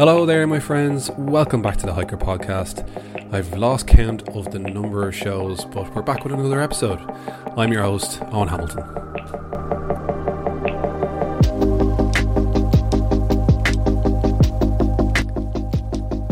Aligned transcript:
Hello 0.00 0.24
there, 0.24 0.46
my 0.46 0.60
friends. 0.60 1.10
Welcome 1.18 1.60
back 1.60 1.76
to 1.76 1.84
the 1.84 1.92
Hiiker 1.92 2.18
Podcast. 2.18 2.88
I've 3.34 3.52
lost 3.58 3.86
count 3.86 4.26
of 4.30 4.50
the 4.50 4.58
number 4.58 5.06
of 5.06 5.14
shows, 5.14 5.66
but 5.66 5.94
we're 5.94 6.00
back 6.00 6.24
with 6.24 6.32
another 6.32 6.58
episode. 6.58 6.98
I'm 7.54 7.70
your 7.70 7.82
host, 7.82 8.18
Eoin 8.20 8.48
Hamilton. 8.48 8.78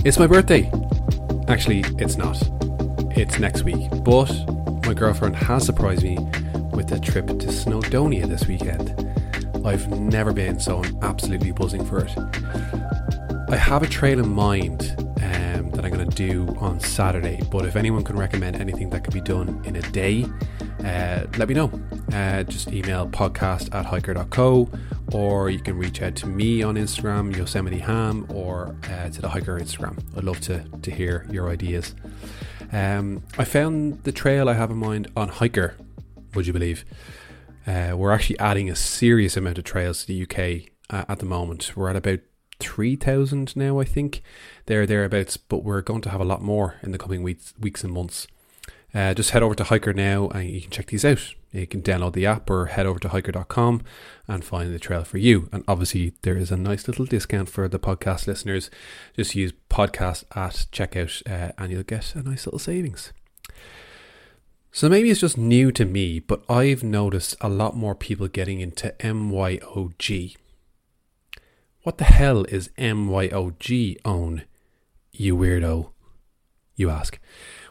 It's 0.02 0.18
my 0.18 0.26
birthday. 0.26 0.72
Actually, 1.46 1.80
it's 2.02 2.16
not. 2.16 2.40
It's 3.18 3.38
next 3.38 3.64
week, 3.64 3.90
but 4.02 4.32
my 4.86 4.94
girlfriend 4.94 5.36
has 5.36 5.66
surprised 5.66 6.04
me 6.04 6.16
with 6.72 6.90
a 6.90 6.98
trip 6.98 7.26
to 7.26 7.48
Snowdonia 7.48 8.26
this 8.26 8.46
weekend. 8.46 8.94
I've 9.66 9.90
never 9.90 10.32
been, 10.32 10.58
so 10.58 10.82
I'm 10.82 10.98
absolutely 11.02 11.52
buzzing 11.52 11.84
for 11.84 11.98
it. 11.98 12.16
I 13.50 13.56
have 13.56 13.82
a 13.82 13.86
trail 13.86 14.18
in 14.18 14.28
mind 14.28 14.94
um, 14.98 15.70
that 15.70 15.84
I'm 15.84 15.90
going 15.90 16.06
to 16.06 16.14
do 16.14 16.54
on 16.58 16.78
Saturday, 16.80 17.40
but 17.50 17.64
if 17.64 17.76
anyone 17.76 18.04
can 18.04 18.18
recommend 18.18 18.56
anything 18.56 18.90
that 18.90 19.04
could 19.04 19.14
be 19.14 19.22
done 19.22 19.62
in 19.64 19.76
a 19.76 19.82
day, 19.90 20.26
uh, 20.84 21.26
let 21.38 21.48
me 21.48 21.54
know. 21.54 21.70
Uh, 22.12 22.42
just 22.42 22.70
email 22.72 23.08
podcast 23.08 23.74
at 23.74 23.86
hiker.co 23.86 24.68
or 25.12 25.48
you 25.48 25.60
can 25.60 25.78
reach 25.78 26.02
out 26.02 26.14
to 26.16 26.26
me 26.26 26.62
on 26.62 26.74
Instagram, 26.74 27.34
Yosemite 27.34 27.78
Ham, 27.78 28.26
or 28.28 28.76
uh, 28.90 29.08
to 29.08 29.22
the 29.22 29.28
Hiiker 29.28 29.58
Instagram. 29.58 29.98
I'd 30.16 30.24
love 30.24 30.40
to, 30.42 30.64
to 30.82 30.90
hear 30.90 31.26
your 31.30 31.48
ideas. 31.48 31.94
Um, 32.70 33.22
I 33.38 33.44
found 33.44 34.04
the 34.04 34.12
trail 34.12 34.48
I 34.48 34.54
have 34.54 34.70
in 34.70 34.76
mind 34.76 35.10
on 35.16 35.30
Hiiker, 35.30 35.72
would 36.34 36.46
you 36.46 36.52
believe? 36.52 36.84
Uh, 37.66 37.94
we're 37.96 38.12
actually 38.12 38.38
adding 38.38 38.68
a 38.68 38.76
serious 38.76 39.36
amount 39.36 39.56
of 39.56 39.64
trails 39.64 40.04
to 40.04 40.06
the 40.06 40.22
UK 40.22 40.70
uh, 40.90 41.10
at 41.10 41.18
the 41.18 41.26
moment. 41.26 41.74
We're 41.74 41.88
at 41.88 41.96
about 41.96 42.20
3,000 42.60 43.56
now, 43.56 43.78
I 43.78 43.84
think. 43.84 44.22
There, 44.66 44.86
thereabouts, 44.86 45.36
but 45.36 45.64
we're 45.64 45.82
going 45.82 46.02
to 46.02 46.10
have 46.10 46.20
a 46.20 46.24
lot 46.24 46.42
more 46.42 46.76
in 46.82 46.92
the 46.92 46.98
coming 46.98 47.22
weeks, 47.22 47.54
weeks 47.58 47.84
and 47.84 47.92
months. 47.92 48.26
Uh, 48.94 49.12
just 49.12 49.30
head 49.30 49.42
over 49.42 49.54
to 49.54 49.64
Hiiker 49.64 49.94
now 49.94 50.28
and 50.28 50.48
you 50.48 50.62
can 50.62 50.70
check 50.70 50.86
these 50.86 51.04
out. 51.04 51.34
You 51.52 51.66
can 51.66 51.82
download 51.82 52.14
the 52.14 52.26
app 52.26 52.48
or 52.50 52.66
head 52.66 52.86
over 52.86 52.98
to 53.00 53.08
hiker.com 53.08 53.82
and 54.26 54.44
find 54.44 54.74
the 54.74 54.78
trail 54.78 55.04
for 55.04 55.18
you. 55.18 55.48
And 55.52 55.64
obviously, 55.68 56.14
there 56.22 56.36
is 56.36 56.50
a 56.50 56.56
nice 56.56 56.86
little 56.86 57.04
discount 57.04 57.48
for 57.48 57.68
the 57.68 57.78
podcast 57.78 58.26
listeners. 58.26 58.70
Just 59.14 59.34
use 59.34 59.52
podcast 59.70 60.24
at 60.34 60.66
checkout 60.72 61.22
uh, 61.30 61.52
and 61.58 61.72
you'll 61.72 61.82
get 61.82 62.14
a 62.14 62.22
nice 62.22 62.46
little 62.46 62.58
savings. 62.58 63.12
So 64.70 64.88
maybe 64.88 65.10
it's 65.10 65.20
just 65.20 65.38
new 65.38 65.72
to 65.72 65.84
me, 65.84 66.20
but 66.20 66.42
I've 66.48 66.84
noticed 66.84 67.36
a 67.40 67.48
lot 67.48 67.76
more 67.76 67.94
people 67.94 68.28
getting 68.28 68.60
into 68.60 68.94
MYOG. 69.00 70.36
What 71.88 71.96
the 71.96 72.04
hell 72.04 72.44
is 72.50 72.68
MYOG 72.76 74.02
Eoin, 74.02 74.42
you 75.10 75.34
weirdo? 75.34 75.90
You 76.76 76.90
ask. 76.90 77.18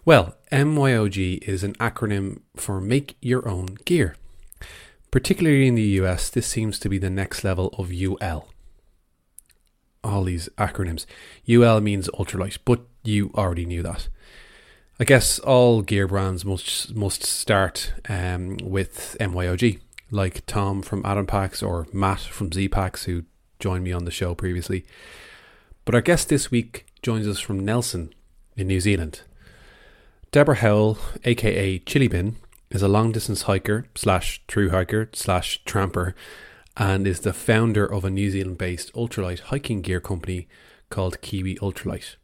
Well, 0.06 0.36
MYOG 0.52 1.48
is 1.48 1.64
an 1.64 1.76
acronym 1.76 2.42
for 2.56 2.82
Make 2.82 3.16
Your 3.22 3.48
Own 3.48 3.78
Gear. 3.86 4.16
Particularly 5.12 5.68
in 5.68 5.76
the 5.76 6.02
US, 6.02 6.32
this 6.32 6.48
seems 6.48 6.80
to 6.80 6.90
be 6.90 6.98
the 6.98 7.12
next 7.12 7.44
level 7.44 7.68
of 7.78 7.92
UL. 7.92 8.48
All 10.04 10.23
these 10.23 10.50
acronyms. 10.58 11.06
UL 11.48 11.80
means 11.82 12.10
ultralight, 12.16 12.58
but 12.66 12.88
you 13.04 13.30
already 13.36 13.68
knew 13.68 13.84
that. 13.84 14.10
I 15.00 15.04
guess 15.04 15.38
all 15.38 15.84
gear 15.84 16.08
brands 16.08 16.44
must 16.44 16.95
must 16.95 17.22
start 17.22 17.94
um, 18.10 18.58
with 18.64 19.16
MYOG, 19.20 19.80
like 20.10 20.44
Tom 20.48 20.82
from 20.82 21.06
Atom 21.06 21.28
Packs 21.28 21.61
or 21.61 21.86
Matt 21.94 22.22
from 22.22 22.49
Zpacks, 22.49 23.04
who 23.04 23.26
joined 23.60 23.84
me 23.84 23.92
on 23.92 24.06
the 24.06 24.12
show 24.12 24.36
previously. 24.36 24.86
But 25.86 25.95
our 25.95 26.02
guest 26.02 26.30
this 26.30 26.52
week 26.52 26.86
joins 27.02 27.28
us 27.28 27.40
from 27.40 27.64
Nelson 27.64 28.14
in 28.56 28.68
New 28.68 28.80
Zealand. 28.80 29.22
Debra 30.32 30.56
Howell, 30.56 30.98
aka 31.23 31.80
Chillybin, 31.80 32.36
is 32.70 32.82
a 32.82 32.88
long 32.88 33.12
distance 33.12 33.44
hiker 33.44 33.86
slash 33.96 34.42
true 34.48 34.70
hiker 34.70 35.10
slash 35.14 35.62
tramper 35.66 36.14
and 36.76 37.08
is 37.08 37.22
the 37.22 37.34
founder 37.34 37.86
of 37.86 38.04
a 38.04 38.10
New 38.10 38.30
Zealand 38.30 38.58
based 38.58 38.94
ultralight 38.94 39.40
hiking 39.40 39.82
gear 39.82 40.02
company 40.02 40.48
called 40.90 41.22
Kiwi 41.22 41.56
Ultralight. 41.56 42.16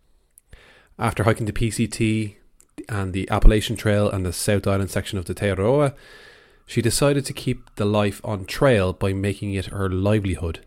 After 0.99 1.23
hiking 1.23 1.45
the 1.45 1.53
PCT, 1.53 2.35
and 2.89 3.13
the 3.13 3.29
Appalachian 3.29 3.75
Trail 3.75 4.09
and 4.09 4.25
the 4.25 4.33
South 4.33 4.67
Island 4.67 4.89
section 4.89 5.17
of 5.17 5.25
the 5.25 5.33
Te 5.33 5.47
Araroa, 5.47 5.93
she 6.65 6.81
decided 6.81 7.25
to 7.25 7.33
keep 7.33 7.75
the 7.75 7.85
life 7.85 8.21
on 8.23 8.45
trail 8.45 8.93
by 8.93 9.13
making 9.13 9.53
it 9.53 9.67
her 9.67 9.89
livelihood 9.89 10.65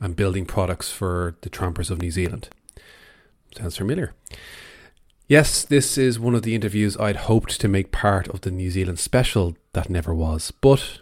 and 0.00 0.16
building 0.16 0.46
products 0.46 0.90
for 0.90 1.36
the 1.42 1.50
trampers 1.50 1.90
of 1.90 2.00
New 2.00 2.10
Zealand. 2.10 2.48
Sounds 3.56 3.76
familiar. 3.76 4.14
Yes, 5.28 5.64
this 5.64 5.96
is 5.96 6.18
one 6.18 6.34
of 6.34 6.42
the 6.42 6.54
interviews 6.54 6.96
I'd 6.96 7.16
hoped 7.16 7.60
to 7.60 7.68
make 7.68 7.92
part 7.92 8.26
of 8.28 8.40
the 8.40 8.50
New 8.50 8.70
Zealand 8.70 8.98
special 8.98 9.56
that 9.74 9.90
never 9.90 10.12
was, 10.12 10.50
but 10.50 10.98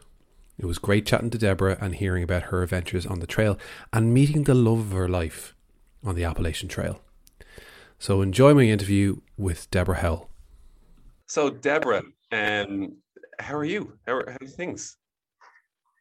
it 0.58 0.66
was 0.66 0.78
great 0.78 1.06
chatting 1.06 1.30
to 1.30 1.38
Debra 1.38 1.78
and 1.80 1.94
hearing 1.94 2.22
about 2.22 2.44
her 2.44 2.62
adventures 2.62 3.06
on 3.06 3.20
the 3.20 3.26
trail 3.26 3.56
and 3.92 4.12
meeting 4.12 4.44
the 4.44 4.54
love 4.54 4.80
of 4.80 4.92
her 4.92 5.08
life 5.08 5.54
on 6.04 6.14
the 6.14 6.24
Appalachian 6.24 6.68
Trail. 6.68 7.00
So 7.98 8.22
enjoy 8.22 8.54
my 8.54 8.64
interview 8.64 9.20
with 9.36 9.70
Debra 9.70 9.96
Howell. 9.96 10.28
So, 11.26 11.50
Debra, 11.50 12.02
um, 12.32 12.96
how 13.38 13.56
are 13.56 13.64
you? 13.64 13.98
How 14.06 14.14
are, 14.14 14.30
how 14.30 14.38
are 14.40 14.48
things? 14.48 14.96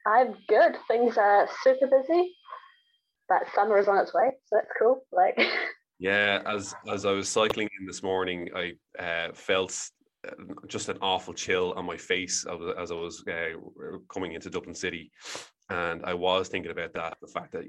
I'm 0.05 0.35
good. 0.47 0.75
Things 0.87 1.17
are 1.17 1.49
super 1.63 1.87
busy, 1.87 2.33
but 3.29 3.43
summer 3.53 3.77
is 3.77 3.87
on 3.87 3.97
its 3.97 4.13
way, 4.13 4.31
so 4.45 4.55
that's 4.55 4.71
cool. 4.79 5.05
Like, 5.11 5.39
yeah, 5.99 6.41
as 6.45 6.73
as 6.91 7.05
I 7.05 7.11
was 7.11 7.29
cycling 7.29 7.69
in 7.79 7.85
this 7.85 8.03
morning, 8.03 8.49
I 8.55 8.73
uh, 9.01 9.33
felt 9.33 9.79
uh, 10.27 10.31
just 10.67 10.89
an 10.89 10.97
awful 11.01 11.33
chill 11.33 11.73
on 11.75 11.85
my 11.85 11.97
face 11.97 12.45
as 12.79 12.91
I 12.91 12.95
was 12.95 13.23
uh, 13.27 13.97
coming 14.11 14.33
into 14.33 14.49
Dublin 14.49 14.75
City, 14.75 15.11
and 15.69 16.05
I 16.05 16.13
was 16.13 16.47
thinking 16.47 16.71
about 16.71 16.93
that 16.93 17.17
the 17.21 17.27
fact 17.27 17.51
that 17.53 17.65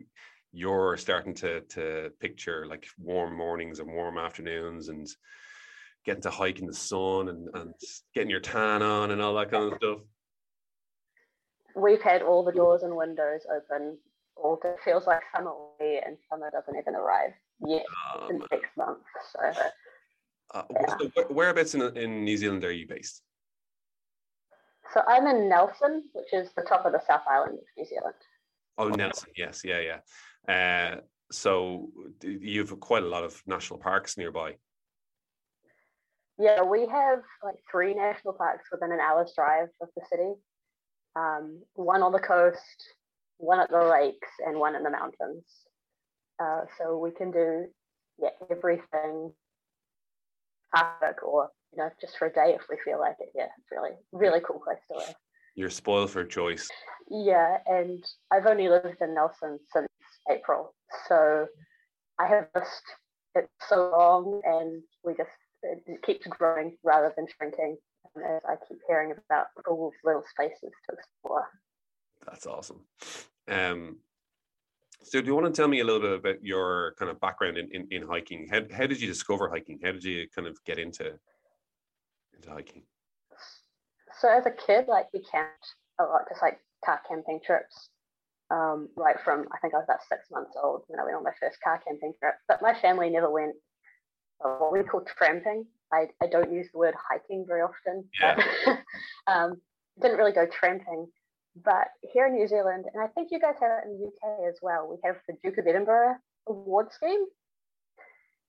you're 0.53 0.97
starting 0.97 1.35
to 1.35 1.61
to 1.63 2.11
picture 2.21 2.67
like 2.67 2.87
warm 2.99 3.37
mornings 3.37 3.81
and 3.81 3.93
warm 3.93 4.17
afternoons 4.19 4.89
and 4.89 5.07
getting 6.05 6.23
to 6.23 6.31
hike 6.31 6.59
in 6.59 6.67
the 6.67 6.73
sun 6.73 7.29
and, 7.29 7.49
and 7.55 7.75
getting 8.15 8.31
your 8.31 8.41
tan 8.41 8.83
on 8.83 9.11
and 9.11 9.21
all 9.21 9.35
that 9.35 9.51
kind 9.51 9.73
of 9.73 9.79
stuff? 9.79 9.99
We've 11.77 12.01
had 12.01 12.23
all 12.23 12.45
the 12.45 12.53
doors 12.53 12.83
and 12.83 12.97
windows 12.97 13.47
open. 13.55 13.99
It 14.45 14.77
feels 14.85 15.07
like 15.07 15.23
summer 15.35 15.51
away, 15.51 16.01
and 16.05 16.17
summer 16.31 16.51
doesn't 16.51 16.77
even 16.77 16.95
arrive 16.95 17.33
yet 17.67 17.85
um, 18.21 18.31
in 18.31 18.43
six 18.51 18.69
months. 18.77 19.05
So, 19.33 19.63
uh, 20.55 20.63
yeah. 20.71 20.97
so 20.99 21.25
whereabouts 21.31 21.75
in, 21.75 21.83
in 21.97 22.25
New 22.25 22.37
Zealand 22.37 22.65
are 22.65 22.73
you 22.73 22.87
based? 22.87 23.23
So 24.95 25.03
I'm 25.07 25.27
in 25.27 25.49
Nelson, 25.49 26.05
which 26.13 26.33
is 26.33 26.51
the 26.57 26.63
top 26.63 26.87
of 26.87 26.93
the 26.93 27.03
South 27.07 27.23
Island 27.31 27.59
of 27.59 27.65
New 27.77 27.85
Zealand. 27.85 28.15
Oh, 28.79 28.89
Nelson, 28.89 29.31
yes, 29.37 29.63
yeah, 29.65 29.99
yeah. 30.49 30.53
Uh, 30.53 31.01
so 31.31 31.91
you 32.23 32.61
have 32.61 32.81
quite 32.81 33.03
a 33.03 33.07
lot 33.07 33.25
of 33.25 33.43
national 33.47 33.81
parks 33.81 34.17
nearby. 34.17 34.55
Yeah, 36.39 36.63
we 36.63 36.87
have 36.87 37.19
like 37.43 37.57
three 37.71 37.95
national 37.95 38.35
parks 38.35 38.69
within 38.71 38.93
an 38.93 39.01
hour's 39.01 39.33
drive 39.35 39.69
of 39.83 39.89
the 39.97 40.03
city. 40.09 40.33
Um, 41.17 41.61
one 41.75 42.03
on 42.03 42.13
the 42.13 42.21
coast, 42.21 42.95
one 43.39 43.61
at 43.61 43.71
the 43.71 43.83
lakes, 43.85 44.29
and 44.45 44.59
one 44.59 44.75
in 44.75 44.83
the 44.83 44.91
mountains. 44.91 45.45
Uh, 46.41 46.63
so 46.77 46.99
we 46.99 47.11
can 47.11 47.31
do 47.31 47.67
yeah 48.21 48.31
everything, 48.51 49.33
park 50.75 51.21
or 51.23 51.51
you 51.73 51.79
know 51.79 51.91
just 52.01 52.19
for 52.19 52.27
a 52.27 52.33
day 52.33 52.55
if 52.55 52.63
we 52.69 52.77
feel 52.85 53.01
like 53.01 53.17
it. 53.21 53.31
Yeah, 53.35 53.49
it's 53.59 53.71
really 53.73 53.97
really 54.13 54.41
cool 54.47 54.61
place 54.65 54.79
to 54.91 54.99
live. 54.99 55.15
You're 55.55 55.71
spoiled 55.71 56.11
for 56.11 56.25
choice. 56.25 56.69
Yeah, 57.11 57.59
and 57.67 58.05
I've 58.31 58.47
only 58.47 58.69
lived 58.69 58.99
in 59.01 59.15
Nelson 59.15 59.59
since 59.73 59.89
April, 60.31 60.75
so 61.09 61.47
I 62.21 62.27
have 62.27 62.49
missed 62.55 62.85
it 63.35 63.49
so 63.69 63.91
long, 63.91 64.41
and 64.45 64.83
we 65.05 65.15
just 65.15 65.31
it 65.63 66.03
keeps 66.05 66.27
growing 66.27 66.77
rather 66.85 67.13
than 67.17 67.27
shrinking. 67.37 67.79
as 68.17 68.41
I 68.49 68.55
keep 68.69 68.79
hearing 68.87 69.13
about 69.13 69.47
all 69.67 69.93
little 70.05 70.25
spaces 70.31 70.73
to 70.89 70.97
explore. 70.97 71.49
That's 72.27 72.47
awesome. 72.47 72.85
Um, 73.49 73.99
so, 75.03 75.21
do 75.21 75.27
you 75.27 75.35
want 75.35 75.47
to 75.47 75.53
tell 75.53 75.69
me 75.69 75.81
a 75.81 75.85
little 75.85 76.01
bit 76.01 76.13
about 76.13 76.45
your 76.45 76.95
kind 76.99 77.11
of 77.11 77.21
background 77.21 77.57
in, 77.57 77.69
in, 77.73 77.87
in 77.91 78.03
hiking? 78.07 78.49
How, 78.51 78.61
how 78.77 78.87
did 78.87 79.01
you 79.01 79.07
discover 79.07 79.49
hiking? 79.49 79.79
How 79.83 79.93
did 79.93 80.05
you 80.05 80.27
kind 80.35 80.47
of 80.47 80.63
get 80.65 80.79
into 80.79 81.13
into 82.35 82.51
hiking? 82.51 82.83
So, 84.21 84.29
as 84.29 84.47
a 84.47 84.51
kid, 84.51 84.87
like 84.89 85.07
we 85.15 85.21
camped 85.21 85.75
a 86.01 86.05
lot, 86.05 86.23
just 86.29 86.43
like 86.43 86.59
car 86.85 87.01
camping 87.09 87.41
trips. 87.45 87.91
Um, 88.51 88.89
right 88.97 89.17
from 89.23 89.45
I 89.53 89.59
think 89.59 89.75
I 89.75 89.77
was 89.77 89.85
about 89.85 90.01
six 90.09 90.25
months 90.31 90.53
old 90.63 90.83
when 90.89 90.99
I 90.99 91.05
went 91.05 91.17
on 91.17 91.23
my 91.23 91.33
first 91.39 91.59
car 91.63 91.81
camping 91.87 92.15
trip. 92.19 92.35
But 92.49 92.63
my 92.63 92.75
family 92.81 93.11
never 93.11 93.31
went 93.31 93.55
what 94.41 94.73
we 94.73 94.83
call 94.83 95.03
tramping. 95.03 95.67
I, 95.93 96.07
I 96.23 96.27
don't 96.27 96.53
use 96.53 96.69
the 96.73 96.79
word 96.79 96.95
hiking 96.97 97.45
very 97.47 97.63
often. 97.63 98.05
Yeah. 98.21 98.77
Um, 99.27 99.61
didn't 100.01 100.17
really 100.17 100.33
go 100.33 100.47
tramping. 100.47 101.07
But 101.65 101.89
here 102.13 102.27
in 102.27 102.35
New 102.35 102.47
Zealand, 102.49 102.87
and 102.93 103.03
I 103.03 103.09
think 103.09 103.29
you 103.31 103.41
guys 103.41 103.55
have 103.61 103.71
it 103.83 103.89
in 103.89 103.99
the 103.99 104.07
UK 104.07 104.49
as 104.49 104.59
well, 104.63 104.89
we 104.89 104.97
have 105.05 105.17
the 105.29 105.35
Duke 105.43 105.59
of 105.59 105.67
Edinburgh 105.67 106.17
award 106.49 106.93
scheme. 106.93 107.27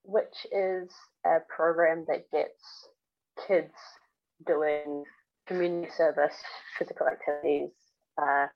which 0.04 0.48
is 0.52 0.90
a 1.26 1.38
program 1.56 2.06
that 2.08 2.30
gets 2.32 2.90
kids 3.48 3.74
doing 4.48 5.04
community 5.48 5.92
service, 5.96 6.36
physical 6.78 7.08
activities, 7.08 7.70
uh, 8.22 8.48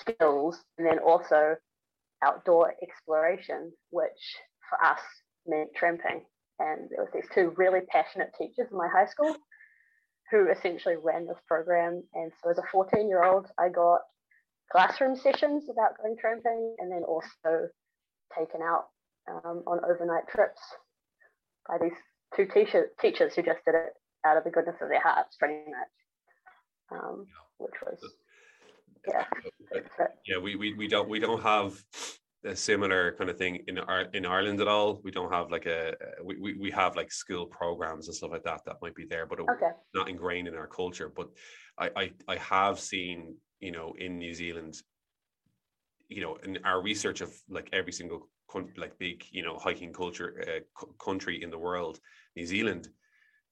skills, 0.00 0.62
and 0.78 0.86
then 0.86 0.98
also 0.98 1.56
outdoor 2.22 2.74
exploration, 2.82 3.72
which 3.90 4.36
for 4.68 4.84
us 4.84 5.00
meant 5.46 5.70
tramping. 5.74 6.24
And 6.58 6.88
there 6.90 7.04
was 7.04 7.10
these 7.14 7.28
two 7.34 7.54
really 7.56 7.80
passionate 7.88 8.32
teachers 8.38 8.68
in 8.70 8.76
my 8.76 8.88
high 8.88 9.06
school 9.06 9.34
who 10.30 10.50
essentially 10.50 10.96
ran 11.02 11.26
this 11.26 11.38
program. 11.46 12.02
And 12.14 12.32
so 12.42 12.50
as 12.50 12.58
a 12.58 12.62
14 12.70 13.08
year 13.08 13.24
old, 13.24 13.46
I 13.58 13.68
got 13.68 14.00
classroom 14.70 15.16
sessions 15.16 15.64
about 15.70 15.96
going 15.96 16.16
tramping 16.20 16.76
and 16.78 16.90
then 16.90 17.02
also 17.04 17.68
taken 18.36 18.60
out 18.62 18.86
um, 19.30 19.62
on 19.66 19.80
overnight 19.84 20.28
trips 20.28 20.60
by 21.68 21.78
these 21.80 21.96
two 22.36 22.46
teacher- 22.46 22.90
teachers 23.00 23.34
who 23.34 23.42
just 23.42 23.64
did 23.64 23.74
it 23.74 23.92
out 24.26 24.36
of 24.36 24.44
the 24.44 24.50
goodness 24.50 24.76
of 24.80 24.88
their 24.88 25.00
hearts, 25.00 25.36
pretty 25.36 25.60
much, 25.70 27.00
um, 27.00 27.26
which 27.58 27.74
was 27.84 27.98
yeah. 29.06 29.24
Yeah, 30.26 30.38
we, 30.38 30.56
we 30.56 30.74
we 30.74 30.88
don't 30.88 31.08
we 31.08 31.18
don't 31.18 31.42
have 31.42 31.82
a 32.44 32.54
similar 32.54 33.14
kind 33.18 33.30
of 33.30 33.36
thing 33.36 33.64
in 33.66 33.78
our 33.78 34.02
in 34.12 34.24
Ireland 34.24 34.60
at 34.60 34.68
all. 34.68 35.00
We 35.02 35.10
don't 35.10 35.32
have 35.32 35.50
like 35.50 35.66
a 35.66 35.94
we, 36.22 36.38
we, 36.38 36.54
we 36.54 36.70
have 36.70 36.96
like 36.96 37.10
skill 37.10 37.46
programs 37.46 38.06
and 38.06 38.16
stuff 38.16 38.30
like 38.30 38.44
that 38.44 38.64
that 38.64 38.76
might 38.80 38.94
be 38.94 39.06
there, 39.06 39.26
but 39.26 39.40
okay. 39.40 39.70
not 39.94 40.08
ingrained 40.08 40.48
in 40.48 40.54
our 40.54 40.68
culture. 40.68 41.12
But 41.14 41.30
I, 41.78 41.90
I 41.96 42.12
I 42.28 42.36
have 42.36 42.78
seen 42.78 43.36
you 43.60 43.72
know 43.72 43.94
in 43.98 44.18
New 44.18 44.34
Zealand, 44.34 44.76
you 46.08 46.22
know, 46.22 46.36
in 46.44 46.58
our 46.64 46.80
research 46.80 47.20
of 47.20 47.34
like 47.48 47.68
every 47.72 47.92
single 47.92 48.28
like 48.76 48.98
big 48.98 49.24
you 49.30 49.42
know 49.42 49.58
hiking 49.58 49.92
culture 49.92 50.44
uh, 50.46 50.84
country 51.04 51.42
in 51.42 51.50
the 51.50 51.58
world, 51.58 51.98
New 52.36 52.46
Zealand 52.46 52.88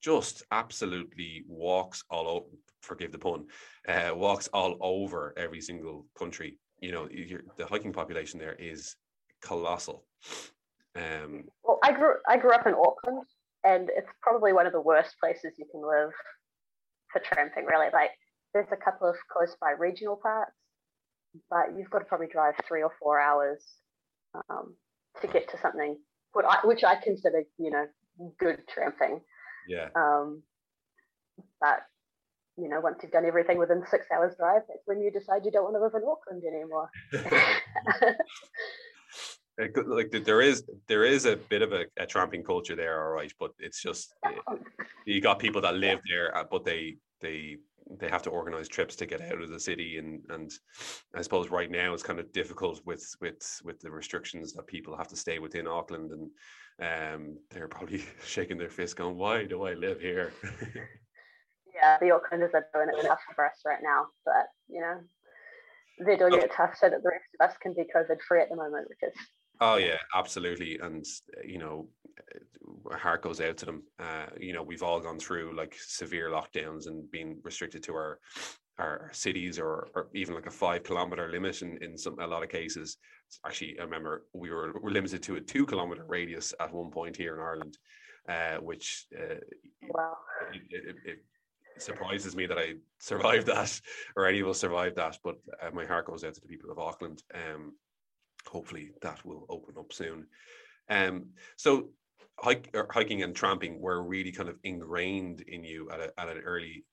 just 0.01 0.43
absolutely 0.51 1.43
walks 1.47 2.03
all 2.09 2.27
over 2.27 2.45
forgive 2.81 3.11
the 3.11 3.17
pun 3.17 3.45
uh, 3.89 4.11
walks 4.13 4.47
all 4.49 4.77
over 4.79 5.33
every 5.37 5.59
single 5.59 6.05
country 6.17 6.59
you 6.79 6.91
know 6.91 7.07
the 7.57 7.65
hiking 7.65 7.93
population 7.93 8.39
there 8.39 8.53
is 8.53 8.95
colossal. 9.41 10.05
Um, 10.95 11.43
well 11.63 11.77
i 11.83 11.91
grew 11.91 12.15
i 12.27 12.37
grew 12.37 12.51
up 12.51 12.65
in 12.65 12.73
auckland 12.73 13.23
and 13.63 13.89
it's 13.95 14.09
probably 14.23 14.51
one 14.51 14.65
of 14.65 14.73
the 14.73 14.81
worst 14.81 15.15
places 15.21 15.53
you 15.57 15.65
can 15.71 15.81
live 15.81 16.11
for 17.11 17.21
tramping 17.21 17.65
really. 17.65 17.87
Like 17.93 18.11
there's 18.53 18.71
a 18.71 18.75
couple 18.75 19.07
of 19.07 19.15
close 19.31 19.55
by 19.61 19.71
regional 19.71 20.15
parks 20.15 20.53
but 21.51 21.77
you've 21.77 21.89
got 21.91 21.99
to 21.99 22.05
probably 22.05 22.27
drive 22.27 22.55
three 22.67 22.81
or 22.81 22.91
four 22.99 23.19
hours 23.19 23.63
um, 24.49 24.75
to 25.21 25.27
get 25.27 25.47
to 25.51 25.59
something 25.61 25.97
which 26.63 26.83
I 26.83 26.95
consider 26.95 27.43
you 27.57 27.71
know 27.71 27.85
good 28.39 28.59
tramping. 28.67 29.21
Yeah. 29.67 29.89
Um, 29.95 30.43
but 31.59 31.81
you 32.57 32.67
know, 32.67 32.79
once 32.79 32.99
you've 33.01 33.11
done 33.11 33.25
everything 33.25 33.57
within 33.57 33.83
six 33.89 34.07
hours 34.11 34.35
drive, 34.37 34.63
that's 34.67 34.81
when 34.85 35.01
you 35.01 35.11
decide 35.11 35.45
you 35.45 35.51
don't 35.51 35.63
want 35.63 35.75
to 35.75 35.81
live 35.81 35.93
in 35.95 36.03
Auckland 36.07 36.43
anymore. 36.43 36.89
like 39.87 40.11
there 40.23 40.41
is 40.41 40.63
there 40.87 41.03
is 41.03 41.25
a 41.25 41.35
bit 41.35 41.61
of 41.61 41.73
a, 41.73 41.85
a, 41.97 42.05
tramping 42.05 42.43
culture 42.43 42.75
there 42.75 43.03
all 43.03 43.09
right 43.09 43.33
but 43.39 43.49
it's 43.57 43.81
just 43.81 44.13
you 45.07 45.19
got 45.19 45.39
people 45.39 45.59
that 45.59 45.73
live 45.73 45.99
there 46.07 46.35
uh, 46.37 46.43
but 46.43 46.63
they 46.63 46.95
they 47.21 47.57
they 47.99 48.07
have 48.07 48.21
to 48.21 48.29
organize 48.29 48.67
trips 48.67 48.95
to 48.95 49.07
get 49.07 49.19
out 49.19 49.41
of 49.41 49.49
the 49.49 49.59
city 49.59 49.97
and 49.97 50.21
and 50.29 50.51
i 51.15 51.23
suppose 51.23 51.49
right 51.49 51.71
now 51.71 51.91
it's 51.91 52.03
kind 52.03 52.19
of 52.19 52.31
difficult 52.33 52.79
with 52.85 53.03
with 53.19 53.59
with 53.63 53.79
the 53.79 53.89
restrictions 53.89 54.53
that 54.53 54.67
people 54.67 54.95
have 54.95 55.07
to 55.07 55.15
stay 55.15 55.39
within 55.39 55.65
auckland 55.65 56.11
and 56.11 56.29
um, 56.79 57.37
they're 57.49 57.67
probably 57.67 58.03
shaking 58.25 58.57
their 58.57 58.69
fist, 58.69 58.95
going, 58.95 59.17
"Why 59.17 59.45
do 59.45 59.63
I 59.63 59.73
live 59.73 59.99
here?" 59.99 60.33
Yeah, 61.77 61.97
the 61.99 62.07
Aucklanders 62.07 62.53
are 62.53 62.65
doing 62.73 62.89
it 62.89 63.05
tough 63.05 63.19
for 63.35 63.45
us 63.45 63.59
right 63.65 63.81
now, 63.81 64.07
but 64.25 64.47
you 64.67 64.81
know, 64.81 64.99
they're 65.99 66.17
doing 66.17 66.41
it 66.41 66.51
tough 66.55 66.75
so 66.79 66.89
that 66.89 67.03
the 67.03 67.09
rest 67.09 67.25
of 67.39 67.49
us 67.49 67.55
can 67.61 67.73
be 67.73 67.85
COVID 67.95 68.21
free 68.27 68.41
at 68.41 68.49
the 68.49 68.55
moment, 68.55 68.87
which 68.89 68.99
is. 69.03 69.17
Oh 69.59 69.77
yeah, 69.77 69.97
absolutely, 70.15 70.79
and 70.79 71.05
you 71.45 71.57
know, 71.57 71.87
heart 72.91 73.23
goes 73.23 73.41
out 73.41 73.57
to 73.57 73.65
them. 73.65 73.83
Uh, 73.99 74.27
you 74.39 74.53
know, 74.53 74.63
we've 74.63 74.83
all 74.83 74.99
gone 74.99 75.19
through 75.19 75.55
like 75.55 75.75
severe 75.79 76.29
lockdowns 76.29 76.87
and 76.87 77.09
being 77.11 77.39
restricted 77.43 77.83
to 77.83 77.93
our 77.93 78.19
our 78.79 79.09
cities 79.11 79.57
or, 79.57 79.87
or 79.95 80.07
even 80.13 80.35
like 80.35 80.45
a 80.45 80.51
five 80.51 80.83
kilometer 80.83 81.31
limit 81.31 81.63
in, 81.63 81.81
in 81.81 81.97
some 81.97 82.19
a 82.19 82.27
lot 82.27 82.43
of 82.43 82.49
cases. 82.49 82.97
Actually, 83.45 83.75
I 83.79 83.83
remember 83.83 84.25
we 84.33 84.51
were, 84.51 84.73
were 84.79 84.91
limited 84.91 85.23
to 85.23 85.35
a 85.35 85.41
two 85.41 85.65
kilometer 85.65 86.05
radius 86.07 86.53
at 86.59 86.71
one 86.71 86.91
point 86.91 87.17
here 87.17 87.35
in 87.35 87.41
Ireland, 87.41 87.77
uh, 88.29 88.61
which 88.61 89.07
uh, 89.17 89.35
wow. 89.89 90.13
It, 90.53 90.61
it, 90.69 90.95
it, 91.05 91.17
surprises 91.81 92.35
me 92.35 92.45
that 92.45 92.57
I 92.57 92.75
survived 92.99 93.47
that 93.47 93.79
or 94.15 94.27
any 94.27 94.39
of 94.39 94.47
us 94.47 94.59
survived 94.59 94.95
that. 94.97 95.17
But 95.23 95.37
uh, 95.61 95.71
my 95.73 95.85
heart 95.85 96.07
goes 96.07 96.23
out 96.23 96.33
to 96.33 96.41
the 96.41 96.47
people 96.47 96.71
of 96.71 96.79
Auckland. 96.79 97.23
Um, 97.33 97.73
hopefully 98.45 98.91
that 99.01 99.25
will 99.25 99.45
open 99.49 99.75
up 99.77 99.91
soon. 99.93 100.27
Um, 100.89 101.27
so 101.57 101.89
hike, 102.39 102.75
hiking 102.91 103.23
and 103.23 103.35
tramping 103.35 103.79
were 103.79 104.01
really 104.03 104.31
kind 104.31 104.49
of 104.49 104.57
ingrained 104.63 105.41
in 105.41 105.63
you 105.63 105.89
at, 105.91 105.99
a, 105.99 106.19
at 106.19 106.29
an 106.29 106.39
early 106.39 106.85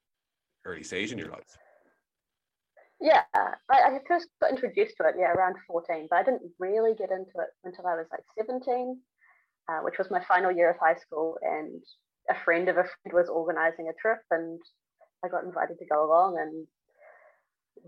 early 0.65 0.83
stage 0.83 1.13
in 1.13 1.19
your 1.19 1.31
life. 1.31 1.59
Yeah, 3.01 3.23
I, 3.35 3.53
I, 3.71 3.99
first 4.09 4.29
got 4.41 4.51
introduced 4.51 4.97
to 4.97 5.09
it, 5.09 5.17
yeah, 5.19 5.33
around 5.33 5.57
14, 5.67 6.07
but 6.09 6.17
I 6.17 6.23
didn't 6.23 6.43
really 6.59 6.95
get 6.95 7.11
into 7.11 7.33
it 7.37 7.49
until 7.65 7.87
I 7.87 7.97
was 7.97 8.07
like 8.11 8.23
17, 8.39 8.99
uh, 9.69 9.81
which 9.81 9.99
was 9.99 10.11
my 10.11 10.25
final 10.25 10.51
year 10.51 10.71
of 10.71 10.79
high 10.79 10.95
school. 10.95 11.37
And 11.43 11.83
a 12.31 12.35
friend 12.45 12.69
of 12.69 12.77
a 12.77 12.85
friend 12.85 13.13
was 13.13 13.29
organizing 13.29 13.89
a 13.89 14.01
trip, 14.01 14.21
and 14.31 14.61
I 15.25 15.29
got 15.29 15.45
invited 15.45 15.79
to 15.79 15.87
go 15.87 16.05
along. 16.05 16.39
And 16.39 16.67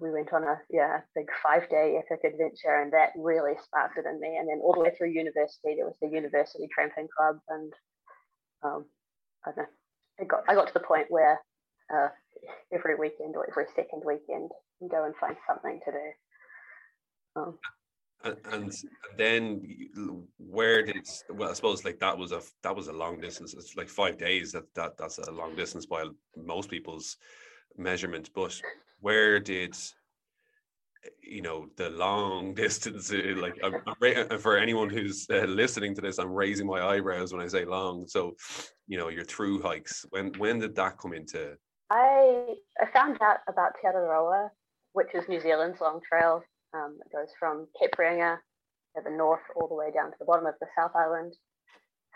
we 0.00 0.10
went 0.10 0.32
on 0.32 0.44
a 0.44 0.60
yeah 0.70 1.00
big 1.14 1.28
five 1.42 1.68
day 1.68 1.98
epic 1.98 2.24
adventure, 2.24 2.80
and 2.80 2.92
that 2.92 3.12
really 3.16 3.54
sparked 3.64 3.98
it 3.98 4.06
in 4.06 4.20
me. 4.20 4.36
And 4.38 4.48
then 4.48 4.60
all 4.62 4.74
the 4.74 4.80
way 4.80 4.92
through 4.96 5.10
university, 5.10 5.74
there 5.76 5.86
was 5.86 5.96
the 6.00 6.08
university 6.08 6.68
tramping 6.72 7.08
club, 7.16 7.38
and 7.48 7.72
um, 8.62 8.84
I 9.46 9.50
don't 9.52 9.68
know, 10.20 10.26
got 10.26 10.44
I 10.48 10.54
got 10.54 10.68
to 10.68 10.74
the 10.74 10.80
point 10.80 11.06
where 11.08 11.40
uh, 11.92 12.08
every 12.72 12.94
weekend 12.96 13.36
or 13.36 13.48
every 13.50 13.66
second 13.74 14.02
weekend 14.04 14.50
and 14.80 14.90
go 14.90 15.04
and 15.04 15.14
find 15.16 15.36
something 15.46 15.80
to 15.84 15.92
do. 15.92 17.40
Um, 17.40 17.58
and, 18.24 18.36
and 18.52 18.72
then 19.16 19.62
where 20.38 20.82
did 20.82 21.06
well 21.30 21.50
i 21.50 21.52
suppose 21.52 21.84
like 21.84 21.98
that 21.98 22.16
was 22.16 22.32
a 22.32 22.40
that 22.62 22.74
was 22.74 22.88
a 22.88 22.92
long 22.92 23.20
distance 23.20 23.54
it's 23.54 23.76
like 23.76 23.88
five 23.88 24.18
days 24.18 24.52
that 24.52 24.64
that 24.74 24.96
that's 24.96 25.18
a 25.18 25.30
long 25.30 25.54
distance 25.54 25.86
by 25.86 26.04
most 26.36 26.70
people's 26.70 27.16
measurement 27.76 28.30
but 28.34 28.58
where 29.00 29.38
did 29.38 29.76
you 31.22 31.42
know 31.42 31.66
the 31.76 31.90
long 31.90 32.54
distance 32.64 33.12
uh, 33.12 33.34
like 33.36 33.58
I'm, 33.62 33.74
I'm, 33.86 34.38
for 34.38 34.56
anyone 34.56 34.90
who's 34.90 35.26
uh, 35.30 35.44
listening 35.44 35.94
to 35.94 36.00
this 36.00 36.18
i'm 36.18 36.32
raising 36.32 36.66
my 36.66 36.82
eyebrows 36.82 37.32
when 37.32 37.42
i 37.42 37.48
say 37.48 37.64
long 37.64 38.06
so 38.06 38.34
you 38.88 38.98
know 38.98 39.08
your 39.08 39.24
through 39.24 39.62
hikes 39.62 40.04
when 40.10 40.32
when 40.38 40.58
did 40.58 40.74
that 40.76 40.98
come 40.98 41.12
into 41.12 41.54
i 41.90 42.54
i 42.80 42.86
found 42.92 43.18
out 43.20 43.38
about 43.48 43.72
Te 43.80 43.88
Araroa 43.88 44.50
which 44.96 45.14
is 45.14 45.28
New 45.28 45.38
Zealand's 45.38 45.78
long 45.78 46.00
trail. 46.08 46.42
Um, 46.74 46.98
it 47.04 47.12
goes 47.14 47.28
from 47.38 47.66
Cape 47.80 47.96
Reinga 47.98 48.38
at 48.96 49.04
the 49.04 49.10
north 49.10 49.42
all 49.54 49.68
the 49.68 49.74
way 49.74 49.90
down 49.92 50.10
to 50.10 50.16
the 50.18 50.24
bottom 50.24 50.46
of 50.46 50.54
the 50.60 50.66
South 50.76 50.92
Island. 50.94 51.34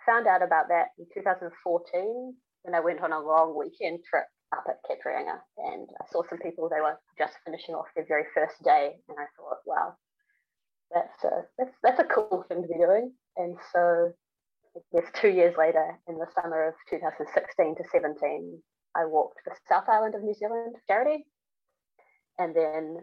Found 0.07 0.27
out 0.27 0.43
about 0.43 0.69
that 0.69 0.89
in 0.99 1.07
2014 1.15 2.35
when 2.63 2.75
I 2.75 2.81
went 2.81 3.01
on 3.01 3.13
a 3.13 3.21
long 3.21 3.57
weekend 3.57 4.01
trip 4.09 4.25
up 4.57 4.65
at 4.69 4.81
Cape 4.89 5.05
Reinga 5.07 5.39
and 5.59 5.89
I 6.01 6.05
saw 6.11 6.23
some 6.29 6.39
people, 6.39 6.69
they 6.69 6.81
were 6.81 6.99
just 7.19 7.35
finishing 7.45 7.75
off 7.75 7.87
their 7.95 8.07
very 8.07 8.25
first 8.35 8.63
day. 8.65 8.97
And 9.09 9.19
I 9.19 9.27
thought, 9.37 9.59
wow, 9.65 9.95
that's 10.93 11.25
a, 11.25 11.43
that's, 11.59 11.77
that's 11.83 12.01
a 12.01 12.05
cool 12.05 12.45
thing 12.49 12.63
to 12.63 12.69
be 12.69 12.75
doing. 12.75 13.13
And 13.37 13.57
so 13.73 14.13
I 14.77 15.01
guess 15.01 15.11
two 15.15 15.31
years 15.31 15.55
later, 15.57 15.99
in 16.09 16.17
the 16.17 16.27
summer 16.35 16.69
of 16.69 16.75
2016 16.91 17.77
to 17.77 17.85
17, 17.93 18.63
I 18.97 19.05
walked 19.05 19.39
the 19.45 19.55
South 19.69 19.89
Island 19.89 20.15
of 20.15 20.23
New 20.23 20.35
Zealand 20.35 20.77
charity 20.89 21.25
and 22.39 22.55
then 22.55 22.99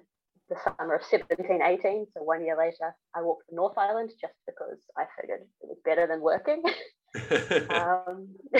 the 0.49 0.55
summer 0.63 0.95
of 0.95 1.03
17, 1.03 1.61
18, 1.61 2.07
so 2.13 2.23
one 2.23 2.45
year 2.45 2.57
later, 2.57 2.95
I 3.15 3.21
walked 3.21 3.49
the 3.49 3.55
North 3.55 3.77
Island 3.77 4.11
just 4.19 4.33
because 4.45 4.79
I 4.97 5.05
figured 5.19 5.41
it 5.41 5.67
was 5.67 5.77
better 5.83 6.07
than 6.07 6.21
working. 6.21 6.63
um, 7.69 8.29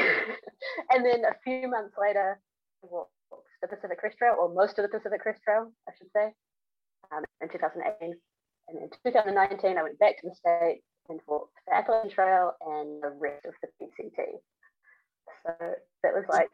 and 0.91 1.06
then 1.06 1.24
a 1.25 1.36
few 1.44 1.67
months 1.70 1.96
later, 2.00 2.39
I 2.84 2.88
walked 2.89 3.12
the 3.62 3.67
Pacific 3.67 4.00
Crest 4.00 4.17
Trail, 4.17 4.36
or 4.39 4.53
most 4.53 4.77
of 4.77 4.84
the 4.84 4.98
Pacific 4.98 5.22
Crest 5.22 5.41
Trail, 5.44 5.72
I 5.88 5.91
should 5.98 6.12
say, 6.15 6.34
um, 7.12 7.24
in 7.41 7.50
2018. 7.50 8.15
And 8.70 8.77
in 8.82 8.89
2019, 9.06 9.77
I 9.77 9.84
went 9.84 10.00
back 10.00 10.20
to 10.22 10.29
the 10.29 10.36
States 10.36 10.84
and 11.10 11.20
walked 11.27 11.53
the 11.67 11.75
Appalachian 11.75 12.12
Trail 12.12 12.51
and 12.62 13.01
the 13.01 13.15
rest 13.17 13.46
of 13.46 13.53
the 13.62 13.70
PCT. 13.79 14.17
So 15.46 15.53
that 16.03 16.13
was 16.13 16.25
like 16.29 16.50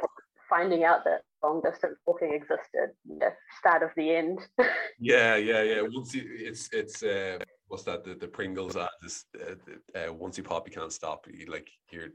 finding 0.50 0.84
out 0.84 1.04
that 1.06 1.22
long 1.44 1.62
distance 1.62 1.98
walking 2.06 2.34
existed, 2.34 2.92
the 3.06 3.34
start 3.60 3.84
of 3.84 3.90
the 3.96 4.16
end. 4.16 4.40
yeah, 5.00 5.36
yeah, 5.36 5.62
yeah. 5.62 5.82
Once 5.82 6.14
you, 6.16 6.24
it's 6.26 6.70
it's 6.72 7.04
uh, 7.04 7.40
what's 7.68 7.84
that? 7.84 8.04
The, 8.04 8.16
the 8.16 8.28
Pringles 8.28 8.76
ad 8.76 8.90
is 9.04 9.26
uh, 9.40 10.00
uh, 10.00 10.14
once 10.14 10.38
you 10.38 10.44
pop, 10.44 10.68
you 10.68 10.74
can't 10.74 10.94
stop. 10.94 11.28
You 11.32 11.52
like 11.52 11.70
you're 11.92 12.10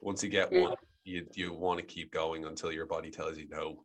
once 0.00 0.22
you 0.22 0.30
get 0.30 0.52
one, 0.52 0.74
you 1.04 1.26
you 1.34 1.52
want 1.52 1.80
to 1.80 1.86
keep 1.86 2.12
going 2.12 2.44
until 2.44 2.72
your 2.72 2.86
body 2.86 3.10
tells 3.10 3.38
you 3.38 3.48
no. 3.48 3.84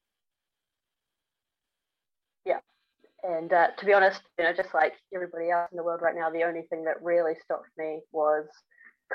Yeah, 2.46 2.60
and 3.24 3.51
uh, 3.51 3.67
to 3.77 3.86
be 3.86 3.93
honest, 3.93 4.22
you 4.38 4.46
know, 4.46 4.53
just 4.53 4.74
like 4.74 4.93
everybody 5.13 5.50
else 5.50 5.69
in 5.72 5.77
the 5.77 5.84
world 5.84 6.01
right 6.01 6.15
now, 6.15 6.29
the 6.29 6.43
only 6.43 6.63
thing 6.69 6.84
that 6.86 7.01
really 7.01 7.34
stopped 7.43 7.69
me 7.77 8.01
was 8.12 8.46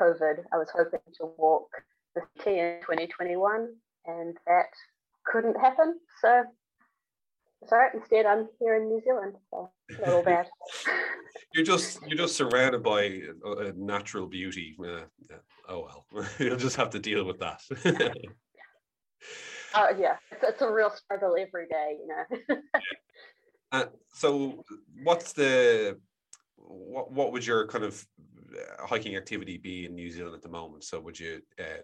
COVID. 0.00 0.44
I 0.52 0.58
was 0.58 0.68
hoping 0.74 1.00
to 1.20 1.30
walk 1.36 1.68
the 2.14 2.22
T 2.42 2.58
in 2.58 2.78
2021, 2.82 3.68
and 4.06 4.36
that 4.46 4.66
couldn't 5.24 5.58
happen. 5.60 5.98
So 6.20 6.44
sorry. 7.66 7.90
Instead, 7.94 8.26
I'm 8.26 8.48
here 8.58 8.76
in 8.76 8.88
New 8.88 9.00
Zealand, 9.00 9.34
so 9.50 9.70
not 10.00 10.12
all 10.12 10.22
bad. 10.24 10.46
you're 11.54 11.64
just 11.64 12.00
you're 12.06 12.18
just 12.18 12.36
surrounded 12.36 12.82
by 12.82 13.20
a, 13.44 13.72
natural 13.76 14.26
beauty. 14.26 14.76
Uh, 14.80 15.02
oh 15.68 15.88
well, 16.12 16.26
you'll 16.38 16.56
just 16.56 16.76
have 16.76 16.90
to 16.90 16.98
deal 16.98 17.24
with 17.24 17.38
that. 17.40 17.60
Oh 19.74 19.74
uh, 19.74 19.88
yeah, 19.98 20.16
it's, 20.30 20.44
it's, 20.44 20.62
a 20.62 20.70
real 20.70 20.90
struggle 20.90 21.36
every 21.38 21.66
day, 21.68 21.98
you 22.00 22.08
know. 22.08 22.56
uh, 23.72 23.86
so, 24.12 24.64
what's 25.02 25.32
the 25.32 25.98
what 26.56 27.12
what 27.12 27.32
would 27.32 27.46
your 27.46 27.66
kind 27.66 27.84
of 27.84 28.04
hiking 28.80 29.16
activity 29.16 29.56
be 29.56 29.86
in 29.86 29.94
New 29.94 30.10
Zealand 30.10 30.34
at 30.34 30.42
the 30.42 30.48
moment? 30.48 30.84
So, 30.84 31.00
would 31.00 31.18
you 31.18 31.40
uh, 31.58 31.82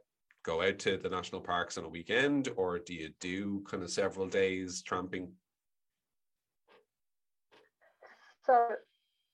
go 0.49 0.63
out 0.63 0.79
to 0.79 0.97
the 0.97 1.11
national 1.11 1.43
parks 1.43 1.77
on 1.77 1.85
a 1.85 1.89
weekend, 1.89 2.49
or 2.57 2.79
do 2.79 2.95
you 2.95 3.11
do 3.21 3.63
kind 3.71 3.83
of 3.83 3.91
several 3.91 4.27
days 4.27 4.81
tramping? 4.81 5.31
So 8.47 8.55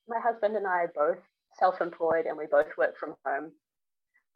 my 0.08 0.18
husband 0.18 0.56
and 0.56 0.66
I 0.66 0.86
are 0.86 0.92
both 0.92 1.22
self-employed 1.56 2.26
and 2.26 2.36
we 2.36 2.46
both 2.50 2.66
work 2.76 2.98
from 2.98 3.14
home, 3.24 3.52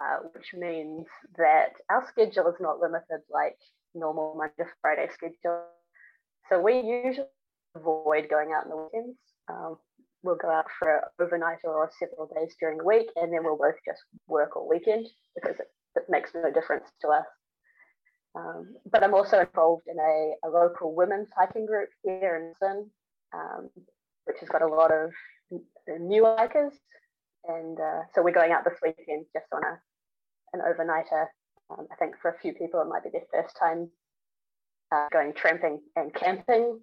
uh, 0.01 0.19
which 0.33 0.55
means 0.55 1.07
that 1.37 1.73
our 1.91 2.07
schedule 2.07 2.47
is 2.47 2.61
not 2.61 2.79
limited 2.79 3.23
like 3.29 3.59
normal 3.97 4.37
Monday 4.39 4.55
to 4.59 4.67
Friday 4.81 5.09
schedule. 5.13 5.65
So 6.49 6.61
we 6.61 6.75
usually 6.77 7.27
avoid 7.75 8.29
going 8.31 8.53
out 8.53 8.67
in 8.67 8.71
the 8.71 8.77
weekends. 8.77 9.19
Um, 9.51 9.79
we'll 10.23 10.37
go 10.37 10.49
out 10.49 10.67
for 10.79 11.11
overnight 11.21 11.59
or 11.65 11.91
several 11.99 12.31
days 12.37 12.55
during 12.61 12.79
the 12.79 12.85
week, 12.85 13.09
and 13.17 13.33
then 13.33 13.43
we'll 13.43 13.57
both 13.57 13.75
just 13.85 14.03
work 14.29 14.57
all 14.57 14.69
weekend 14.69 15.09
because 15.35 15.59
it, 15.59 15.67
it 15.99 16.05
makes 16.09 16.31
no 16.35 16.51
difference 16.51 16.89
to 17.03 17.09
us. 17.09 17.27
Um, 18.35 18.75
but 18.91 19.03
I'm 19.03 19.15
also 19.15 19.41
involved 19.41 19.85
in 19.87 19.99
a, 19.99 20.47
a, 20.47 20.49
local 20.51 20.95
women's 20.95 21.29
hiking 21.37 21.67
group 21.67 21.89
here 22.05 22.37
in 22.37 22.55
Sin, 22.61 22.91
um, 23.35 23.71
which 24.27 24.37
has 24.41 24.49
got 24.49 24.63
a 24.63 24.67
lot 24.67 24.93
of 24.93 25.11
new 25.99 26.25
hikers. 26.25 26.75
And 27.47 27.79
uh, 27.81 28.03
so 28.15 28.23
we're 28.23 28.33
going 28.33 28.53
out 28.53 28.65
this 28.65 28.79
weekend 28.83 29.27
just 29.35 29.47
on 29.53 29.65
a 29.65 29.79
an 30.53 30.61
overnighter. 30.61 31.27
Um, 31.71 31.87
I 31.93 31.97
think 31.97 32.15
for 32.21 32.31
a 32.31 32.39
few 32.39 32.53
people 32.55 32.81
it 32.81 32.89
might 32.89 33.05
be 33.05 33.11
their 33.11 33.27
first 33.33 33.57
time 33.59 33.91
uh, 34.93 35.07
going 35.13 35.33
tramping 35.35 35.81
and 35.97 36.15
camping. 36.15 36.81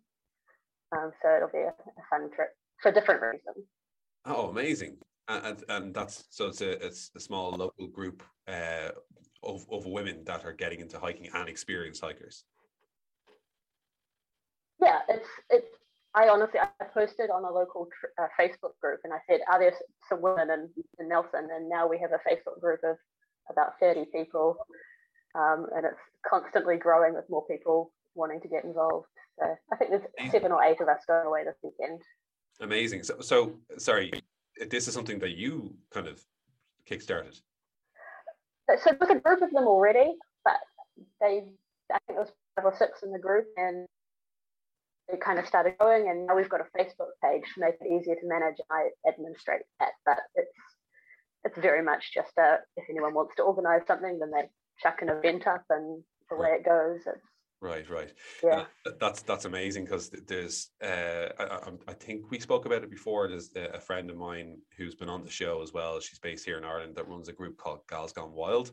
Um, 0.96 1.12
so 1.22 1.36
it'll 1.36 1.50
be 1.50 1.60
a, 1.60 1.70
a, 1.70 2.04
fun 2.10 2.30
trip 2.36 2.50
for 2.82 2.92
different 2.92 3.22
reasons. 3.22 3.66
Oh, 4.26 4.50
amazing! 4.50 4.98
And, 5.28 5.64
and 5.68 5.94
that's 5.94 6.26
so 6.30 6.48
it's 6.48 6.62
a 6.62 6.86
it's 6.86 7.12
a 7.16 7.20
small 7.20 7.52
local 7.52 7.88
group 7.88 8.22
uh, 8.48 8.90
of 9.44 9.66
of 9.72 9.86
women 9.86 10.24
that 10.26 10.46
are 10.46 10.54
getting 10.54 10.80
into 10.80 11.00
hiking 11.00 11.30
and 11.34 11.50
experienced 11.50 12.04
hikers. 12.04 12.44
Yeah, 14.82 15.00
it's 15.10 15.30
it's 15.50 15.68
I 16.16 16.30
honestly, 16.30 16.62
I 16.62 16.86
posted 16.94 17.30
on 17.30 17.44
a 17.44 17.52
local 17.52 17.90
tr- 18.00 18.24
uh, 18.24 18.28
Facebook 18.40 18.80
group 18.82 19.02
and 19.04 19.12
I 19.12 19.18
said, 19.30 19.42
are 19.52 19.60
there 19.60 19.74
some 20.08 20.22
women 20.22 20.50
in, 20.50 20.70
in, 20.98 21.10
Nelson? 21.10 21.50
And 21.54 21.68
now 21.68 21.90
we 21.90 22.00
have 22.00 22.12
a 22.12 22.30
Facebook 22.30 22.62
group 22.62 22.80
of 22.86 22.96
about 23.52 23.74
30 23.82 24.06
people. 24.14 24.56
Um, 25.36 25.68
and 25.76 25.86
it's 25.86 26.00
constantly 26.26 26.78
growing 26.78 27.16
with 27.16 27.30
more 27.30 27.46
people 27.48 27.92
wanting 28.16 28.40
to 28.42 28.48
get 28.48 28.64
involved. 28.64 29.08
So 29.38 29.56
I 29.74 29.76
think 29.76 29.92
there's 29.92 30.32
seven 30.32 30.54
or 30.54 30.64
eight 30.64 30.80
of 30.80 30.88
us 30.88 31.02
going 31.06 31.28
away 31.28 31.44
this 31.44 31.58
weekend. 31.62 32.02
Amazing. 32.62 33.04
So, 33.04 33.20
so 33.20 33.60
sorry, 33.78 34.14
this 34.70 34.88
is 34.88 34.94
something 34.94 35.20
that 35.20 35.36
you 35.36 35.76
kind 35.92 36.08
of 36.08 36.24
kickstarted. 36.90 37.42
So 38.70 38.92
there's 39.00 39.12
a 39.12 39.20
group 39.20 39.42
of 39.42 39.52
them 39.52 39.68
already, 39.68 40.16
but 40.44 40.58
they, 41.22 41.44
I 41.92 42.00
think 42.08 42.18
there 42.18 42.20
was 42.20 42.32
five 42.56 42.66
or 42.66 42.76
six 42.78 43.04
in 43.04 43.12
the 43.12 43.20
group, 43.20 43.46
and 43.58 43.86
it 45.08 45.22
kind 45.22 45.38
of 45.40 45.48
started 45.48 45.78
going 45.80 46.10
and 46.10 46.26
now 46.26 46.36
we've 46.36 46.50
got 46.50 46.62
a 46.62 46.78
Facebook 46.78 47.14
page 47.24 47.44
to 47.54 47.62
make 47.62 47.76
it 47.80 47.94
easier 47.94 48.16
to 48.16 48.28
manage 48.28 48.56
I 48.72 48.90
administrate 49.08 49.62
that. 49.80 49.92
But 50.06 50.18
it's 50.36 50.50
it's 51.44 51.58
very 51.60 51.84
much 51.84 52.12
just 52.14 52.32
a 52.40 52.58
if 52.76 52.86
anyone 52.90 53.14
wants 53.14 53.36
to 53.36 53.44
organize 53.44 53.82
something 53.88 54.18
then 54.20 54.32
they 54.32 54.50
chuck 54.82 55.02
an 55.02 55.10
event 55.10 55.46
up 55.46 55.64
and 55.70 56.04
the 56.30 56.36
way 56.36 56.50
it 56.58 56.66
goes 56.66 57.02
it's 57.06 57.28
Right, 57.62 57.90
right. 57.90 58.12
Yeah, 58.44 58.66
uh, 58.86 58.92
that's 59.00 59.22
that's 59.22 59.46
amazing 59.46 59.86
because 59.86 60.12
there's. 60.28 60.72
Uh, 60.84 61.30
I, 61.40 61.72
I, 61.88 61.94
think 61.94 62.30
we 62.30 62.40
spoke 62.40 62.66
about 62.66 62.84
it 62.84 62.92
before. 62.92 63.28
There's 63.28 63.52
a 63.56 63.80
friend 63.80 64.10
of 64.10 64.18
mine 64.18 64.58
who's 64.78 64.94
been 64.94 65.10
on 65.10 65.24
the 65.24 65.32
show 65.32 65.62
as 65.64 65.74
well. 65.74 66.00
She's 66.00 66.20
based 66.20 66.46
here 66.46 66.58
in 66.58 66.66
Ireland 66.66 66.96
that 66.96 67.08
runs 67.08 67.30
a 67.30 67.34
group 67.34 67.58
called 67.58 67.80
Gals 67.90 68.12
Gone 68.12 68.34
Wild, 68.34 68.72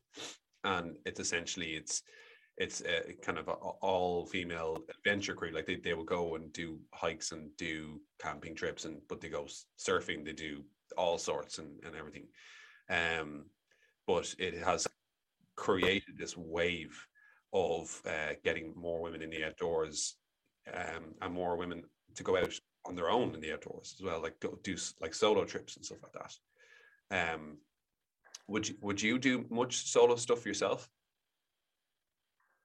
and 0.65 0.97
it's 1.07 1.21
essentially 1.21 1.75
it's 1.75 2.03
it's 2.59 2.83
a 2.83 3.15
kind 3.23 3.39
of 3.39 3.49
a, 3.49 3.53
all 3.53 4.27
female 4.27 4.79
adventure 4.91 5.35
crew. 5.35 5.53
Like 5.53 5.67
they, 5.67 5.77
they 5.77 5.95
will 5.95 6.05
go 6.05 6.35
and 6.35 6.53
do 6.53 6.79
hikes 6.93 7.33
and 7.33 7.49
do 7.57 8.01
camping 8.21 8.55
trips 8.55 8.85
and 8.85 9.01
but 9.09 9.21
they 9.21 9.29
go 9.29 9.47
surfing, 9.79 10.25
they 10.25 10.33
do 10.33 10.65
all 10.99 11.19
sorts 11.19 11.59
and, 11.59 11.81
and 11.85 11.97
everything. 11.97 12.27
Um, 12.91 13.47
but 14.07 14.35
it 14.39 14.55
has 14.62 14.87
created 15.57 16.19
this 16.19 16.37
wave 16.37 17.07
of 17.52 18.00
uh, 18.06 18.35
getting 18.44 18.73
more 18.76 19.02
women 19.02 19.23
in 19.23 19.30
the 19.30 19.44
outdoors 19.44 20.16
um, 20.73 21.14
and 21.21 21.35
more 21.35 21.56
women 21.56 21.82
to 22.14 22.23
go 22.23 22.37
out 22.37 22.59
on 22.85 22.97
their 22.97 23.11
own 23.11 23.35
in 23.35 23.40
the 23.40 23.52
outdoors 23.52 23.94
as 23.99 24.04
well, 24.04 24.21
like 24.21 24.38
do, 24.40 24.59
do 24.62 24.76
like 25.00 25.14
solo 25.14 25.44
trips 25.44 25.76
and 25.76 25.85
stuff 25.85 25.99
like 26.02 26.12
that. 26.12 27.35
Um, 27.35 27.59
would 28.49 28.68
you 28.68 28.75
would 28.82 29.00
you 29.00 29.18
do 29.18 29.44
much 29.50 29.87
solo 29.87 30.16
stuff 30.16 30.47
yourself? 30.47 30.88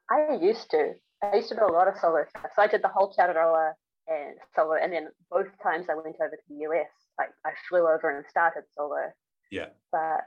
I 0.09 0.37
used 0.41 0.71
to. 0.71 0.93
I 1.21 1.35
used 1.35 1.49
to 1.49 1.55
do 1.55 1.65
a 1.65 1.71
lot 1.71 1.87
of 1.87 1.95
solo 1.99 2.23
stuff. 2.29 2.51
So 2.55 2.61
I 2.61 2.67
did 2.67 2.83
the 2.83 2.87
whole 2.87 3.11
Te 3.11 3.21
Araroa 3.21 3.73
and 4.07 4.35
solo, 4.55 4.75
and 4.81 4.91
then 4.91 5.09
both 5.29 5.47
times 5.61 5.87
I 5.89 5.95
went 5.95 6.15
over 6.19 6.35
to 6.35 6.47
the 6.49 6.63
US, 6.67 6.87
like 7.19 7.29
I 7.45 7.51
flew 7.69 7.81
over 7.87 8.15
and 8.15 8.25
started 8.29 8.63
solo. 8.75 9.11
Yeah. 9.51 9.67
But 9.91 10.21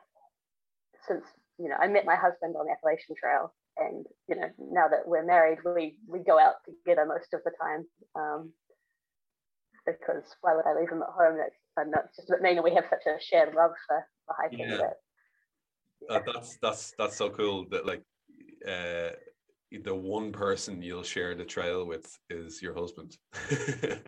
since 1.06 1.24
you 1.58 1.68
know, 1.68 1.76
I 1.76 1.88
met 1.88 2.04
my 2.04 2.16
husband 2.16 2.56
on 2.58 2.66
the 2.66 2.72
Appalachian 2.72 3.16
Trail, 3.18 3.52
and 3.80 4.06
you 4.28 4.36
know, 4.36 4.48
now 4.58 4.88
that 4.88 5.06
we're 5.06 5.24
married, 5.24 5.58
we 5.64 5.96
we 6.06 6.20
go 6.20 6.38
out 6.38 6.56
together 6.64 7.06
most 7.06 7.32
of 7.32 7.40
the 7.44 7.52
time. 7.60 7.86
Um, 8.14 8.52
because 9.86 10.24
why 10.42 10.54
would 10.54 10.66
I 10.66 10.78
leave 10.78 10.90
him 10.90 11.02
at 11.02 11.08
home? 11.08 11.38
That's 11.38 11.88
know 11.88 12.02
it's 12.04 12.16
just 12.16 12.30
mean, 12.42 12.56
and 12.56 12.64
we 12.64 12.74
have 12.74 12.84
such 12.90 13.06
a 13.06 13.20
shared 13.20 13.54
love 13.54 13.72
for, 13.86 14.06
for 14.26 14.36
hiking. 14.38 14.60
Yeah. 14.60 14.76
That, 14.76 14.96
yeah. 16.08 16.16
Uh, 16.16 16.20
that's 16.32 16.58
that's 16.62 16.92
that's 16.98 17.16
so 17.16 17.30
cool 17.30 17.66
that 17.70 17.86
like 17.86 18.02
uh, 18.68 19.10
the 19.84 19.94
one 19.94 20.32
person 20.32 20.82
you'll 20.82 21.02
share 21.02 21.34
the 21.34 21.44
trail 21.44 21.86
with 21.86 22.18
is 22.28 22.60
your 22.60 22.74
husband. 22.74 23.16
it's 23.50 24.02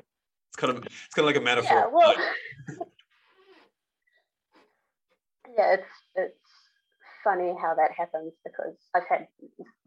kind 0.56 0.76
of 0.76 0.84
it's 0.84 1.14
kind 1.14 1.26
of 1.28 1.34
like 1.34 1.36
a 1.36 1.40
metaphor. 1.40 1.76
Yeah, 1.76 1.86
well, 1.92 2.14
yeah, 5.56 5.74
it's 5.74 5.84
it's 6.14 6.38
funny 7.24 7.54
how 7.60 7.74
that 7.74 7.92
happens 7.96 8.32
because 8.44 8.74
I've 8.94 9.06
had 9.08 9.26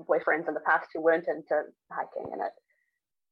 boyfriends 0.01 0.47
in 0.47 0.53
the 0.53 0.65
past 0.65 0.87
who 0.93 1.01
weren't 1.01 1.27
into 1.27 1.63
hiking, 1.91 2.31
and 2.31 2.41
it 2.41 2.51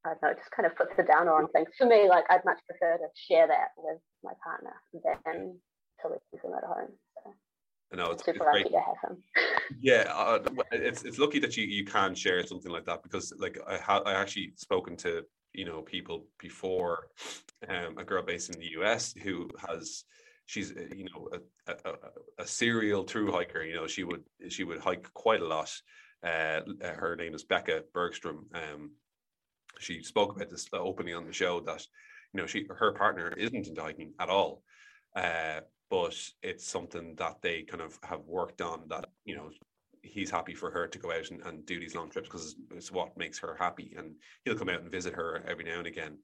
I 0.04 0.10
don't 0.10 0.22
know, 0.22 0.28
it 0.30 0.38
just 0.38 0.50
kind 0.50 0.66
of 0.66 0.76
puts 0.76 0.92
a 0.98 1.02
downer 1.02 1.32
on 1.32 1.48
things. 1.48 1.68
For 1.78 1.86
me, 1.86 2.08
like 2.08 2.24
I'd 2.28 2.44
much 2.44 2.60
prefer 2.68 2.98
to 2.98 3.08
share 3.14 3.46
that 3.46 3.68
with 3.78 3.98
my 4.22 4.32
partner 4.44 4.74
than 4.92 5.58
to 6.02 6.08
leave 6.08 6.42
them 6.42 6.52
at 6.56 6.64
home. 6.64 6.92
So. 7.14 7.34
I 7.92 7.96
know 7.96 8.10
it's, 8.10 8.24
super 8.24 8.38
it's 8.38 8.46
lucky 8.46 8.70
to 8.70 8.80
have 8.80 9.10
him. 9.10 9.22
yeah, 9.80 10.12
uh, 10.14 10.40
it's 10.72 11.04
it's 11.04 11.18
lucky 11.18 11.38
that 11.38 11.56
you 11.56 11.64
you 11.64 11.84
can 11.84 12.14
share 12.14 12.44
something 12.46 12.70
like 12.70 12.84
that 12.86 13.02
because 13.02 13.32
like 13.38 13.58
I 13.66 13.78
ha- 13.78 14.02
I 14.04 14.12
actually 14.12 14.52
spoken 14.56 14.96
to 14.98 15.22
you 15.52 15.64
know 15.64 15.82
people 15.82 16.26
before, 16.38 17.08
um, 17.68 17.96
a 17.96 18.04
girl 18.04 18.22
based 18.22 18.54
in 18.54 18.60
the 18.60 18.72
US 18.80 19.14
who 19.22 19.48
has 19.68 20.04
she's 20.46 20.72
uh, 20.72 20.94
you 20.94 21.04
know 21.04 21.28
a, 21.32 21.72
a, 21.72 21.94
a 22.38 22.46
serial 22.46 23.04
true 23.04 23.32
hiker. 23.32 23.62
You 23.62 23.76
know 23.76 23.86
she 23.86 24.04
would 24.04 24.24
she 24.48 24.64
would 24.64 24.80
hike 24.80 25.12
quite 25.14 25.40
a 25.40 25.46
lot. 25.46 25.72
Uh, 26.22 26.60
her 26.82 27.16
name 27.16 27.34
is 27.34 27.44
Becca 27.44 27.84
Bergstrom. 27.92 28.46
Um, 28.54 28.92
she 29.78 30.02
spoke 30.02 30.34
about 30.34 30.50
this 30.50 30.68
opening 30.72 31.14
on 31.14 31.26
the 31.26 31.32
show 31.32 31.60
that 31.60 31.86
you 32.32 32.40
know 32.40 32.46
she 32.46 32.66
her 32.68 32.92
partner 32.92 33.32
isn't 33.36 33.66
into 33.66 33.82
hiking 33.82 34.12
at 34.18 34.28
all. 34.28 34.62
Uh, 35.14 35.60
but 35.90 36.16
it's 36.42 36.66
something 36.66 37.14
that 37.16 37.40
they 37.40 37.62
kind 37.62 37.82
of 37.82 37.98
have 38.02 38.26
worked 38.26 38.60
on 38.60 38.82
that 38.88 39.06
you 39.24 39.36
know 39.36 39.50
he's 40.02 40.30
happy 40.30 40.54
for 40.54 40.70
her 40.70 40.86
to 40.86 40.98
go 40.98 41.12
out 41.12 41.30
and, 41.30 41.40
and 41.42 41.64
do 41.66 41.80
these 41.80 41.94
long 41.94 42.10
trips 42.10 42.28
because 42.28 42.44
it's, 42.44 42.56
it's, 42.70 42.92
what 42.92 43.16
makes 43.16 43.38
her 43.38 43.56
happy 43.58 43.94
and 43.96 44.14
he'll 44.44 44.56
come 44.56 44.68
out 44.68 44.80
and 44.80 44.90
visit 44.90 45.14
her 45.14 45.42
every 45.46 45.64
now 45.64 45.78
and 45.78 45.86
again 45.86 46.18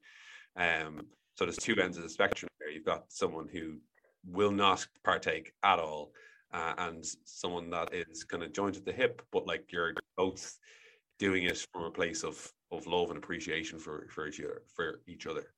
um, 0.57 1.01
so 1.35 1.45
there's 1.45 1.57
two 1.57 1.79
ends 1.79 1.97
of 1.97 2.03
the 2.03 2.09
spectrum 2.09 2.49
there 2.59 2.69
you've 2.69 2.85
got 2.85 3.05
someone 3.09 3.47
who 3.47 3.77
will 4.25 4.51
not 4.51 4.85
partake 5.03 5.53
at 5.63 5.79
all, 5.79 6.11
uh, 6.53 6.73
and 6.77 7.05
someone 7.25 7.69
that 7.69 7.93
is 7.93 8.23
kind 8.23 8.43
of 8.43 8.53
joined 8.53 8.77
at 8.77 8.85
the 8.85 8.91
hip, 8.91 9.21
but 9.31 9.47
like 9.47 9.71
you're 9.71 9.93
both 10.17 10.57
doing 11.19 11.43
it 11.43 11.65
from 11.71 11.83
a 11.83 11.91
place 11.91 12.23
of 12.23 12.51
of 12.71 12.87
love 12.87 13.09
and 13.09 13.17
appreciation 13.17 13.79
for 13.79 14.07
for 14.09 14.27
each 14.27 14.39
other 14.39 14.61
for 14.75 15.01
each 15.07 15.27
other. 15.27 15.53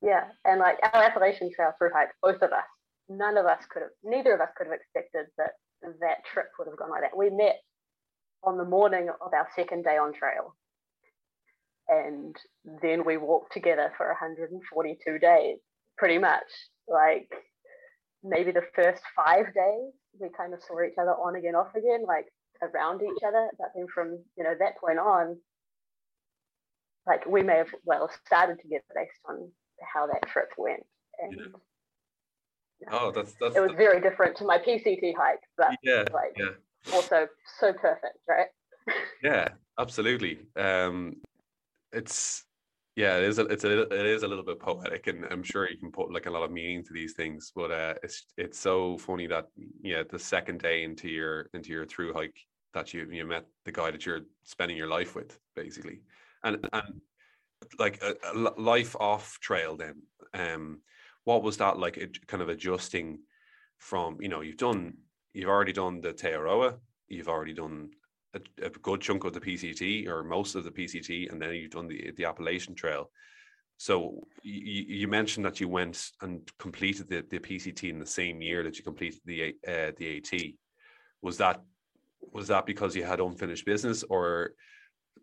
Yeah, 0.00 0.24
and 0.44 0.60
like 0.60 0.78
our 0.82 1.02
Appalachian 1.02 1.50
Trail 1.52 1.72
through 1.76 1.90
hike, 1.92 2.10
both 2.22 2.40
of 2.42 2.52
us, 2.52 2.64
none 3.08 3.36
of 3.36 3.46
us 3.46 3.64
could 3.68 3.82
have, 3.82 3.90
neither 4.04 4.32
of 4.34 4.40
us 4.40 4.50
could 4.56 4.68
have 4.68 4.74
expected 4.74 5.26
that 5.38 5.52
that 5.82 6.24
trip 6.32 6.46
would 6.58 6.68
have 6.68 6.76
gone 6.76 6.90
like 6.90 7.02
that. 7.02 7.16
We 7.16 7.30
met 7.30 7.56
on 8.44 8.58
the 8.58 8.64
morning 8.64 9.08
of 9.08 9.34
our 9.34 9.48
second 9.56 9.82
day 9.82 9.96
on 9.96 10.12
trail, 10.12 10.54
and 11.88 12.36
then 12.82 13.04
we 13.04 13.16
walked 13.16 13.52
together 13.52 13.92
for 13.96 14.06
142 14.06 15.18
days, 15.18 15.58
pretty 15.98 16.18
much. 16.18 16.46
Like 16.88 17.28
maybe 18.24 18.52
the 18.52 18.64
first 18.74 19.02
five 19.14 19.46
days, 19.46 19.92
we 20.18 20.28
kind 20.36 20.54
of 20.54 20.60
saw 20.66 20.80
each 20.82 20.98
other 21.00 21.10
on 21.10 21.36
again, 21.36 21.54
off 21.54 21.74
again, 21.76 22.04
like 22.06 22.26
around 22.62 23.02
each 23.02 23.22
other. 23.26 23.48
But 23.58 23.68
then 23.74 23.86
from 23.92 24.18
you 24.36 24.44
know 24.44 24.54
that 24.58 24.78
point 24.80 24.98
on, 24.98 25.36
like 27.06 27.26
we 27.26 27.42
may 27.42 27.56
have 27.56 27.74
well 27.84 28.10
started 28.26 28.58
together 28.60 28.84
based 28.94 29.12
on 29.28 29.50
how 29.82 30.06
that 30.06 30.28
trip 30.28 30.50
went. 30.56 30.84
And 31.20 31.40
yeah. 32.80 32.88
oh, 32.92 33.10
that's 33.10 33.34
that's. 33.40 33.56
It 33.56 33.60
was 33.60 33.70
that's, 33.70 33.78
very 33.78 34.00
different 34.00 34.36
to 34.36 34.44
my 34.44 34.58
PCT 34.58 35.12
hike, 35.16 35.40
but 35.56 35.76
yeah, 35.82 36.04
like 36.12 36.36
yeah. 36.38 36.94
also 36.94 37.26
so 37.60 37.72
perfect, 37.72 38.18
right? 38.28 38.46
yeah, 39.22 39.48
absolutely. 39.78 40.38
Um, 40.56 41.16
it's 41.92 42.44
yeah, 42.98 43.16
it 43.16 43.22
is. 43.22 43.38
A, 43.38 43.42
it's 43.46 43.62
a 43.62 43.82
it 43.82 44.06
is 44.06 44.24
a 44.24 44.28
little 44.28 44.44
bit 44.44 44.58
poetic, 44.58 45.06
and 45.06 45.24
I'm 45.30 45.44
sure 45.44 45.70
you 45.70 45.78
can 45.78 45.92
put 45.92 46.12
like 46.12 46.26
a 46.26 46.30
lot 46.30 46.42
of 46.42 46.50
meaning 46.50 46.82
to 46.84 46.92
these 46.92 47.12
things. 47.12 47.52
But 47.54 47.70
uh, 47.70 47.94
it's 48.02 48.26
it's 48.36 48.58
so 48.58 48.98
funny 48.98 49.28
that 49.28 49.46
yeah, 49.80 50.02
the 50.10 50.18
second 50.18 50.60
day 50.60 50.82
into 50.82 51.08
your 51.08 51.48
into 51.54 51.70
your 51.70 51.86
through 51.86 52.12
hike 52.12 52.40
that 52.74 52.92
you 52.92 53.08
you 53.08 53.24
met 53.24 53.46
the 53.64 53.70
guy 53.70 53.92
that 53.92 54.04
you're 54.04 54.22
spending 54.42 54.76
your 54.76 54.88
life 54.88 55.14
with, 55.14 55.38
basically, 55.54 56.00
and 56.42 56.68
and 56.72 57.00
like 57.78 58.02
a, 58.02 58.14
a 58.32 58.60
life 58.60 58.96
off 59.00 59.38
trail 59.40 59.76
then 59.76 59.94
um 60.34 60.80
what 61.24 61.42
was 61.42 61.56
that 61.58 61.78
like 61.78 61.96
it, 61.96 62.26
kind 62.26 62.42
of 62.42 62.48
adjusting 62.48 63.18
from 63.78 64.20
you 64.20 64.28
know 64.28 64.40
you've 64.40 64.56
done 64.56 64.94
you've 65.34 65.48
already 65.48 65.72
done 65.72 66.00
the 66.00 66.12
Te 66.12 66.28
Araroa 66.28 66.78
you've 67.08 67.28
already 67.28 67.54
done 67.54 67.90
a, 68.62 68.66
a, 68.66 68.70
good 68.70 69.00
chunk 69.00 69.24
of 69.24 69.32
the 69.32 69.40
PCT 69.40 70.08
or 70.08 70.22
most 70.24 70.54
of 70.54 70.64
the 70.64 70.70
PCT 70.70 71.30
and 71.30 71.40
then 71.40 71.54
you've 71.54 71.70
done 71.70 71.88
the 71.88 72.12
the 72.16 72.24
Appalachian 72.24 72.74
Trail 72.74 73.10
so 73.78 74.26
you, 74.42 74.84
you 74.88 75.08
mentioned 75.08 75.46
that 75.46 75.60
you 75.60 75.68
went 75.68 76.10
and 76.20 76.40
completed 76.58 77.08
the, 77.08 77.24
the 77.30 77.38
PCT 77.38 77.88
in 77.88 78.00
the 78.00 78.06
same 78.06 78.42
year 78.42 78.64
that 78.64 78.76
you 78.76 78.82
completed 78.82 79.20
the 79.24 79.54
uh, 79.66 79.92
the 79.96 80.16
AT 80.16 80.40
was 81.22 81.38
that 81.38 81.62
was 82.32 82.48
that 82.48 82.66
because 82.66 82.96
you 82.96 83.04
had 83.04 83.20
unfinished 83.20 83.64
business 83.64 84.02
or 84.02 84.52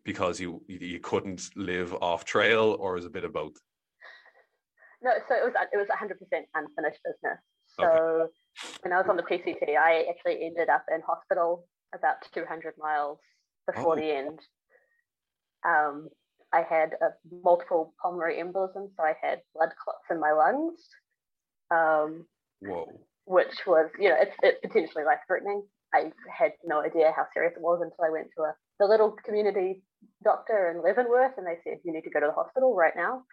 because 0.06 0.40
you 0.40 0.64
you 0.68 1.00
couldn't 1.00 1.50
live 1.56 1.94
off 1.96 2.24
trail, 2.24 2.78
or 2.80 2.94
was 2.94 3.06
a 3.06 3.10
bit 3.10 3.26
of 3.26 3.34
both? 3.34 3.56
No, 5.02 5.12
so 5.28 5.36
it 5.36 5.44
was 5.44 5.54
it 5.74 5.78
was 5.78 5.88
100% 5.88 6.12
unfinished 6.56 7.00
business. 7.04 7.40
So 7.78 7.86
okay. 7.86 8.32
when 8.82 8.94
I 8.94 8.98
was 8.98 9.08
on 9.10 9.18
the 9.18 9.24
PCT, 9.24 9.76
I 9.78 10.06
actually 10.10 10.46
ended 10.46 10.70
up 10.70 10.86
in 10.94 11.02
hospital 11.02 11.66
about 11.96 12.18
200 12.34 12.74
miles 12.78 13.20
before 13.68 13.94
oh. 13.94 13.96
the 13.96 14.16
end. 14.16 14.40
Um, 15.66 16.10
I 16.54 16.62
had 16.62 16.94
a 17.02 17.10
multiple 17.44 17.94
pulmonary 18.02 18.42
embolism, 18.42 18.88
so 18.96 19.04
I 19.04 19.14
had 19.22 19.42
blood 19.54 19.70
clots 19.84 20.06
in 20.10 20.20
my 20.20 20.32
lungs. 20.32 20.80
Um, 21.72 22.26
Whoa. 22.62 22.88
Which 23.26 23.66
was, 23.66 23.90
you 24.00 24.10
know, 24.10 24.16
it's, 24.20 24.36
it's 24.44 24.60
potentially 24.62 25.04
life 25.04 25.20
threatening. 25.28 25.64
I 25.94 26.12
had 26.30 26.52
no 26.64 26.82
idea 26.82 27.12
how 27.16 27.26
serious 27.34 27.54
it 27.56 27.62
was 27.62 27.82
until 27.82 28.06
I 28.06 28.12
went 28.12 28.28
to 28.38 28.44
a, 28.44 28.54
the 28.80 28.86
little 28.86 29.16
community 29.26 29.82
doctor 30.24 30.72
in 30.72 30.84
Leavenworth 30.84 31.34
and 31.38 31.48
they 31.48 31.58
said, 31.64 31.80
you 31.84 31.92
need 31.92 32.04
to 32.04 32.10
go 32.10 32.20
to 32.20 32.28
the 32.28 32.34
hospital 32.34 32.76
right 32.76 32.94
now. 32.96 33.24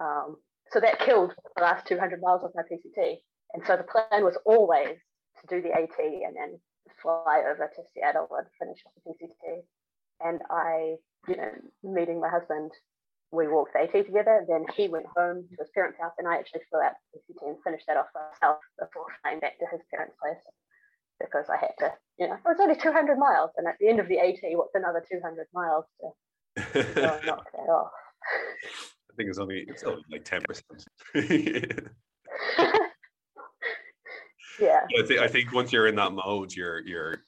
Um, 0.00 0.36
so 0.70 0.80
that 0.80 1.00
killed 1.00 1.34
the 1.56 1.62
last 1.62 1.86
200 1.86 2.20
miles 2.20 2.42
of 2.44 2.52
my 2.54 2.62
PCT. 2.62 3.16
And 3.54 3.62
so 3.66 3.76
the 3.76 3.84
plan 3.84 4.24
was 4.24 4.38
always 4.44 4.96
to 5.40 5.46
do 5.48 5.62
the 5.62 5.72
AT 5.72 5.98
and 5.98 6.36
then 6.36 6.60
fly 7.04 7.44
over 7.44 7.68
to 7.68 7.82
Seattle 7.92 8.28
and 8.32 8.48
finish 8.58 8.80
off 8.88 8.96
the 9.04 9.12
PCT. 9.12 9.60
And 10.24 10.40
I, 10.48 10.96
you 11.28 11.36
know, 11.36 11.52
meeting 11.84 12.20
my 12.20 12.32
husband, 12.32 12.72
we 13.30 13.46
walked 13.46 13.74
the 13.74 13.84
AT 13.84 13.92
together. 13.92 14.44
Then 14.48 14.64
he 14.74 14.88
went 14.88 15.06
home 15.14 15.44
to 15.44 15.56
his 15.60 15.68
parents' 15.74 16.00
house, 16.00 16.16
and 16.18 16.26
I 16.26 16.38
actually 16.38 16.62
flew 16.70 16.80
out 16.80 16.96
to 17.12 17.20
PCT 17.20 17.46
and 17.46 17.62
finished 17.62 17.84
that 17.86 17.98
off 18.00 18.08
myself 18.16 18.58
before 18.80 19.06
flying 19.22 19.40
back 19.40 19.58
to 19.58 19.66
his 19.70 19.80
parents' 19.92 20.16
place 20.16 20.40
because 21.20 21.46
I 21.52 21.56
had 21.56 21.74
to, 21.78 21.92
you 22.18 22.26
know, 22.26 22.34
it 22.34 22.44
was 22.44 22.58
only 22.60 22.76
200 22.76 23.18
miles. 23.18 23.50
And 23.56 23.68
at 23.68 23.76
the 23.78 23.88
end 23.88 24.00
of 24.00 24.08
the 24.08 24.18
AT, 24.18 24.40
what's 24.56 24.74
another 24.74 25.04
200 25.10 25.46
miles 25.52 25.84
to 26.00 26.08
and 26.74 27.26
knock 27.26 27.46
that 27.52 27.70
off? 27.70 27.92
I 29.10 29.16
think 29.16 29.28
it's 29.28 29.38
only, 29.38 29.64
it's 29.68 29.84
only 29.84 30.02
like 30.10 30.24
10%. 30.24 31.88
yeah. 34.60 34.80
I, 34.98 35.02
th- 35.02 35.20
I 35.20 35.28
think 35.28 35.52
once 35.52 35.72
you're 35.72 35.86
in 35.86 35.96
that 35.96 36.12
mode, 36.12 36.52
you're, 36.52 36.80
you're, 36.86 37.24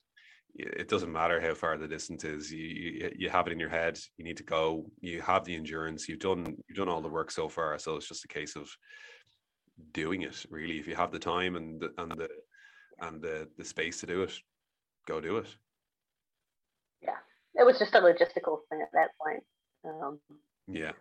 it 0.59 0.89
doesn't 0.89 1.13
matter 1.13 1.41
how 1.41 1.55
far 1.55 1.77
the 1.77 1.87
distance 1.87 2.25
is. 2.25 2.51
You, 2.51 2.65
you, 2.65 3.13
you 3.17 3.31
have 3.31 3.47
it 3.47 3.53
in 3.53 3.61
your 3.61 3.69
head. 3.69 3.99
You 4.17 4.25
need 4.25 4.39
to 4.39 4.43
go. 4.43 4.87
You 5.01 5.21
have 5.21 5.45
the 5.45 5.55
endurance. 5.55 6.09
You've 6.09 6.21
done 6.21 6.57
you've 6.67 6.79
done 6.79 6.89
all 6.89 7.03
the 7.03 7.09
work 7.09 7.31
so 7.31 7.49
far. 7.49 7.79
So 7.79 7.97
it's 7.97 8.09
just 8.09 8.25
a 8.25 8.29
case 8.29 8.57
of 8.57 8.71
doing 9.93 10.23
it. 10.23 10.47
Really, 10.49 10.79
if 10.79 10.89
you 10.89 10.95
have 10.95 11.13
the 11.13 11.19
time 11.19 11.57
and 11.57 11.81
the, 11.81 11.91
and 11.99 12.13
the 12.13 12.29
and 13.01 13.21
the 13.21 13.49
the 13.59 13.65
space 13.65 14.01
to 14.01 14.07
do 14.07 14.23
it, 14.23 14.33
go 15.07 15.21
do 15.21 15.37
it. 15.37 15.55
Yeah, 17.03 17.19
it 17.55 17.67
was 17.67 17.79
just 17.79 17.95
a 17.95 18.01
logistical 18.01 18.61
thing 18.71 18.81
at 18.81 18.93
that 18.95 19.11
point. 19.23 19.43
Um, 19.85 20.19
yeah, 20.67 20.93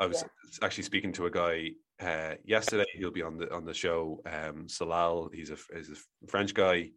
I 0.00 0.06
was 0.06 0.24
yeah. 0.24 0.66
actually 0.66 0.84
speaking 0.84 1.12
to 1.12 1.26
a 1.26 1.30
guy 1.30 1.70
uh, 2.00 2.34
yesterday. 2.44 2.86
He'll 2.94 3.10
be 3.10 3.22
on 3.22 3.38
the 3.38 3.52
on 3.54 3.64
the 3.64 3.74
show. 3.74 4.20
Um, 4.26 4.68
Salal, 4.68 5.30
he's 5.32 5.50
a 5.50 5.56
he's 5.74 5.90
a 5.90 6.26
French 6.28 6.54
guy. 6.54 6.90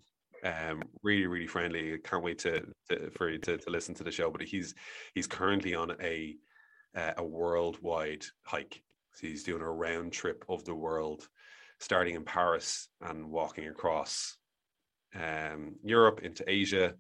Um, 0.44 0.84
really, 1.04 1.28
really 1.28 1.48
friendly. 1.48 1.98
Can't 2.00 2.24
wait 2.24 2.40
to, 2.40 2.66
to 2.90 3.12
for 3.12 3.30
you 3.30 3.40
to, 3.40 3.58
to 3.58 3.70
listen 3.70 3.94
to 3.96 4.04
the 4.04 4.12
show. 4.12 4.30
But 4.32 4.44
he's 4.44 4.74
he's 5.14 5.28
currently 5.28 5.76
on 5.76 5.92
a 6.02 6.36
uh, 6.96 7.14
a 7.18 7.24
worldwide 7.24 8.26
hike. 8.44 8.82
So 9.14 9.28
he's 9.28 9.44
doing 9.44 9.62
a 9.62 9.72
round 9.72 10.14
trip 10.14 10.46
of 10.48 10.64
the 10.66 10.76
world 10.76 11.28
starting 11.80 12.16
in 12.16 12.24
Paris 12.24 12.90
and 13.02 13.30
walking 13.30 13.68
across 13.68 14.38
um, 15.16 15.76
Europe 15.84 16.22
into 16.24 16.44
Asia, 16.48 16.94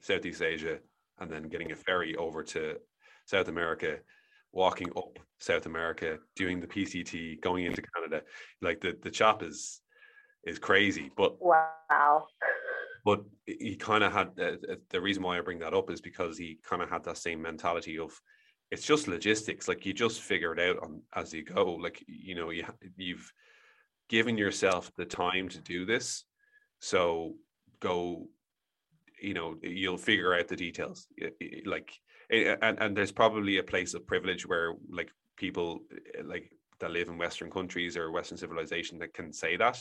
Southeast 0.00 0.42
Asia, 0.42 0.78
and 1.20 1.30
then 1.30 1.48
getting 1.48 1.72
a 1.72 1.76
ferry 1.76 2.16
over 2.16 2.42
to 2.42 2.76
South 3.26 3.48
America, 3.48 3.98
walking 4.54 4.90
up 4.96 5.18
South 5.38 5.66
America, 5.66 6.18
doing 6.36 6.60
the 6.60 6.66
PCT, 6.66 7.40
going 7.40 7.64
into 7.64 7.82
Canada. 7.82 8.22
Like 8.62 8.80
the 8.80 8.96
the 9.02 9.10
chap 9.10 9.42
is 9.42 9.80
is 10.44 10.58
crazy, 10.58 11.10
but 11.16 11.36
wow. 11.40 12.26
But 13.04 13.22
he 13.44 13.76
kind 13.76 14.02
of 14.02 14.12
had 14.12 14.28
uh, 14.40 14.76
the 14.88 15.00
reason 15.00 15.22
why 15.22 15.36
I 15.36 15.42
bring 15.42 15.58
that 15.58 15.74
up 15.74 15.90
is 15.90 16.00
because 16.00 16.38
he 16.38 16.58
kind 16.62 16.82
of 16.82 16.88
had 16.88 17.04
that 17.04 17.18
same 17.18 17.42
mentality 17.42 17.98
of 17.98 18.18
it's 18.70 18.86
just 18.86 19.08
logistics. 19.08 19.68
Like 19.68 19.84
you 19.84 19.92
just 19.92 20.22
figure 20.22 20.52
it 20.52 20.60
out 20.60 20.82
on 20.82 21.02
as 21.14 21.34
you 21.34 21.44
go. 21.44 21.74
Like 21.74 22.02
you 22.06 22.34
know 22.34 22.50
you 22.50 22.64
you've 22.96 23.30
given 24.08 24.38
yourself 24.38 24.90
the 24.96 25.04
time 25.04 25.48
to 25.50 25.60
do 25.60 25.84
this. 25.84 26.24
So 26.80 27.34
go, 27.80 28.28
you 29.20 29.34
know, 29.34 29.56
you'll 29.62 29.96
figure 29.96 30.34
out 30.34 30.48
the 30.48 30.56
details. 30.56 31.06
Like, 31.64 31.92
and, 32.30 32.78
and 32.80 32.96
there's 32.96 33.12
probably 33.12 33.58
a 33.58 33.62
place 33.62 33.94
of 33.94 34.06
privilege 34.06 34.46
where 34.46 34.74
like 34.88 35.10
people 35.36 35.80
eh, 35.92 36.22
like 36.24 36.50
that 36.80 36.90
live 36.90 37.08
in 37.08 37.18
Western 37.18 37.50
countries 37.50 37.96
or 37.96 38.10
Western 38.10 38.38
civilization 38.38 38.98
that 38.98 39.14
can 39.14 39.32
say 39.32 39.56
that. 39.56 39.78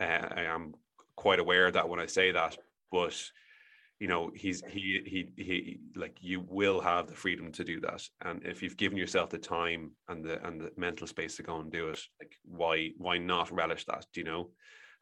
Uh, 0.00 0.28
I 0.36 0.42
am 0.42 0.74
quite 1.16 1.38
aware 1.38 1.66
of 1.66 1.74
that 1.74 1.88
when 1.88 2.00
I 2.00 2.06
say 2.06 2.32
that, 2.32 2.56
but 2.92 3.14
you 3.98 4.08
know 4.08 4.30
he's 4.34 4.62
he 4.68 5.00
he 5.06 5.42
he 5.42 5.78
like 5.94 6.16
you 6.20 6.44
will 6.48 6.80
have 6.80 7.06
the 7.06 7.14
freedom 7.14 7.50
to 7.50 7.64
do 7.64 7.80
that 7.80 8.02
and 8.22 8.44
if 8.44 8.62
you've 8.62 8.76
given 8.76 8.98
yourself 8.98 9.30
the 9.30 9.38
time 9.38 9.92
and 10.08 10.24
the 10.24 10.46
and 10.46 10.60
the 10.60 10.70
mental 10.76 11.06
space 11.06 11.36
to 11.36 11.42
go 11.42 11.60
and 11.60 11.72
do 11.72 11.88
it 11.88 12.00
like 12.20 12.36
why 12.44 12.90
why 12.98 13.16
not 13.16 13.50
relish 13.50 13.86
that 13.86 14.04
do 14.12 14.20
you 14.20 14.26
know 14.26 14.50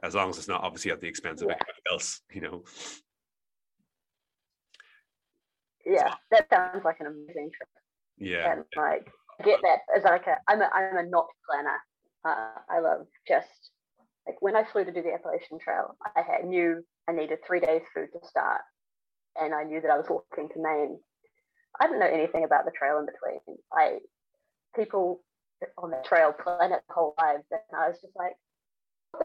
as 0.04 0.14
long 0.14 0.30
as 0.30 0.38
it's 0.38 0.48
not 0.48 0.62
obviously 0.62 0.92
at 0.92 1.00
the 1.00 1.08
expense 1.08 1.42
of 1.42 1.48
yeah. 1.48 1.54
everybody 1.54 1.80
else 1.90 2.20
you 2.32 2.40
know 2.40 2.62
yeah 5.86 6.14
that 6.30 6.48
sounds 6.50 6.84
like 6.84 6.96
an 7.00 7.06
amazing 7.06 7.50
trip 7.56 7.68
yeah 8.18 8.52
and 8.52 8.64
like 8.76 9.06
get 9.44 9.60
that 9.62 9.80
as 9.96 10.04
like 10.04 10.26
a 10.26 10.36
i'm 10.48 10.60
a 10.60 10.70
i'm 10.74 10.96
a 10.96 11.08
not 11.08 11.26
planner 11.48 11.78
uh, 12.24 12.60
i 12.70 12.80
love 12.80 13.06
just 13.26 13.70
like 14.26 14.40
when 14.40 14.56
i 14.56 14.64
flew 14.64 14.84
to 14.84 14.92
do 14.92 15.02
the 15.02 15.12
appalachian 15.12 15.58
trail 15.58 15.96
i 16.16 16.22
had 16.22 16.46
knew 16.46 16.82
i 17.08 17.12
needed 17.12 17.38
three 17.46 17.60
days 17.60 17.82
food 17.94 18.08
to 18.12 18.26
start 18.26 18.60
and 19.40 19.54
I 19.54 19.64
knew 19.64 19.80
that 19.80 19.90
I 19.90 19.96
was 19.96 20.06
walking 20.08 20.48
to 20.48 20.62
Maine. 20.62 20.98
I 21.80 21.86
didn't 21.86 22.00
know 22.00 22.06
anything 22.06 22.44
about 22.44 22.64
the 22.64 22.72
trail 22.76 22.98
in 22.98 23.06
between. 23.06 23.58
I 23.72 23.98
people 24.76 25.22
on 25.78 25.90
the 25.90 26.02
trail 26.04 26.32
plan 26.32 26.72
it 26.72 26.82
whole 26.88 27.14
lives, 27.18 27.44
and 27.50 27.60
I 27.76 27.88
was 27.88 27.98
just 28.00 28.14
like, 28.16 28.32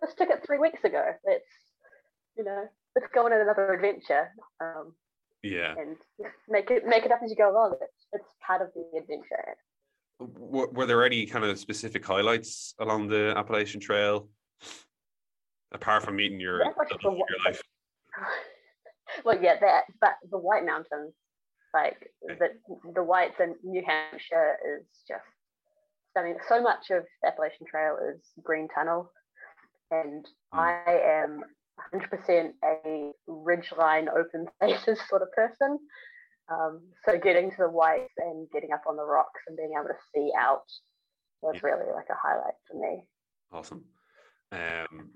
this 0.02 0.14
took 0.16 0.30
it 0.30 0.44
three 0.46 0.58
weeks 0.58 0.84
ago. 0.84 1.04
Let's, 1.26 1.50
you 2.38 2.44
know, 2.44 2.66
let's 2.96 3.12
go 3.14 3.26
on 3.26 3.34
another 3.34 3.74
adventure. 3.74 4.30
Um, 4.60 4.94
yeah. 5.44 5.74
And 5.78 5.96
make 6.48 6.70
it 6.70 6.86
make 6.86 7.06
it 7.06 7.12
up 7.12 7.20
as 7.24 7.30
you 7.30 7.36
go 7.36 7.52
along. 7.52 7.76
It's, 7.82 8.08
it's 8.14 8.26
part 8.46 8.62
of 8.62 8.70
the 8.74 8.98
adventure. 8.98 9.56
Were, 10.20 10.68
were 10.70 10.86
there 10.86 11.06
any 11.06 11.26
kind 11.26 11.46
of 11.46 11.58
specific 11.58 12.06
highlights 12.06 12.74
along 12.80 13.08
the 13.08 13.34
Appalachian 13.38 13.80
Trail, 13.80 14.28
apart 15.72 16.04
from 16.04 16.18
meeting 16.18 16.40
your, 16.40 16.64
your 16.64 17.24
life? 17.46 17.62
well, 19.26 19.42
yeah, 19.42 19.56
that 19.62 19.84
but 20.02 20.16
the 20.30 20.38
White 20.38 20.66
Mountains, 20.66 21.14
like 21.74 22.12
the 22.22 22.50
the 22.94 23.04
Whites 23.04 23.40
in 23.40 23.56
New 23.64 23.84
Hampshire, 23.86 24.58
is 24.78 24.86
just 25.08 25.24
stunning. 26.12 26.36
So 26.50 26.62
much 26.62 26.90
of 26.90 27.06
the 27.22 27.30
Appalachian 27.30 27.66
Trail 27.66 27.98
is 28.14 28.22
green 28.44 28.68
tunnel, 28.76 29.12
and 29.92 30.26
mm. 30.54 30.60
I 30.60 31.24
am 31.24 31.44
100% 31.94 32.52
a 32.64 33.12
ridgeline 33.28 34.08
open 34.10 34.48
spaces 34.56 35.00
sort 35.10 35.22
of 35.22 35.32
person. 35.32 35.80
Um, 36.52 36.82
so 37.06 37.18
getting 37.18 37.52
to 37.52 37.58
the 37.60 37.70
whites 37.70 38.14
and 38.18 38.48
getting 38.52 38.72
up 38.74 38.84
on 38.88 38.96
the 38.96 39.06
rocks 39.06 39.42
and 39.48 39.56
being 39.56 39.74
able 39.78 39.90
to 39.90 39.94
see 40.14 40.32
out 40.38 40.64
was 41.42 41.56
yeah. 41.56 41.70
really 41.70 41.94
like 41.94 42.08
a 42.10 42.18
highlight 42.22 42.56
for 42.68 42.80
me. 42.80 43.04
Awesome. 43.52 43.86
Um, 44.52 45.12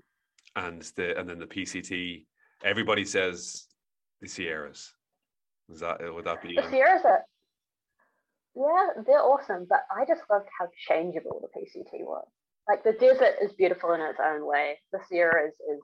and 0.56 0.82
the 0.96 1.18
and 1.18 1.28
then 1.28 1.38
the 1.38 1.46
PCT. 1.46 2.26
Everybody 2.64 3.04
says 3.04 3.66
the 4.20 4.28
Sierras. 4.28 4.92
Is 5.68 5.80
that 5.80 5.98
would 6.14 6.24
that 6.24 6.42
be? 6.42 6.54
The 6.54 6.70
Sierras 6.70 7.02
are, 7.04 7.24
yeah, 8.54 9.02
they're 9.06 9.22
awesome, 9.22 9.66
but 9.68 9.80
I 9.90 10.04
just 10.06 10.22
loved 10.30 10.48
how 10.58 10.68
changeable 10.88 11.40
the 11.42 11.60
PCT 11.60 12.04
was. 12.04 12.26
Like 12.68 12.84
the 12.84 12.92
desert 12.92 13.36
is 13.42 13.52
beautiful 13.52 13.92
in 13.92 14.00
its 14.00 14.20
own 14.24 14.46
way. 14.46 14.78
The 14.92 15.00
Sierras 15.08 15.54
is 15.54 15.80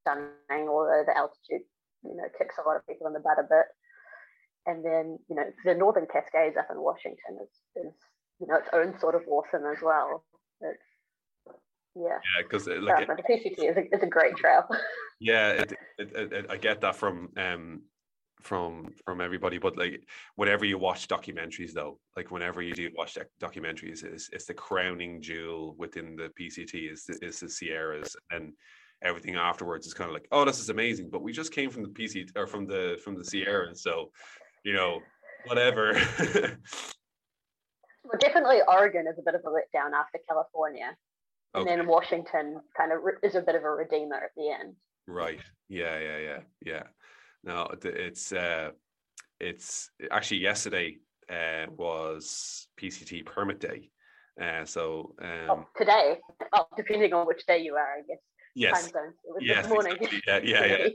stunning, 0.00 0.68
although 0.68 1.04
the 1.06 1.16
altitude, 1.16 1.66
you 2.04 2.16
know, 2.16 2.24
kicks 2.36 2.56
a 2.58 2.66
lot 2.66 2.76
of 2.76 2.86
people 2.86 3.06
in 3.06 3.12
the 3.12 3.20
butt 3.20 3.38
a 3.38 3.42
bit. 3.42 3.66
And 4.66 4.84
then, 4.84 5.18
you 5.28 5.36
know, 5.36 5.44
the 5.64 5.74
Northern 5.74 6.06
Cascades 6.06 6.56
up 6.56 6.68
in 6.70 6.80
Washington 6.80 7.38
is, 7.42 7.84
is 7.84 7.94
you 8.40 8.46
know, 8.46 8.56
its 8.56 8.68
own 8.72 8.98
sort 9.00 9.14
of 9.14 9.22
awesome 9.28 9.64
as 9.66 9.82
well. 9.82 10.24
It's, 10.60 10.82
yeah. 11.96 12.18
Yeah, 12.36 12.42
because 12.42 12.66
like 12.66 13.06
the 13.06 13.22
PCT 13.22 13.70
is 13.70 13.76
a, 13.76 13.94
is 13.94 14.02
a 14.02 14.06
great 14.06 14.36
trail. 14.36 14.64
Yeah, 15.20 15.50
it, 15.50 15.72
it, 15.98 16.32
it, 16.32 16.46
I 16.48 16.56
get 16.56 16.80
that 16.82 16.94
from 16.94 17.30
um 17.36 17.82
from 18.40 18.94
from 19.04 19.20
everybody, 19.20 19.58
but 19.58 19.76
like 19.76 20.06
whenever 20.36 20.64
you 20.64 20.78
watch 20.78 21.08
documentaries, 21.08 21.72
though, 21.72 21.98
like 22.16 22.30
whenever 22.30 22.62
you 22.62 22.72
do 22.72 22.90
watch 22.96 23.18
documentaries, 23.40 24.04
it's, 24.04 24.30
it's 24.32 24.44
the 24.44 24.54
crowning 24.54 25.20
jewel 25.20 25.74
within 25.76 26.16
the 26.16 26.30
PCT 26.40 26.92
is 26.92 27.08
is 27.20 27.40
the 27.40 27.48
Sierras, 27.48 28.14
and 28.30 28.52
everything 29.02 29.36
afterwards 29.36 29.86
is 29.86 29.94
kind 29.94 30.08
of 30.08 30.14
like, 30.14 30.28
oh, 30.32 30.44
this 30.44 30.60
is 30.60 30.70
amazing, 30.70 31.10
but 31.10 31.22
we 31.22 31.32
just 31.32 31.52
came 31.52 31.70
from 31.70 31.82
the 31.82 31.88
PC 31.88 32.28
or 32.36 32.46
from 32.46 32.66
the 32.66 32.98
from 33.02 33.16
the 33.16 33.24
Sierras, 33.24 33.82
so 33.82 34.10
you 34.64 34.72
know, 34.72 35.00
whatever. 35.46 35.92
well, 38.04 38.18
definitely 38.20 38.58
Oregon 38.68 39.06
is 39.10 39.18
a 39.18 39.22
bit 39.22 39.34
of 39.34 39.42
a 39.44 39.48
letdown 39.48 39.92
after 39.94 40.18
California. 40.28 40.96
And 41.54 41.66
okay. 41.66 41.76
then 41.76 41.86
Washington 41.86 42.60
kind 42.76 42.92
of 42.92 42.98
is 43.22 43.34
a 43.34 43.40
bit 43.40 43.54
of 43.54 43.64
a 43.64 43.70
redeemer 43.70 44.16
at 44.16 44.30
the 44.36 44.50
end. 44.50 44.74
Right. 45.06 45.40
Yeah. 45.68 45.98
Yeah. 45.98 46.18
Yeah. 46.18 46.38
Yeah. 46.64 46.82
No, 47.44 47.68
it's 47.82 48.32
uh, 48.32 48.70
it's 49.40 49.90
actually 50.10 50.38
yesterday 50.38 50.98
uh, 51.30 51.66
was 51.74 52.68
PCT 52.80 53.24
permit 53.24 53.60
day. 53.60 53.90
Uh, 54.40 54.64
so 54.64 55.14
um, 55.22 55.50
oh, 55.50 55.64
today, 55.76 56.18
oh, 56.52 56.66
depending 56.76 57.12
on 57.12 57.26
which 57.26 57.46
day 57.46 57.58
you 57.58 57.74
are, 57.74 57.98
I 57.98 58.02
guess. 58.06 58.18
Yes. 58.54 58.90
yes. 59.40 59.68
Morning. 59.68 59.96
Exactly. 60.00 60.22
Yeah. 60.26 60.40
Yeah. 60.42 60.66
Yeah. 60.66 60.88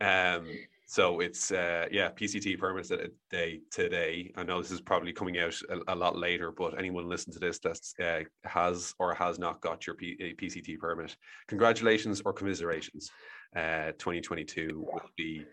yeah. 0.00 0.34
Um, 0.36 0.48
so 0.86 1.20
it's 1.20 1.50
uh, 1.50 1.86
yeah 1.90 2.10
PCT 2.10 2.58
permits 2.58 2.92
day 3.30 3.60
today. 3.72 4.32
I 4.36 4.42
know 4.44 4.60
this 4.62 4.70
is 4.70 4.80
probably 4.80 5.12
coming 5.12 5.38
out 5.38 5.54
a, 5.68 5.92
a 5.92 5.96
lot 5.96 6.16
later, 6.16 6.52
but 6.52 6.78
anyone 6.78 7.08
listen 7.08 7.32
to 7.32 7.38
this 7.38 7.58
that 7.60 7.80
uh, 8.00 8.48
has 8.48 8.94
or 8.98 9.14
has 9.14 9.38
not 9.38 9.60
got 9.60 9.86
your 9.86 9.96
P- 9.96 10.36
PCT 10.40 10.78
permit, 10.78 11.16
congratulations 11.48 12.22
or 12.24 12.32
commiserations. 12.32 13.10
Uh, 13.56 13.92
2022 13.98 14.86
will 14.92 15.10
be 15.16 15.44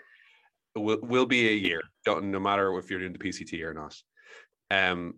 will, 0.75 0.99
will 1.01 1.25
be 1.25 1.49
a 1.49 1.53
year, 1.53 1.81
no 2.05 2.39
matter 2.39 2.77
if 2.77 2.89
you're 2.89 2.99
doing 2.99 3.13
the 3.13 3.19
PCT 3.19 3.61
or 3.63 3.73
not. 3.73 3.95
Um, 4.69 5.15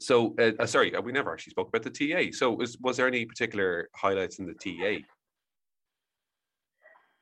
so, 0.00 0.34
uh, 0.38 0.52
uh, 0.58 0.66
sorry, 0.66 0.94
uh, 0.94 1.00
we 1.00 1.12
never 1.12 1.32
actually 1.32 1.50
spoke 1.50 1.68
about 1.68 1.82
the 1.82 1.90
TA. 1.90 2.30
So, 2.32 2.52
was, 2.52 2.76
was 2.78 2.96
there 2.96 3.06
any 3.06 3.24
particular 3.24 3.88
highlights 3.94 4.38
in 4.38 4.46
the 4.46 4.54
TA? 4.54 5.04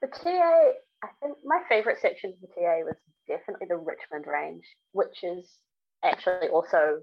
The 0.01 0.09
TA 0.09 0.73
I 1.03 1.09
think 1.21 1.39
my 1.45 1.61
favorite 1.69 1.99
section 2.01 2.31
of 2.31 2.41
the 2.41 2.49
TA 2.49 2.83
was 2.85 2.97
definitely 3.29 3.67
the 3.69 3.77
Richmond 3.77 4.27
Range, 4.27 4.65
which 4.93 5.23
is 5.23 5.49
actually 6.05 6.49
also 6.49 7.01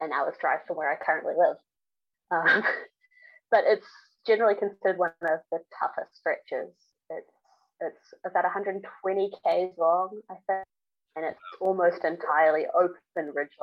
an 0.00 0.12
hour's 0.12 0.36
drive 0.40 0.60
from 0.66 0.76
where 0.76 0.90
I 0.90 0.96
currently 1.02 1.34
live. 1.36 1.56
Um, 2.30 2.62
but 3.50 3.64
it's 3.66 3.86
generally 4.26 4.54
considered 4.54 4.98
one 4.98 5.12
of 5.22 5.40
the 5.50 5.60
toughest 5.78 6.16
stretches. 6.16 6.74
It's 7.10 7.32
it's 7.80 8.14
about 8.26 8.44
120 8.44 9.30
k's 9.30 9.72
long, 9.78 10.20
I 10.28 10.34
think, 10.46 10.66
and 11.16 11.24
it's 11.24 11.38
almost 11.60 12.04
entirely 12.04 12.66
open 12.74 13.32
ridge 13.32 13.54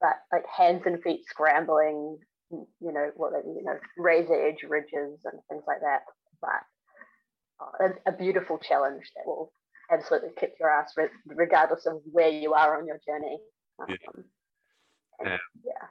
but 0.00 0.16
like 0.32 0.44
hands 0.54 0.82
and 0.86 1.02
feet 1.02 1.22
scrambling, 1.26 2.18
you 2.50 2.66
know, 2.80 3.10
what 3.16 3.32
they, 3.32 3.48
you 3.48 3.62
know, 3.64 3.78
razor 3.96 4.34
edge 4.34 4.64
ridges 4.68 5.20
and 5.24 5.40
things 5.48 5.64
like 5.66 5.80
that. 5.80 6.02
But 6.40 7.96
a, 8.06 8.10
a, 8.10 8.16
beautiful 8.16 8.58
challenge 8.58 9.10
that 9.16 9.26
will 9.26 9.52
absolutely 9.90 10.30
kick 10.38 10.54
your 10.60 10.70
ass 10.70 10.92
regardless 11.26 11.86
of 11.86 12.00
where 12.04 12.28
you 12.28 12.54
are 12.54 12.78
on 12.78 12.86
your 12.86 13.00
journey. 13.06 13.38
Um, 13.80 13.86
yeah. 13.88 15.32
Um, 15.32 15.38
yeah. 15.64 15.86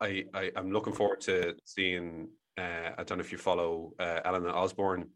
I, 0.00 0.24
I 0.34 0.50
am 0.56 0.72
looking 0.72 0.92
forward 0.92 1.20
to 1.22 1.54
seeing. 1.64 2.28
Uh, 2.58 2.90
I 2.96 3.04
don't 3.04 3.18
know 3.18 3.24
if 3.24 3.32
you 3.32 3.38
follow 3.38 3.92
uh, 3.98 4.20
Eleanor 4.24 4.50
Osborne. 4.50 5.08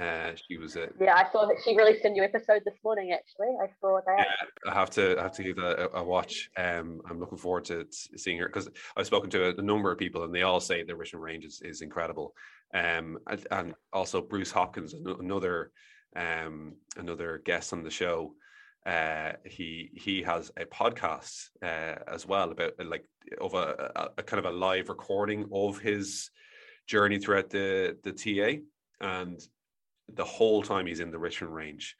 Uh, 0.00 0.32
she 0.48 0.56
was 0.56 0.76
a 0.76 0.88
yeah. 0.98 1.14
I 1.14 1.30
saw 1.30 1.44
that 1.46 1.56
she 1.62 1.76
released 1.76 2.04
a 2.06 2.08
new 2.08 2.22
episode 2.22 2.62
this 2.64 2.78
morning. 2.82 3.12
Actually, 3.12 3.54
I 3.62 3.66
saw 3.78 4.00
that. 4.06 4.26
Yeah, 4.26 4.70
I 4.70 4.74
have 4.74 4.88
to 4.90 5.18
I 5.18 5.22
have 5.22 5.32
to 5.32 5.42
give 5.42 5.58
a, 5.58 5.90
a 5.92 6.02
watch. 6.02 6.48
Um, 6.56 7.02
I'm 7.08 7.20
looking 7.20 7.36
forward 7.36 7.66
to 7.66 7.86
seeing 7.90 8.38
her 8.38 8.46
because 8.46 8.70
I've 8.96 9.06
spoken 9.06 9.28
to 9.30 9.48
a, 9.48 9.54
a, 9.54 9.62
number 9.62 9.92
of 9.92 9.98
people 9.98 10.24
and 10.24 10.34
they 10.34 10.42
all 10.42 10.60
say 10.60 10.82
the 10.82 10.96
Richmond 10.96 11.22
Range 11.22 11.44
is, 11.44 11.60
is 11.62 11.82
incredible 11.82 12.34
um, 12.74 13.18
and, 13.28 13.46
and, 13.50 13.74
also 13.92 14.22
Bruce 14.22 14.50
Hopkins, 14.50 14.94
another 14.94 15.70
um, 16.16 16.74
another 16.96 17.42
guest 17.44 17.72
on 17.72 17.82
the 17.82 17.90
show. 17.90 18.34
Uh, 18.86 19.32
he 19.44 19.90
he 19.94 20.22
has 20.22 20.50
a 20.56 20.64
podcast 20.64 21.50
uh, 21.62 21.96
as 22.08 22.26
well 22.26 22.50
about 22.50 22.72
uh, 22.80 22.84
like 22.84 23.04
of 23.40 23.54
a, 23.54 23.90
a, 23.94 24.08
a, 24.18 24.22
kind 24.22 24.44
of 24.44 24.52
a 24.52 24.56
live 24.56 24.88
recording 24.88 25.46
of 25.52 25.78
his 25.78 26.30
journey 26.86 27.18
throughout 27.18 27.50
the 27.50 27.96
the 28.02 28.12
TA, 28.12 28.62
and 29.06 29.38
the 30.14 30.24
whole 30.24 30.62
time 30.62 30.86
he's 30.86 31.00
in 31.00 31.10
the 31.10 31.18
Richmond 31.18 31.54
Range, 31.54 31.96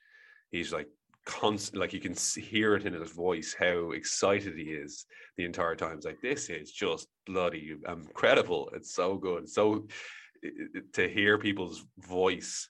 he's 0.51 0.72
like 0.72 0.88
constant 1.25 1.81
like 1.81 1.92
you 1.92 2.01
can 2.01 2.16
hear 2.37 2.75
it 2.75 2.85
in 2.85 2.94
his 2.94 3.12
voice 3.12 3.55
how 3.57 3.92
excited 3.92 4.57
he 4.57 4.72
is 4.72 5.07
the 5.37 5.44
entire 5.44 5.77
time 5.77 5.96
it's 5.96 6.05
like 6.05 6.20
this 6.20 6.51
is 6.51 6.72
just 6.72 7.07
bloody 7.27 7.77
incredible 7.87 8.68
it's 8.75 8.92
so 8.92 9.14
good 9.14 9.48
so 9.48 9.87
to 10.92 11.09
hear 11.09 11.38
people's 11.38 11.85
voice 11.98 12.68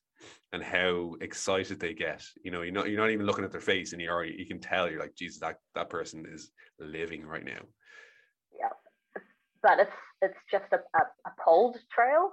and 0.53 0.63
how 0.63 1.15
excited 1.21 1.81
they 1.81 1.95
get. 1.95 2.23
You 2.45 2.51
know, 2.51 2.63
you're 2.63 2.73
not 2.73 2.89
you're 2.89 3.01
not 3.01 3.11
even 3.11 3.27
looking 3.27 3.45
at 3.45 3.53
their 3.53 3.61
face, 3.61 3.93
and 3.93 4.03
you 4.03 4.11
already 4.11 4.35
you 4.39 4.47
can 4.47 4.61
tell 4.61 4.91
you're 4.91 5.01
like, 5.01 5.17
Jesus, 5.17 5.41
that 5.41 5.57
that 5.75 5.91
person 5.91 6.27
is 6.31 6.51
living 6.79 7.25
right 7.25 7.45
now. 7.45 7.61
Yeah, 8.59 9.23
but 9.63 9.79
it's 9.81 9.91
it's 10.21 10.39
just 10.51 10.67
a, 10.73 10.77
a, 10.77 11.03
a 11.27 11.33
poled 11.43 11.79
trail, 11.93 12.33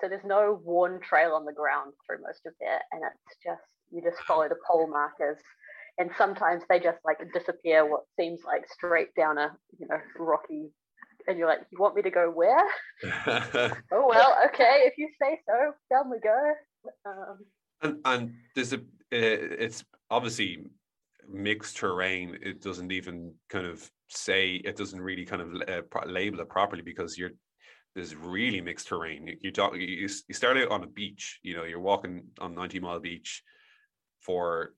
so 0.00 0.08
there's 0.08 0.24
no 0.24 0.60
worn 0.64 1.00
trail 1.00 1.32
on 1.32 1.44
the 1.44 1.52
ground 1.52 1.92
through 2.06 2.22
most 2.22 2.46
of 2.46 2.52
it, 2.60 2.82
and 2.92 3.02
it's 3.04 3.36
just 3.44 3.62
you 3.90 4.02
just 4.02 4.22
follow 4.22 4.48
the 4.48 4.56
pole 4.66 4.88
markers. 4.88 5.38
And 5.98 6.10
sometimes 6.16 6.62
they 6.68 6.80
just 6.80 6.98
like 7.04 7.18
disappear 7.34 7.84
what 7.84 8.02
seems 8.18 8.40
like 8.44 8.64
straight 8.70 9.14
down 9.14 9.38
a 9.38 9.50
you 9.78 9.86
know 9.88 9.98
rocky 10.18 10.70
and 11.26 11.38
you're 11.38 11.48
like, 11.48 11.60
you 11.70 11.78
want 11.78 11.94
me 11.94 12.02
to 12.02 12.10
go 12.10 12.30
where? 12.30 12.66
oh 13.26 14.06
well, 14.08 14.36
okay, 14.46 14.84
if 14.84 14.94
you 14.96 15.08
say 15.20 15.38
so, 15.46 15.72
down 15.90 16.10
we 16.10 16.18
go. 16.20 16.52
Um, 17.06 17.38
and 17.82 17.98
and 18.04 18.34
there's 18.54 18.72
a 18.72 18.78
uh, 18.78 18.80
it's 19.12 19.84
obviously 20.10 20.64
mixed 21.28 21.76
terrain. 21.76 22.38
It 22.42 22.60
doesn't 22.62 22.92
even 22.92 23.34
kind 23.48 23.66
of 23.66 23.88
say 24.08 24.54
it 24.64 24.76
doesn't 24.76 25.00
really 25.00 25.24
kind 25.24 25.42
of 25.42 25.54
uh, 25.68 26.06
label 26.06 26.40
it 26.40 26.48
properly 26.48 26.82
because 26.82 27.16
you're 27.16 27.30
there's 27.94 28.14
really 28.14 28.60
mixed 28.60 28.88
terrain. 28.88 29.26
You, 29.26 29.36
you 29.40 29.52
talk 29.52 29.74
you, 29.74 30.08
you 30.28 30.34
start 30.34 30.56
out 30.56 30.70
on 30.70 30.84
a 30.84 30.86
beach. 30.86 31.40
You 31.42 31.56
know, 31.56 31.64
you're 31.64 31.80
walking 31.80 32.22
on 32.40 32.54
90 32.54 32.80
mile 32.80 33.00
beach 33.00 33.42
for 34.20 34.74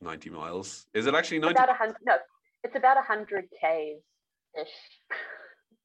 90 0.00 0.30
miles. 0.30 0.86
Is 0.94 1.06
it 1.06 1.14
actually 1.14 1.38
90? 1.40 1.54
About 1.54 1.76
hundred. 1.76 1.96
No, 2.04 2.14
it's 2.62 2.76
about 2.76 2.98
a 2.98 3.02
hundred 3.02 3.46
k's 3.60 4.02
ish. 4.60 4.68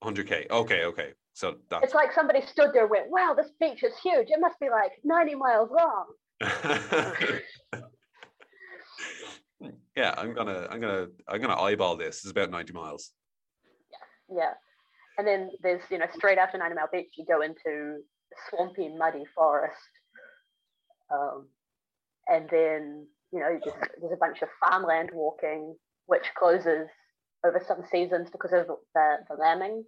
100k. 0.04 0.50
Okay, 0.50 0.86
okay. 0.86 1.13
So 1.34 1.56
that's 1.69 1.86
It's 1.86 1.93
like 1.93 2.13
somebody 2.13 2.41
stood 2.41 2.71
there 2.74 2.84
and 2.84 2.91
went, 2.91 3.10
wow, 3.10 3.34
this 3.36 3.52
beach 3.60 3.84
is 3.84 3.93
huge. 4.02 4.28
It 4.30 4.39
must 4.39 4.60
be 4.60 4.69
like 4.69 4.91
90 5.04 5.36
miles 5.36 5.69
long. 5.71 6.06
yeah, 9.95 10.13
I'm 10.17 10.34
gonna 10.34 10.67
I'm 10.69 10.82
gonna 10.82 11.08
I'm 11.28 11.41
gonna 11.41 11.60
eyeball 11.60 11.95
this. 11.98 12.17
It's 12.17 12.32
about 12.32 12.52
90 12.52 12.74
miles. 12.74 13.12
Yeah, 14.30 14.38
yeah. 14.38 14.54
And 15.17 15.28
then 15.28 15.51
there's, 15.62 15.82
you 15.89 15.97
know, 15.97 16.08
straight 16.13 16.38
after 16.38 16.58
90 16.58 16.75
Mile 16.75 16.89
Beach, 16.91 17.13
you 17.17 17.25
go 17.25 17.41
into 17.41 18.01
swampy, 18.49 18.89
muddy 18.89 19.23
forest. 19.36 19.75
Um, 21.13 21.47
and 22.28 22.49
then, 22.49 23.08
you 23.32 23.39
know, 23.39 23.60
just, 23.63 23.78
there's 23.99 24.13
a 24.13 24.17
bunch 24.17 24.41
of 24.41 24.49
farmland 24.60 25.10
walking, 25.13 25.75
which 26.08 26.25
closes 26.38 26.88
over 27.45 27.63
some 27.65 27.84
seasons 27.91 28.30
because 28.32 28.51
of 28.54 28.67
the, 28.93 29.17
the 29.30 29.36
lambing. 29.39 29.84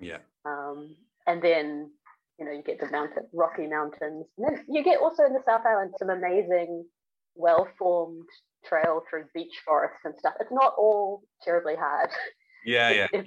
Yeah. 0.00 0.18
Um, 0.44 0.96
and 1.26 1.42
then, 1.42 1.90
you 2.38 2.46
know, 2.46 2.52
you 2.52 2.62
get 2.62 2.80
the 2.80 2.90
mountain, 2.90 3.24
rocky 3.32 3.66
mountains. 3.66 4.26
And 4.38 4.46
then 4.46 4.64
you 4.68 4.82
get 4.82 5.00
also 5.00 5.24
in 5.24 5.32
the 5.32 5.42
South 5.46 5.62
Island 5.66 5.92
some 5.98 6.10
amazing, 6.10 6.84
well 7.34 7.68
formed 7.78 8.28
trail 8.64 9.02
through 9.08 9.24
beech 9.34 9.54
forests 9.64 10.00
and 10.04 10.14
stuff. 10.18 10.34
It's 10.40 10.52
not 10.52 10.74
all 10.78 11.22
terribly 11.42 11.74
hard. 11.76 12.10
Yeah, 12.64 12.90
yeah. 13.12 13.22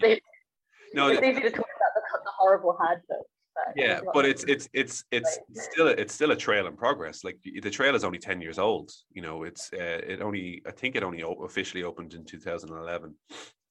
No, 0.96 1.08
it's 1.10 1.22
easy 1.22 1.42
to 1.42 1.50
talk 1.50 1.60
about 1.60 1.94
the, 1.96 2.02
the 2.24 2.32
horrible 2.38 2.76
hard 2.80 3.02
yeah 3.78 3.88
there's 3.88 4.02
a 4.02 4.06
lot 4.06 4.14
but 4.14 4.26
it's 4.26 4.44
it's 4.48 4.68
it's 4.74 5.04
it's 5.12 5.40
still 5.54 5.88
a, 5.88 5.92
it's 5.92 6.14
still 6.14 6.32
a 6.32 6.36
trail 6.36 6.68
in 6.68 6.76
progress. 6.76 7.24
Like 7.24 7.38
the 7.44 7.70
trail 7.70 7.96
is 7.96 8.04
only 8.04 8.20
10 8.20 8.42
years 8.42 8.60
old 8.60 8.92
you 9.14 9.22
know 9.22 9.44
it's 9.44 9.72
uh, 9.74 10.02
it 10.06 10.22
only 10.22 10.62
i 10.68 10.72
think 10.72 10.96
it 10.96 11.04
only 11.04 11.24
officially 11.44 11.84
opened 11.84 12.14
in 12.14 12.26
2011 12.26 13.16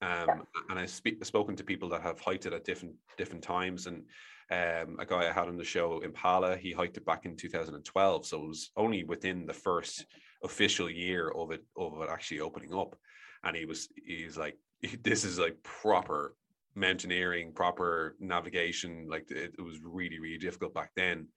um 0.00 0.46
and 0.70 0.78
i've 0.78 0.90
spe- 0.90 1.22
spoken 1.22 1.54
to 1.56 1.64
people 1.64 1.90
that 1.90 2.00
have 2.00 2.18
hiked 2.18 2.46
it 2.46 2.54
at 2.54 2.64
different 2.64 2.94
different 3.18 3.44
times 3.44 3.86
and 3.86 4.04
um 4.50 4.96
a 4.98 5.06
guy 5.06 5.28
i 5.28 5.32
had 5.32 5.48
on 5.48 5.58
the 5.58 5.64
show 5.64 6.00
impala 6.00 6.56
he 6.56 6.72
hiked 6.72 6.96
it 6.96 7.04
back 7.04 7.26
in 7.26 7.36
2012 7.36 8.26
so 8.26 8.42
it 8.42 8.48
was 8.48 8.70
only 8.76 9.04
within 9.04 9.44
the 9.44 9.52
first 9.52 10.06
official 10.44 10.90
year 10.90 11.30
of 11.30 11.50
it 11.50 11.64
of 11.76 12.00
it 12.02 12.10
actually 12.10 12.40
opening 12.40 12.74
up. 12.74 12.94
And 13.42 13.56
he 13.56 13.64
was 13.64 13.88
he's 14.06 14.36
like 14.36 14.56
this 15.02 15.24
is 15.24 15.38
like 15.38 15.62
proper 15.62 16.36
mountaineering, 16.74 17.52
proper 17.52 18.16
navigation. 18.20 19.06
Like 19.08 19.30
it, 19.30 19.54
it 19.58 19.62
was 19.62 19.78
really, 19.82 20.18
really 20.18 20.38
difficult 20.38 20.74
back 20.74 20.90
then, 20.96 21.28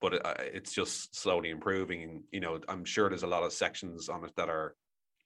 but 0.00 0.14
it, 0.14 0.26
uh, 0.26 0.34
it's 0.38 0.72
just 0.72 1.14
slowly 1.14 1.50
improving. 1.50 2.02
And 2.02 2.22
you 2.32 2.40
know, 2.40 2.60
I'm 2.68 2.84
sure 2.84 3.08
there's 3.08 3.22
a 3.22 3.28
lot 3.28 3.44
of 3.44 3.52
sections 3.52 4.08
on 4.08 4.24
it 4.24 4.32
that 4.36 4.48
are 4.48 4.74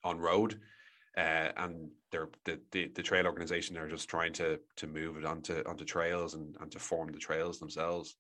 on 0.03 0.19
road, 0.19 0.61
uh, 1.17 1.49
and 1.57 1.91
they're 2.13 2.29
the, 2.45 2.61
the 2.73 2.91
the 2.95 3.03
trail 3.03 3.27
organization 3.27 3.77
are 3.77 3.89
just 3.89 4.09
trying 4.09 4.33
to 4.35 4.61
to 4.77 4.87
move 4.87 5.17
it 5.17 5.25
onto 5.25 5.63
onto 5.67 5.85
trails 5.85 6.35
and 6.35 6.57
and 6.61 6.71
to 6.73 6.79
form 6.79 7.11
the 7.13 7.19
trails 7.19 7.59
themselves. 7.59 8.17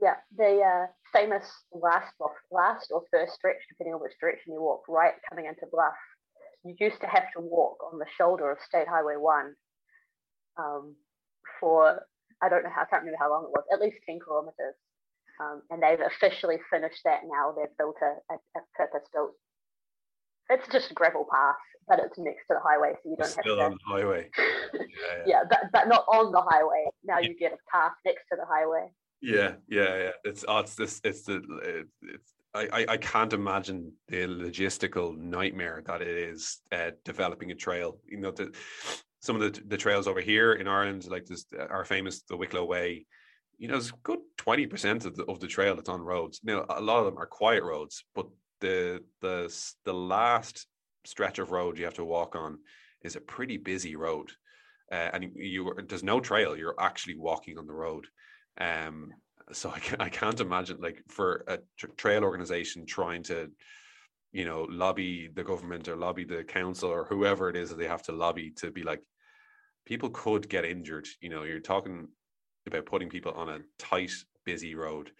Yeah, 0.00 0.16
the 0.36 0.60
uh, 0.60 0.86
famous 1.12 1.44
last 1.70 2.12
or 2.18 2.32
last 2.50 2.90
or 2.90 3.02
first 3.10 3.34
stretch, 3.34 3.58
depending 3.68 3.94
on 3.94 4.00
which 4.00 4.18
direction 4.20 4.52
you 4.52 4.60
walk, 4.60 4.82
right 4.88 5.14
coming 5.28 5.46
into 5.46 5.66
Bluff, 5.70 5.94
you 6.64 6.74
used 6.80 7.00
to 7.02 7.06
have 7.06 7.30
to 7.36 7.40
walk 7.40 7.78
on 7.92 8.00
the 8.00 8.06
shoulder 8.18 8.50
of 8.50 8.58
State 8.66 8.88
Highway 8.88 9.14
One 9.16 9.54
um, 10.58 10.94
for 11.60 12.06
I 12.42 12.48
don't 12.48 12.64
know 12.64 12.70
how 12.74 12.82
I 12.82 12.86
can't 12.86 13.02
remember 13.02 13.18
how 13.20 13.30
long 13.30 13.44
it 13.44 13.50
was, 13.50 13.64
at 13.72 13.80
least 13.80 13.98
ten 14.06 14.18
kilometers. 14.20 14.74
Um, 15.40 15.62
and 15.70 15.82
they've 15.82 15.98
officially 16.06 16.58
finished 16.70 17.00
that 17.04 17.20
now. 17.24 17.52
They've 17.56 17.76
built 17.78 17.96
a, 18.02 18.14
a, 18.32 18.36
a 18.36 18.60
purpose-built. 18.76 19.32
It's 20.50 20.68
just 20.70 20.90
a 20.90 20.94
gravel 20.94 21.26
path, 21.32 21.56
but 21.88 21.98
it's 21.98 22.18
next 22.18 22.46
to 22.48 22.54
the 22.54 22.60
highway, 22.60 22.92
so 23.02 23.10
you 23.10 23.16
don't 23.16 23.26
It's 23.26 23.34
have 23.36 23.42
still 23.42 23.56
to. 23.56 23.62
on 23.64 23.72
the 23.72 23.78
highway. 23.86 24.30
Yeah, 24.74 24.80
yeah. 24.82 25.22
yeah, 25.26 25.42
but 25.48 25.60
but 25.72 25.88
not 25.88 26.04
on 26.08 26.32
the 26.32 26.40
highway. 26.42 26.84
Now 27.04 27.18
Yeah. 27.18 27.28
you 27.30 27.38
get 27.38 27.52
a 27.52 27.56
path 27.70 27.92
next 28.04 28.24
to 28.30 28.36
the 28.36 28.46
highway. 28.46 28.90
Yeah, 29.20 29.54
yeah, 29.68 29.96
yeah. 29.96 30.10
It's 30.24 30.44
oh, 30.48 30.58
it's 30.58 30.74
this. 30.74 31.00
It's 31.04 31.22
the. 31.22 31.36
It, 31.62 31.86
it's. 32.02 32.32
I, 32.54 32.68
I 32.72 32.86
I 32.94 32.96
can't 32.98 33.32
imagine 33.32 33.92
the 34.08 34.26
logistical 34.26 35.16
nightmare 35.16 35.82
that 35.86 36.02
it 36.02 36.08
is 36.08 36.58
uh, 36.72 36.90
developing 37.04 37.50
a 37.50 37.54
trail. 37.54 37.98
You 38.06 38.18
know, 38.20 38.30
the, 38.32 38.52
some 39.22 39.40
of 39.40 39.42
the 39.42 39.62
the 39.66 39.76
trails 39.76 40.06
over 40.06 40.20
here 40.20 40.52
in 40.52 40.68
Ireland, 40.68 41.06
like 41.08 41.24
this, 41.26 41.46
are 41.70 41.84
famous 41.84 42.22
the 42.22 42.36
Wicklow 42.36 42.64
Way. 42.64 43.06
You 43.58 43.68
know, 43.68 43.74
there's 43.74 43.90
a 43.90 44.02
good 44.02 44.18
twenty 44.36 44.66
percent 44.66 45.04
of 45.06 45.16
the 45.16 45.24
of 45.24 45.38
the 45.40 45.46
trail 45.46 45.74
that's 45.74 45.88
on 45.88 46.00
roads. 46.02 46.40
Now, 46.42 46.66
a 46.68 46.80
lot 46.80 46.98
of 46.98 47.06
them 47.06 47.18
are 47.18 47.26
quiet 47.26 47.62
roads, 47.62 48.04
but 48.14 48.26
the 48.60 49.00
the 49.20 49.54
the 49.84 49.94
last 49.94 50.66
stretch 51.04 51.38
of 51.38 51.50
road 51.50 51.78
you 51.78 51.84
have 51.84 51.94
to 51.94 52.04
walk 52.04 52.36
on 52.36 52.58
is 53.02 53.16
a 53.16 53.20
pretty 53.20 53.56
busy 53.56 53.96
road, 53.96 54.30
uh, 54.90 55.10
and 55.12 55.32
you, 55.34 55.72
there's 55.88 56.04
no 56.04 56.20
trail. 56.20 56.56
You're 56.56 56.80
actually 56.80 57.16
walking 57.16 57.58
on 57.58 57.66
the 57.66 57.72
road. 57.72 58.06
Um, 58.58 59.10
so 59.50 59.70
I, 59.70 59.80
can, 59.80 60.00
I 60.00 60.08
can't 60.08 60.40
imagine 60.40 60.78
like 60.80 61.02
for 61.08 61.44
a 61.48 61.58
tr- 61.76 61.86
trail 61.96 62.22
organization 62.24 62.86
trying 62.86 63.22
to, 63.24 63.50
you 64.32 64.44
know, 64.44 64.66
lobby 64.70 65.28
the 65.34 65.42
government 65.42 65.88
or 65.88 65.96
lobby 65.96 66.24
the 66.24 66.44
council 66.44 66.90
or 66.90 67.04
whoever 67.04 67.50
it 67.50 67.56
is 67.56 67.70
that 67.70 67.78
they 67.78 67.88
have 67.88 68.02
to 68.04 68.12
lobby 68.12 68.52
to 68.58 68.70
be 68.70 68.82
like, 68.82 69.02
people 69.84 70.10
could 70.10 70.48
get 70.48 70.64
injured. 70.64 71.06
You 71.20 71.28
know, 71.30 71.42
you're 71.44 71.60
talking 71.60 72.08
about 72.66 72.86
putting 72.86 73.08
people 73.08 73.32
on 73.32 73.48
a 73.48 73.60
tight, 73.78 74.12
busy 74.44 74.74
road. 74.74 75.10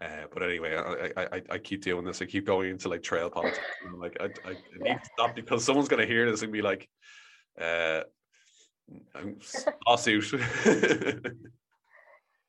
Uh, 0.00 0.24
but 0.32 0.42
anyway, 0.42 0.74
I, 0.76 1.20
I 1.22 1.28
I- 1.36 1.42
I 1.50 1.58
keep 1.58 1.82
doing 1.82 2.04
this. 2.04 2.22
I 2.22 2.26
keep 2.26 2.46
going 2.46 2.70
into 2.70 2.88
like 2.88 3.02
trail 3.02 3.28
politics. 3.38 3.60
Like, 3.98 4.16
I, 4.20 4.24
I, 4.46 4.50
I 4.52 4.54
need 4.78 4.86
Yeah. 4.86 4.98
to 4.98 5.04
stop 5.12 5.34
because 5.34 5.64
someone's 5.64 5.88
gonna 5.88 6.06
hear 6.06 6.30
this 6.30 6.42
and 6.42 6.52
be 6.52 6.62
like, 6.62 6.88
uh, 7.60 8.02
I'm 9.14 9.38
lawsuit. 9.86 10.32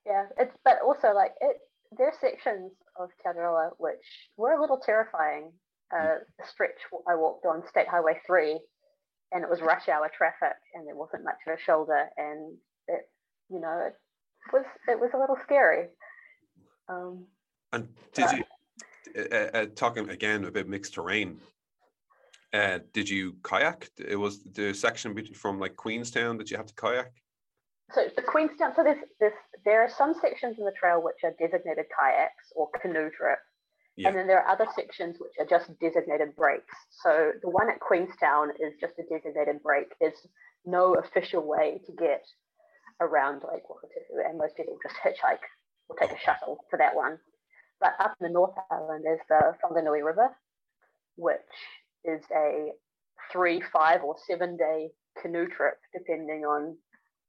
Yeah, 0.05 0.25
it's 0.39 0.55
but 0.65 0.79
also 0.83 1.13
like 1.13 1.33
it. 1.41 1.57
There 1.95 2.07
are 2.07 2.13
sections 2.19 2.71
of 2.99 3.09
Te 3.21 3.29
Araroa 3.29 3.71
which 3.77 4.01
were 4.37 4.53
a 4.53 4.61
little 4.61 4.79
terrifying. 4.79 5.51
Uh, 5.95 6.15
the 6.39 6.45
stretch 6.47 6.79
I 7.07 7.15
walked 7.15 7.45
on 7.45 7.67
State 7.67 7.87
Highway 7.87 8.19
Three, 8.25 8.59
and 9.31 9.43
it 9.43 9.49
was 9.49 9.61
rush 9.61 9.87
hour 9.89 10.09
traffic, 10.15 10.57
and 10.73 10.87
there 10.87 10.95
wasn't 10.95 11.23
much 11.23 11.39
of 11.47 11.57
a 11.57 11.61
shoulder, 11.61 12.09
and 12.17 12.57
it, 12.87 13.09
you 13.49 13.59
know, 13.59 13.87
it 13.87 13.95
was 14.53 14.65
it 14.87 14.99
was 14.99 15.11
a 15.13 15.17
little 15.17 15.37
scary. 15.43 15.87
Um, 16.89 17.25
And 17.73 17.87
did 18.13 18.31
you 18.31 18.43
uh, 19.17 19.57
uh, 19.57 19.65
talking 19.75 20.09
again 20.09 20.45
about 20.45 20.67
mixed 20.67 20.93
terrain? 20.93 21.39
Uh, 22.53 22.79
did 22.91 23.09
you 23.09 23.33
kayak? 23.43 23.89
It 23.97 24.17
was 24.17 24.43
the 24.43 24.73
section 24.73 25.15
from 25.33 25.59
like 25.59 25.75
Queenstown 25.77 26.37
that 26.37 26.51
you 26.51 26.57
have 26.57 26.65
to 26.67 26.75
kayak. 26.75 27.11
so 27.93 28.07
the 28.15 28.21
Queenstown, 28.21 28.73
so 28.75 28.83
there's, 28.83 29.03
there's 29.19 29.33
there 29.65 29.81
are 29.81 29.89
some 29.89 30.13
sections 30.21 30.57
in 30.59 30.65
the 30.65 30.71
trail 30.71 31.01
which 31.01 31.23
are 31.23 31.33
designated 31.39 31.85
kayaks 31.97 32.51
or 32.55 32.69
canoe 32.81 33.09
trip, 33.09 33.39
Yeah. 33.97 34.07
and 34.09 34.17
then 34.17 34.27
there 34.27 34.41
are 34.41 34.47
other 34.47 34.67
sections 34.75 35.17
which 35.19 35.33
are 35.39 35.45
just 35.45 35.77
designated 35.79 36.35
breaks. 36.35 36.75
So 37.03 37.31
the 37.41 37.49
one 37.49 37.69
at 37.69 37.79
Queenstown 37.79 38.51
is 38.51 38.73
just 38.79 38.93
a 38.99 39.03
designated 39.03 39.61
break. 39.61 39.87
There's 39.99 40.27
no 40.65 40.95
official 40.95 41.45
way 41.45 41.81
to 41.85 41.91
get 41.93 42.23
around 43.01 43.41
Lake 43.51 43.63
Wakatipu, 43.69 44.27
and 44.27 44.37
most 44.37 44.55
people 44.55 44.77
just 44.81 44.95
hitchhike 45.03 45.43
or 45.89 45.95
take 45.97 46.11
a 46.11 46.19
shuttle 46.19 46.63
for 46.69 46.77
that 46.77 46.95
one. 46.95 47.17
But 47.79 47.95
up 47.99 48.15
in 48.21 48.27
the 48.27 48.33
North 48.33 48.55
Island, 48.71 49.03
there's 49.03 49.19
the 49.27 49.53
Whanganui 49.63 50.05
River, 50.05 50.29
which 51.15 51.39
is 52.05 52.21
a 52.35 52.71
three, 53.31 53.61
five, 53.73 54.03
or 54.03 54.15
seven 54.27 54.55
day 54.55 54.89
canoe 55.21 55.47
trip, 55.47 55.77
depending 55.93 56.45
on 56.45 56.77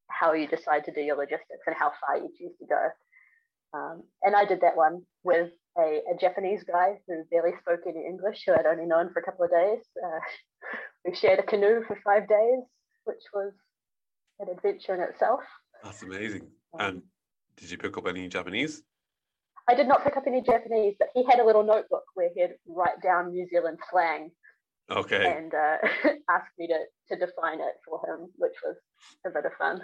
how 0.09 0.33
you 0.35 0.47
decide 0.47 0.85
to 0.85 0.93
do 0.93 1.01
your 1.01 1.17
logistics 1.17 1.65
and 1.67 1.75
how 1.75 1.91
far 2.01 2.19
you 2.19 2.31
choose 2.39 2.53
to 2.59 2.67
go. 2.67 2.89
Um, 3.75 4.03
and 4.23 4.37
I 4.37 4.45
did 4.45 4.61
that 4.61 4.77
one 4.77 5.03
with 5.25 5.51
a, 5.79 6.01
a 6.13 6.17
Japanese 6.21 6.63
guy 6.65 6.99
who 7.07 7.25
barely 7.31 7.53
spoke 7.61 7.81
any 7.87 8.05
English, 8.07 8.43
who 8.47 8.53
I'd 8.55 8.67
only 8.67 8.87
known 8.87 9.13
for 9.13 9.21
a 9.21 9.23
couple 9.23 9.45
of 9.45 9.51
days. 9.51 9.83
Uh, 10.03 10.21
we 11.05 11.15
shared 11.15 11.39
a 11.39 11.43
canoe 11.43 11.83
for 11.87 11.99
five 12.05 12.29
days, 12.29 12.61
which 13.05 13.23
was 13.33 13.53
an 14.41 14.49
adventure 14.49 14.95
in 14.95 15.01
itself. 15.01 15.41
That's 15.83 16.03
amazing. 16.03 16.43
Um, 16.79 16.81
And 16.87 17.03
did 17.57 17.71
you 17.71 17.79
pick 17.79 17.97
up 17.97 18.07
any 18.07 18.29
Japanese? 18.29 18.83
I 19.69 19.75
did 19.75 19.87
not 19.87 20.03
pick 20.05 20.17
up 20.17 20.25
any 20.27 20.43
Japanese, 20.43 20.97
but 20.99 21.09
he 21.15 21.25
had 21.25 21.39
a 21.39 21.45
little 21.47 21.63
notebook 21.63 22.05
where 22.15 22.31
he'd 22.35 22.55
write 22.67 23.01
down 23.03 23.31
New 23.31 23.47
Zealand 23.49 23.79
slang 23.91 24.31
Okay. 24.91 25.25
and 25.37 25.55
uh, 25.55 25.77
ask 26.31 26.47
me 26.59 26.67
to, 26.67 26.79
to 27.09 27.17
define 27.27 27.61
it 27.61 27.75
for 27.87 28.01
him, 28.07 28.29
which 28.37 28.55
was 28.65 28.77
a 29.25 29.31
bit 29.31 29.47
of 29.47 29.53
fun. 29.59 29.81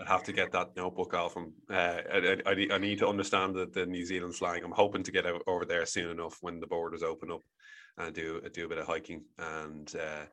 I'd 0.00 0.08
have 0.08 0.24
to 0.24 0.32
get 0.32 0.52
that 0.52 0.76
notebook 0.76 1.14
off 1.14 1.36
him. 1.36 1.52
Uh, 1.70 2.00
I, 2.12 2.36
I, 2.46 2.66
I 2.72 2.78
need- 2.78 2.98
to 2.98 3.08
understand 3.08 3.54
the, 3.54 3.66
the 3.66 3.86
New 3.86 4.04
Zealand 4.04 4.34
slang. 4.34 4.62
I'm 4.64 4.72
hoping 4.72 5.02
to 5.02 5.12
get 5.12 5.26
out 5.26 5.42
over 5.46 5.64
there 5.64 5.86
soon 5.86 6.10
enough 6.10 6.38
when 6.40 6.60
the 6.60 6.66
borders 6.66 7.02
open 7.02 7.30
up 7.30 7.40
and 7.98 8.14
do 8.14 8.40
do 8.52 8.66
a 8.66 8.68
bit 8.68 8.78
of 8.78 8.86
hiking. 8.86 9.24
And 9.38 9.94
uh, 9.94 10.24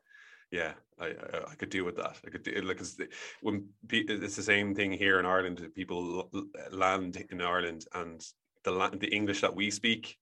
yeah, 0.52 0.74
I, 1.00 1.08
I 1.08 1.52
I 1.52 1.56
could 1.56 1.70
do 1.70 1.86
with 1.86 1.98
that. 1.98 2.18
I 2.26 2.30
could 2.30 2.44
do 2.44 2.52
like 2.62 2.80
it's 2.80 2.96
the, 2.96 3.08
when 3.42 3.68
it's 3.90 4.36
the 4.36 4.44
same 4.44 4.74
thing 4.74 4.92
here 4.92 5.20
in 5.20 5.26
Ireland. 5.26 5.66
People 5.76 6.30
land 6.72 7.24
in 7.30 7.42
Ireland 7.42 7.86
and 7.94 8.22
the 8.64 8.98
the 9.00 9.14
English 9.14 9.42
that 9.42 9.56
we 9.56 9.72
speak 9.72 10.18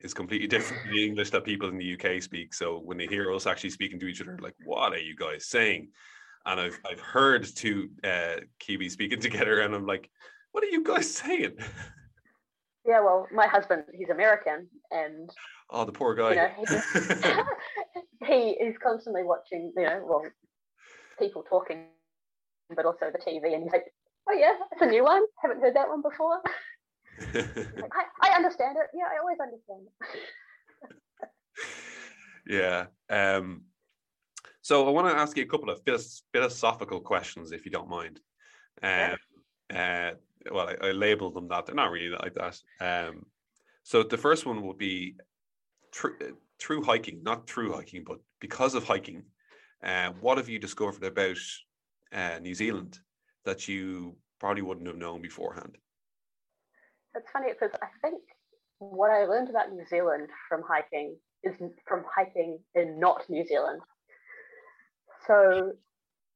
is 0.00 0.14
completely 0.14 0.48
different 0.48 0.82
to 0.84 0.90
the 0.90 1.04
English 1.04 1.30
that 1.30 1.44
people 1.44 1.68
in 1.68 1.78
the 1.78 1.94
UK 1.94 2.22
speak. 2.22 2.54
So 2.54 2.78
when 2.78 2.98
they 2.98 3.06
hear 3.06 3.32
us 3.32 3.46
actually 3.46 3.70
speaking 3.70 4.00
to 4.00 4.06
each 4.06 4.20
other, 4.20 4.36
like, 4.40 4.54
what 4.64 4.92
are 4.92 4.98
you 4.98 5.14
guys 5.16 5.46
saying? 5.46 5.90
And 6.44 6.60
I've 6.60 6.78
I've 6.88 7.00
heard 7.00 7.44
two 7.44 7.90
uh, 8.04 8.40
Kiwis 8.60 8.92
speaking 8.92 9.20
together, 9.20 9.60
and 9.60 9.74
I'm 9.74 9.86
like, 9.86 10.10
what 10.52 10.64
are 10.64 10.68
you 10.68 10.82
guys 10.82 11.14
saying? 11.14 11.56
Yeah, 12.86 13.00
well, 13.00 13.28
my 13.32 13.46
husband, 13.46 13.84
he's 13.94 14.10
American, 14.10 14.68
and 14.90 15.30
oh, 15.70 15.84
the 15.84 15.92
poor 15.92 16.14
guy. 16.14 16.30
You 16.30 16.36
know, 16.36 16.50
he, 18.20 18.26
he 18.26 18.50
is 18.50 18.76
constantly 18.82 19.22
watching, 19.22 19.72
you 19.76 19.84
know, 19.84 20.04
well, 20.04 20.24
people 21.18 21.44
talking, 21.48 21.86
but 22.74 22.84
also 22.84 23.10
the 23.12 23.18
TV, 23.18 23.54
and 23.54 23.62
he's 23.62 23.72
like, 23.72 23.92
"Oh 24.28 24.32
yeah, 24.32 24.54
it's 24.72 24.82
a 24.82 24.86
new 24.86 25.04
one. 25.04 25.22
Haven't 25.40 25.60
heard 25.60 25.76
that 25.76 25.88
one 25.88 26.02
before." 26.02 26.40
like, 27.34 27.92
I, 28.22 28.30
I 28.30 28.36
understand 28.36 28.76
it. 28.78 28.88
Yeah, 28.94 29.04
I 29.04 29.20
always 29.20 29.38
understand 29.40 29.86
it. 32.46 32.88
yeah. 33.10 33.36
Um, 33.36 33.62
so 34.62 34.86
I 34.86 34.90
want 34.90 35.08
to 35.08 35.20
ask 35.20 35.36
you 35.36 35.42
a 35.42 35.46
couple 35.46 35.70
of 35.70 35.80
philosophical 36.32 37.00
questions, 37.00 37.52
if 37.52 37.64
you 37.64 37.70
don't 37.70 37.88
mind. 37.88 38.20
Um, 38.82 39.16
uh, 39.74 40.12
well, 40.50 40.68
I, 40.68 40.88
I 40.88 40.92
labeled 40.92 41.34
them 41.34 41.48
that. 41.48 41.66
They're 41.66 41.74
not 41.74 41.90
really 41.90 42.10
like 42.10 42.34
that. 42.34 42.58
Um, 42.80 43.26
so 43.82 44.02
the 44.02 44.18
first 44.18 44.46
one 44.46 44.62
will 44.62 44.74
be 44.74 45.16
true, 45.90 46.16
through 46.58 46.84
hiking, 46.84 47.22
not 47.22 47.48
through 47.48 47.72
hiking, 47.72 48.04
but 48.06 48.18
because 48.40 48.74
of 48.74 48.84
hiking. 48.84 49.24
Uh, 49.82 50.12
what 50.20 50.38
have 50.38 50.48
you 50.48 50.60
discovered 50.60 51.02
about 51.02 51.36
uh, 52.12 52.38
New 52.40 52.54
Zealand 52.54 53.00
that 53.44 53.66
you 53.66 54.16
probably 54.38 54.62
wouldn't 54.62 54.86
have 54.86 54.96
known 54.96 55.20
beforehand? 55.20 55.76
It's 57.16 57.30
funny 57.32 57.48
because 57.52 57.76
I 57.82 57.88
think 58.00 58.22
what 58.78 59.10
I 59.10 59.24
learned 59.24 59.50
about 59.50 59.72
New 59.72 59.84
Zealand 59.86 60.28
from 60.48 60.62
hiking 60.66 61.16
is 61.42 61.56
from 61.86 62.04
hiking 62.14 62.60
in 62.76 63.00
not 63.00 63.28
New 63.28 63.44
Zealand. 63.44 63.80
So 65.26 65.72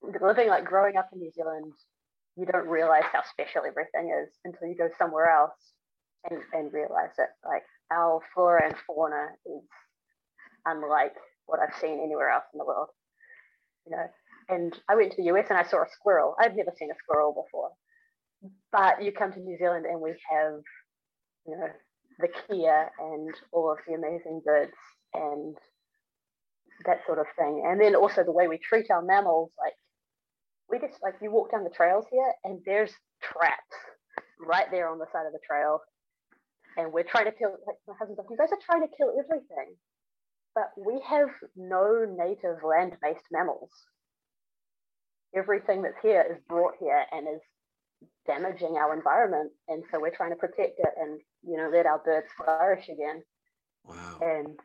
living 0.03 0.49
like 0.49 0.64
growing 0.64 0.96
up 0.96 1.09
in 1.12 1.20
New 1.20 1.33
Zealand, 1.33 1.72
you 2.37 2.46
don't 2.46 2.68
realize 2.68 3.05
how 3.12 3.22
special 3.31 3.62
everything 3.66 4.14
is 4.22 4.33
until 4.44 4.68
you 4.68 4.77
go 4.77 4.88
somewhere 4.99 5.31
else 5.31 5.57
and, 6.31 6.40
and 6.53 6.72
realize 6.72 7.14
it. 7.18 7.29
Like 7.44 7.64
our 7.90 8.20
flora 8.35 8.66
and 8.66 8.75
fauna 8.87 9.29
is 9.46 9.62
unlike 10.66 11.14
what 11.46 11.61
I've 11.61 11.79
seen 11.81 12.01
anywhere 12.03 12.31
else 12.31 12.44
in 12.53 12.59
the 12.59 12.64
world. 12.64 12.88
You 13.87 13.96
know, 13.96 14.07
and 14.49 14.79
I 14.88 14.96
went 14.96 15.12
to 15.12 15.22
the 15.22 15.29
US 15.35 15.46
and 15.49 15.59
I 15.59 15.64
saw 15.64 15.83
a 15.83 15.88
squirrel. 15.92 16.35
I've 16.38 16.57
never 16.57 16.72
seen 16.77 16.90
a 16.90 16.99
squirrel 17.03 17.33
before. 17.33 17.70
But 18.70 19.03
you 19.03 19.12
come 19.12 19.33
to 19.33 19.40
New 19.40 19.57
Zealand 19.59 19.87
and 19.87 20.01
we 20.01 20.11
have, 20.31 20.61
you 21.46 21.57
know, 21.57 21.68
the 22.18 22.29
kea 22.29 22.66
and 22.66 23.35
all 23.53 23.72
of 23.72 23.79
the 23.87 23.94
amazing 23.94 24.42
birds 24.44 24.72
and 25.14 25.57
that 26.85 27.01
sort 27.07 27.19
of 27.19 27.27
thing. 27.39 27.65
And 27.67 27.81
then 27.81 27.95
also 27.95 28.23
the 28.25 28.33
way 28.33 28.49
we 28.49 28.59
treat 28.59 28.91
our 28.91 29.03
mammals, 29.03 29.51
like 29.59 29.75
we 30.71 30.79
just 30.79 31.03
like 31.03 31.15
you 31.23 31.31
walk 31.31 31.53
down 31.53 31.65
the 31.65 31.71
trails 31.71 32.05
here 32.11 32.33
and 32.45 32.61
there's 32.67 32.93
traps 33.23 33.77
right 34.41 34.67
there 34.71 34.89
on 34.89 34.99
the 34.99 35.07
side 35.12 35.27
of 35.27 35.33
the 35.33 35.39
trail. 35.47 35.81
And 36.77 36.93
we're 36.93 37.05
trying 37.05 37.25
to 37.25 37.33
kill 37.33 37.57
like 37.67 37.77
my 37.89 37.95
husband's 37.99 38.19
like, 38.19 38.27
you 38.31 38.37
guys 38.37 38.53
are 38.53 38.59
trying 38.65 38.87
to 38.87 38.97
kill 38.97 39.11
everything. 39.19 39.75
But 40.55 40.71
we 40.77 41.01
have 41.07 41.29
no 41.55 42.07
native 42.09 42.62
land-based 42.65 43.25
mammals. 43.31 43.71
Everything 45.35 45.83
that's 45.83 46.01
here 46.03 46.25
is 46.31 46.39
brought 46.49 46.75
here 46.81 47.05
and 47.12 47.27
is 47.29 47.41
damaging 48.27 48.77
our 48.77 48.95
environment. 48.95 49.53
And 49.69 49.85
so 49.91 50.01
we're 50.01 50.15
trying 50.15 50.31
to 50.31 50.37
protect 50.37 50.79
it 50.79 50.95
and, 50.99 51.21
you 51.43 51.57
know, 51.57 51.71
let 51.73 51.87
our 51.87 51.99
birds 51.99 52.29
flourish 52.37 52.89
again. 52.89 53.23
Wow. 53.85 54.19
And 54.21 54.59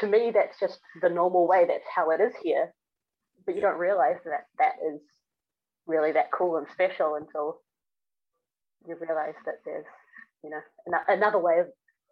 to 0.00 0.06
me, 0.06 0.30
that's 0.32 0.58
just 0.60 0.78
the 1.02 1.08
normal 1.08 1.46
way. 1.46 1.64
That's 1.66 1.84
how 1.94 2.10
it 2.10 2.20
is 2.20 2.32
here. 2.42 2.72
But 3.46 3.54
you 3.54 3.60
don't 3.60 3.78
realize 3.78 4.16
that 4.24 4.46
that 4.58 4.74
is 4.86 5.00
really 5.86 6.12
that 6.12 6.32
cool 6.32 6.56
and 6.56 6.66
special 6.72 7.16
until 7.16 7.60
you 8.86 8.96
realize 9.00 9.34
that 9.44 9.56
there's 9.64 9.84
you 10.42 10.50
know 10.50 10.60
another 11.08 11.38
way 11.38 11.58
of, 11.60 11.66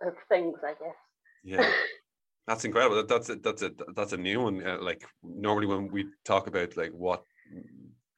of 0.06 0.14
things 0.28 0.58
i 0.64 0.72
guess. 0.72 0.96
Yeah. 1.44 1.70
That's 2.48 2.64
incredible. 2.64 3.04
That's 3.06 3.28
a, 3.28 3.36
that's 3.36 3.62
a 3.62 3.70
that's 3.94 4.14
a 4.14 4.16
new 4.16 4.40
one. 4.40 4.66
Uh, 4.66 4.78
like 4.80 5.04
normally 5.22 5.68
when 5.68 5.86
we 5.92 6.06
talk 6.24 6.48
about 6.48 6.76
like 6.76 6.90
what 6.90 7.22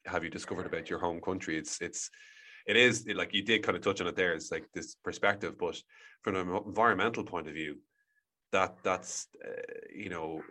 have 0.07 0.23
you 0.23 0.31
discovered 0.31 0.65
about 0.65 0.89
your 0.89 0.97
home 0.97 1.21
country 1.21 1.59
it's 1.59 1.79
it's 1.79 2.09
it 2.65 2.75
is 2.75 3.05
like 3.13 3.35
you 3.35 3.43
did 3.43 3.61
kind 3.61 3.75
of 3.75 3.83
touch 3.83 4.01
on 4.01 4.07
it 4.07 4.15
there. 4.15 4.33
It's 4.33 4.51
like 4.51 4.65
this 4.73 4.95
perspective 5.03 5.59
but 5.59 5.79
from 6.23 6.35
an 6.37 6.59
environmental 6.65 7.23
point 7.23 7.47
of 7.47 7.53
view 7.53 7.77
that 8.55 8.77
that's 8.83 9.27
uh, 9.45 9.49
you 9.93 10.09
know 10.09 10.41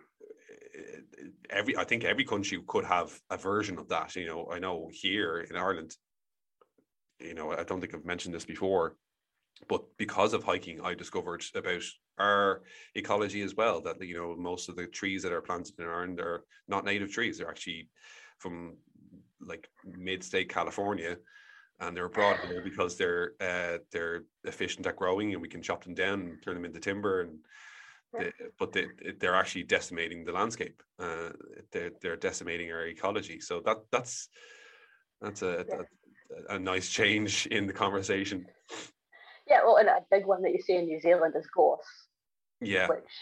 every 1.49 1.75
I 1.75 1.83
think 1.83 2.03
every 2.03 2.25
country 2.25 2.61
could 2.67 2.85
have 2.85 3.09
a 3.31 3.37
version 3.37 3.77
of 3.79 3.89
that. 3.89 4.15
You 4.15 4.27
know, 4.27 4.47
I 4.51 4.59
know 4.59 4.89
here 4.91 5.39
in 5.49 5.55
Ireland, 5.55 5.91
you 7.19 7.33
know, 7.33 7.51
I 7.51 7.63
don't 7.63 7.81
think 7.81 7.95
I've 7.95 8.05
mentioned 8.13 8.35
this 8.35 8.45
before, 8.45 8.95
but 9.67 9.81
because 9.97 10.33
of 10.33 10.43
hiking, 10.43 10.81
I 10.81 10.93
discovered 10.93 11.43
about 11.55 11.83
our 12.19 12.61
ecology 12.93 13.41
as 13.41 13.55
well. 13.55 13.81
That 13.81 13.99
you 14.01 14.17
know, 14.17 14.35
most 14.35 14.69
of 14.69 14.75
the 14.75 14.87
trees 14.87 15.23
that 15.23 15.33
are 15.33 15.41
planted 15.41 15.79
in 15.79 15.85
Ireland 15.85 16.19
are 16.19 16.43
not 16.67 16.85
native 16.85 17.11
trees; 17.11 17.37
they're 17.37 17.49
actually 17.49 17.89
from 18.37 18.77
like 19.41 19.67
mid-state 19.83 20.49
California, 20.49 21.17
and 21.79 21.97
they're 21.97 22.09
brought 22.09 22.39
here 22.47 22.61
because 22.63 22.97
they're 22.97 23.31
uh, 23.41 23.77
they're 23.91 24.25
efficient 24.43 24.85
at 24.85 24.95
growing, 24.95 25.33
and 25.33 25.41
we 25.41 25.49
can 25.53 25.63
chop 25.63 25.83
them 25.83 25.95
down, 25.95 26.19
and 26.21 26.43
turn 26.43 26.53
them 26.53 26.65
into 26.65 26.79
timber, 26.79 27.21
and 27.21 27.39
they, 28.19 28.31
but 28.59 28.71
they, 28.71 28.85
they're 29.19 29.35
actually 29.35 29.63
decimating 29.63 30.25
the 30.25 30.31
landscape. 30.31 30.81
Uh, 30.99 31.29
they're, 31.71 31.91
they're 32.01 32.15
decimating 32.15 32.71
our 32.71 32.85
ecology. 32.87 33.39
So 33.39 33.61
that 33.65 33.77
that's 33.91 34.29
that's 35.21 35.41
a, 35.41 35.65
a, 36.49 36.55
a 36.55 36.59
nice 36.59 36.89
change 36.89 37.47
in 37.47 37.67
the 37.67 37.73
conversation. 37.73 38.45
Yeah, 39.47 39.59
well, 39.63 39.77
and 39.77 39.87
a 39.89 39.99
big 40.09 40.25
one 40.25 40.41
that 40.41 40.53
you 40.53 40.61
see 40.61 40.75
in 40.75 40.85
New 40.85 40.99
Zealand 40.99 41.35
is 41.37 41.47
gorse. 41.55 41.85
Yeah. 42.61 42.87
Which, 42.87 43.13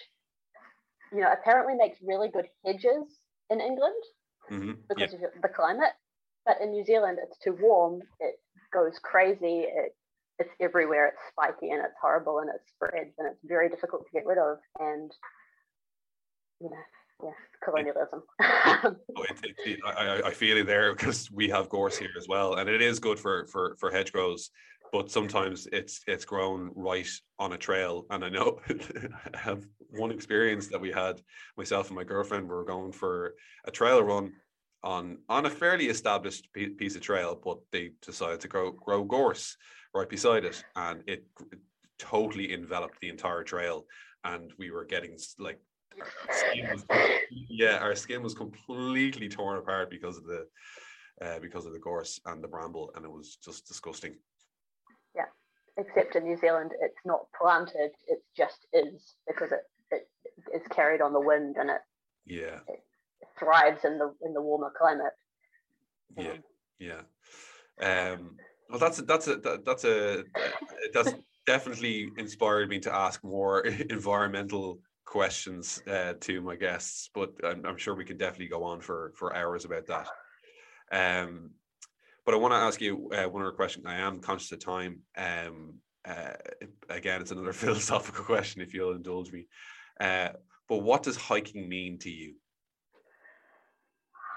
you 1.12 1.19
know, 1.21 1.32
apparently 1.32 1.75
makes 1.75 1.99
really 2.01 2.29
good 2.29 2.47
hedges 2.65 3.19
in 3.49 3.60
England 3.60 4.03
mm-hmm. 4.49 4.71
because 4.88 5.13
yeah. 5.13 5.27
of 5.27 5.41
the 5.41 5.49
climate. 5.49 5.91
But 6.45 6.62
in 6.62 6.71
New 6.71 6.86
Zealand, 6.86 7.19
it's 7.21 7.38
too 7.39 7.58
warm. 7.60 8.01
It 8.19 8.39
goes 8.73 8.99
crazy. 9.01 9.65
It 9.67 9.95
it's 10.39 10.50
everywhere. 10.60 11.08
It's 11.08 11.22
spiky 11.30 11.72
and 11.72 11.84
it's 11.84 11.96
horrible 12.02 12.39
and 12.39 12.50
it 12.50 12.62
spreads 12.67 13.13
and 13.17 13.28
it's 13.28 13.39
very 13.43 13.69
difficult 13.69 14.06
to 14.06 14.12
get 14.12 14.26
rid 14.26 14.38
of. 14.38 14.58
And 14.80 15.12
you 16.60 16.69
know, 16.69 16.76
yeah, 17.24 17.32
colonialism. 17.63 18.24
oh, 18.41 19.24
it, 19.24 19.38
it, 19.43 19.56
it, 19.65 19.80
I, 19.86 20.22
I 20.26 20.32
feel 20.32 20.58
it 20.58 20.65
there 20.67 20.93
because 20.96 21.32
we 21.32 21.50
have 21.50 21.69
gorse 21.69 21.98
here 21.98 22.10
as 22.17 22.28
well, 22.28 22.56
and 22.56 22.69
it 22.69 22.82
is 22.82 23.00
good 23.00 23.19
for 23.19 23.46
for 23.48 23.76
for 23.80 23.91
hedgerows. 23.91 24.50
But 24.91 25.10
sometimes 25.10 25.67
it's 25.72 26.02
it's 26.08 26.26
grown 26.26 26.72
right 26.76 27.10
on 27.39 27.54
a 27.54 27.58
trail, 27.58 28.06
and 28.10 28.24
I 28.24 28.30
know 28.30 28.60
I 29.34 29.38
have 29.38 29.65
one 29.89 30.12
experience 30.12 30.67
that 30.67 30.82
we 30.82 30.91
had 30.91 31.22
myself 31.58 31.88
and 31.88 31.96
my 31.96 32.04
girlfriend 32.04 32.48
were 32.48 32.65
going 32.65 32.91
for 32.91 33.36
a 33.65 33.72
trail 33.72 34.02
run 34.04 34.34
on 34.84 35.17
on 35.30 35.46
a 35.46 35.50
fairly 35.50 35.88
established 35.88 36.48
piece 36.54 36.96
of 36.96 37.02
trail, 37.02 37.39
but 37.43 37.60
they 37.72 37.91
decided 38.02 38.41
to 38.41 38.48
grow 38.48 38.72
grow 38.72 39.04
gorse 39.04 39.58
right 39.93 40.10
beside 40.10 40.45
it, 40.45 40.63
and 40.75 41.03
it, 41.08 41.25
it 41.51 41.60
totally 41.99 42.53
enveloped 42.53 42.99
the 42.99 43.10
entire 43.10 43.43
trail, 43.43 43.86
and 44.23 44.51
we 44.58 44.71
were 44.71 44.86
getting 44.86 45.17
like 45.39 45.60
our 45.99 46.34
skin 46.34 46.69
was, 46.71 46.86
yeah, 47.49 47.77
our 47.77 47.95
skin 47.95 48.23
was 48.23 48.34
completely 48.34 49.29
torn 49.29 49.58
apart 49.58 49.89
because 49.89 50.17
of 50.17 50.25
the 50.25 50.47
uh, 51.21 51.39
because 51.39 51.65
of 51.65 51.73
the 51.73 51.79
gorse 51.79 52.19
and 52.25 52.43
the 52.43 52.47
bramble, 52.47 52.91
and 52.95 53.06
it 53.06 53.12
was 53.12 53.38
just 53.43 53.67
disgusting. 53.67 54.15
Yeah, 55.15 55.25
except 55.77 56.15
in 56.15 56.23
New 56.23 56.37
Zealand, 56.37 56.71
it's 56.81 57.06
not 57.06 57.27
planted; 57.39 57.91
it 58.08 58.23
just 58.35 58.65
is 58.73 59.15
because 59.27 59.52
it 59.52 59.62
it 59.91 60.08
is 60.54 60.67
carried 60.69 61.02
on 61.02 61.13
the 61.13 61.19
wind 61.19 61.58
and 61.58 61.69
it 61.69 61.81
yeah 62.25 62.60
it 62.67 62.79
thrives 63.37 63.85
in 63.85 63.98
the 63.98 64.13
in 64.23 64.33
the 64.33 64.41
warmer 64.41 64.71
climate. 64.77 65.13
Yeah, 66.17 66.31
um, 66.31 66.44
yeah. 66.79 68.12
Um, 68.12 68.37
well, 68.70 68.80
that's 68.80 69.00
a, 69.00 69.02
that's 69.04 69.28
a 69.28 69.60
that's 69.66 69.84
a 69.86 70.24
that's 70.94 71.14
definitely 71.46 72.10
inspired 72.18 72.70
me 72.70 72.80
to 72.80 72.94
ask 72.94 73.24
more 73.24 73.62
environmental 73.90 74.80
questions 75.06 75.82
uh, 75.88 76.14
to 76.22 76.42
my 76.42 76.56
guests, 76.56 77.10
but 77.14 77.34
I'm, 77.44 77.66
I'm, 77.66 77.78
sure 77.78 77.94
we 77.94 78.06
can 78.06 78.18
definitely 78.18 78.48
go 78.48 78.64
on 78.64 78.82
for 78.82 79.12
for 79.16 79.36
hours 79.36 79.66
about 79.66 79.86
that. 79.88 80.08
Um, 80.92 81.52
but 82.26 82.34
I 82.34 82.38
want 82.38 82.54
to 82.54 82.58
ask 82.58 82.80
you 82.80 83.10
uh, 83.12 83.26
one 83.30 83.42
other 83.42 83.52
question. 83.52 83.84
I 83.86 83.98
am 83.98 84.20
conscious 84.20 84.52
of 84.54 84.60
time. 84.60 85.00
Um, 85.18 85.76
uh, 86.06 86.34
again, 86.90 87.22
it's 87.22 87.32
another 87.32 87.54
philosophical 87.64 88.24
question, 88.24 88.62
if 88.62 88.74
you'll 88.74 88.96
indulge 88.96 89.32
me. 89.32 89.48
Uh, 90.00 90.30
but 90.70 90.78
what 90.78 91.04
does 91.04 91.18
hiking 91.18 91.68
mean 91.68 91.98
to 92.00 92.10
you? 92.10 92.36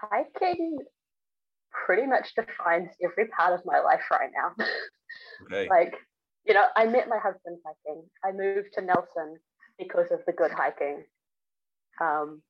Hiking 0.01 0.79
pretty 1.85 2.07
much 2.07 2.35
defines 2.35 2.89
every 3.03 3.27
part 3.29 3.53
of 3.53 3.65
my 3.65 3.81
life 3.81 4.03
right 4.11 4.31
now. 4.35 4.65
Okay. 5.45 5.69
like, 5.69 5.95
you 6.45 6.53
know, 6.55 6.65
I 6.77 6.87
met 6.87 7.09
my 7.09 7.19
husband 7.19 7.59
hiking. 7.65 8.03
I 8.25 8.33
moved 8.33 8.71
to 8.75 8.83
Nelson 8.83 9.39
because 9.79 10.07
of 10.11 10.21
the 10.27 10.33
good 10.33 10.51
hiking. 10.51 11.05
Um, 12.01 12.43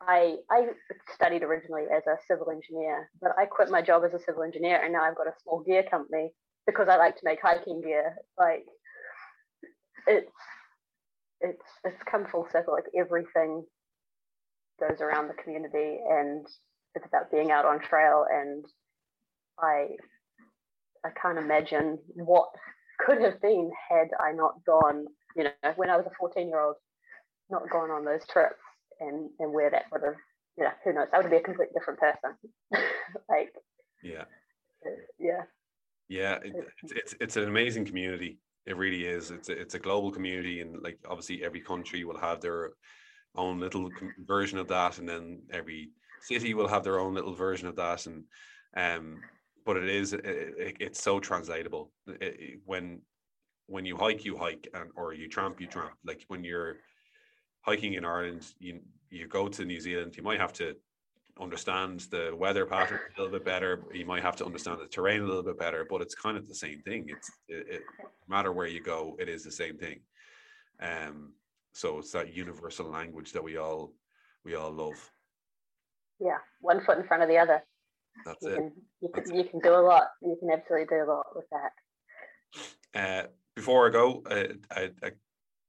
I 0.00 0.36
I 0.50 0.68
studied 1.12 1.42
originally 1.42 1.84
as 1.94 2.02
a 2.06 2.16
civil 2.28 2.50
engineer, 2.50 3.10
but 3.20 3.32
I 3.38 3.46
quit 3.46 3.70
my 3.70 3.82
job 3.82 4.02
as 4.04 4.14
a 4.14 4.22
civil 4.24 4.42
engineer, 4.42 4.82
and 4.82 4.92
now 4.92 5.02
I've 5.02 5.16
got 5.16 5.26
a 5.26 5.34
small 5.42 5.60
gear 5.60 5.84
company 5.90 6.32
because 6.66 6.88
I 6.88 6.96
like 6.96 7.16
to 7.16 7.24
make 7.24 7.40
hiking 7.42 7.80
gear. 7.80 8.16
Like 8.38 8.64
it's 10.06 10.32
it's 11.40 11.64
it's 11.84 12.02
come 12.10 12.26
full 12.30 12.46
circle. 12.50 12.74
Like 12.74 12.90
everything 12.98 13.64
goes 14.80 15.00
around 15.00 15.28
the 15.28 15.42
community, 15.42 15.98
and 16.08 16.46
it's 16.94 17.06
about 17.06 17.30
being 17.30 17.50
out 17.50 17.66
on 17.66 17.80
trail. 17.80 18.26
And 18.30 18.64
I 19.58 19.88
I 21.04 21.10
can't 21.20 21.38
imagine 21.38 21.98
what 22.14 22.48
could 22.98 23.20
have 23.20 23.40
been 23.40 23.70
had 23.88 24.08
I 24.20 24.32
not 24.32 24.64
gone. 24.64 25.06
You 25.36 25.44
know, 25.44 25.72
when 25.76 25.90
I 25.90 25.96
was 25.96 26.06
a 26.06 26.14
14 26.18 26.48
year 26.48 26.60
old, 26.60 26.76
not 27.50 27.68
gone 27.70 27.90
on 27.90 28.04
those 28.04 28.26
trips, 28.26 28.60
and 29.00 29.30
and 29.38 29.52
where 29.52 29.70
that 29.70 29.84
would 29.92 30.02
have. 30.02 30.14
You 30.56 30.64
know, 30.64 30.70
who 30.84 30.92
knows? 30.92 31.08
I 31.12 31.18
would 31.18 31.30
be 31.30 31.36
a 31.36 31.40
completely 31.40 31.74
different 31.74 31.98
person. 31.98 32.36
like, 33.28 33.52
yeah, 34.04 34.24
yeah, 35.18 35.42
yeah. 36.08 36.38
It, 36.44 36.54
it's, 36.82 36.92
it's 36.92 37.14
it's 37.20 37.36
an 37.36 37.48
amazing 37.48 37.86
community. 37.86 38.38
It 38.64 38.76
really 38.76 39.04
is. 39.04 39.32
It's 39.32 39.48
a, 39.48 39.60
it's 39.60 39.74
a 39.74 39.80
global 39.80 40.12
community, 40.12 40.60
and 40.60 40.80
like 40.80 40.98
obviously 41.08 41.44
every 41.44 41.60
country 41.60 42.04
will 42.04 42.18
have 42.18 42.40
their 42.40 42.70
own 43.34 43.58
little 43.58 43.90
version 44.24 44.58
of 44.58 44.68
that, 44.68 44.98
and 44.98 45.08
then 45.08 45.42
every 45.52 45.90
city 46.24 46.54
will 46.54 46.68
have 46.68 46.84
their 46.84 46.98
own 46.98 47.14
little 47.14 47.34
version 47.34 47.68
of 47.68 47.76
that, 47.76 48.06
and 48.06 48.24
um, 48.76 49.20
but 49.64 49.76
it 49.76 49.88
is 49.88 50.12
it, 50.12 50.24
it, 50.24 50.76
it's 50.80 51.02
so 51.02 51.20
translatable. 51.20 51.90
It, 52.06 52.60
when 52.64 53.00
when 53.66 53.84
you 53.86 53.96
hike, 53.96 54.24
you 54.24 54.36
hike, 54.36 54.68
and 54.74 54.90
or 54.96 55.14
you 55.14 55.28
tramp, 55.28 55.60
you 55.60 55.66
tramp. 55.66 55.94
Like 56.04 56.24
when 56.28 56.44
you're 56.44 56.76
hiking 57.62 57.94
in 57.94 58.04
Ireland, 58.04 58.46
you 58.58 58.80
you 59.10 59.26
go 59.28 59.48
to 59.48 59.64
New 59.64 59.80
Zealand, 59.80 60.16
you 60.16 60.22
might 60.22 60.40
have 60.40 60.52
to 60.54 60.74
understand 61.40 62.00
the 62.10 62.32
weather 62.36 62.64
pattern 62.64 63.00
a 63.16 63.20
little 63.20 63.36
bit 63.36 63.44
better. 63.44 63.84
You 63.92 64.06
might 64.06 64.22
have 64.22 64.36
to 64.36 64.44
understand 64.44 64.78
the 64.80 64.86
terrain 64.86 65.22
a 65.22 65.26
little 65.26 65.42
bit 65.42 65.58
better, 65.58 65.86
but 65.88 66.00
it's 66.00 66.14
kind 66.14 66.36
of 66.36 66.48
the 66.48 66.54
same 66.54 66.80
thing. 66.82 67.06
It's 67.08 67.30
it, 67.48 67.66
it 67.68 67.82
no 68.00 68.08
matter 68.28 68.52
where 68.52 68.66
you 68.66 68.82
go, 68.82 69.16
it 69.18 69.28
is 69.28 69.42
the 69.42 69.50
same 69.50 69.76
thing. 69.76 70.00
Um, 70.80 71.32
so 71.72 71.98
it's 71.98 72.12
that 72.12 72.34
universal 72.34 72.86
language 72.86 73.32
that 73.32 73.42
we 73.42 73.56
all 73.56 73.92
we 74.44 74.54
all 74.54 74.70
love. 74.72 75.10
Yeah, 76.20 76.38
one 76.60 76.84
foot 76.84 76.98
in 76.98 77.06
front 77.06 77.22
of 77.22 77.28
the 77.28 77.38
other. 77.38 77.62
That's 78.24 78.42
you 78.42 78.48
it. 78.48 78.56
Can, 78.56 78.72
you, 79.00 79.10
That's 79.14 79.30
can, 79.30 79.38
you 79.38 79.44
can 79.44 79.60
do 79.60 79.74
a 79.74 79.82
lot. 79.82 80.08
You 80.22 80.36
can 80.38 80.50
absolutely 80.50 80.86
do 80.86 81.02
a 81.02 81.08
lot 81.10 81.26
with 81.34 81.46
that. 81.50 81.72
Uh, 82.94 83.26
before 83.56 83.88
I 83.88 83.90
go, 83.90 84.22
uh, 84.30 84.54
I, 84.70 84.90
I 85.02 85.10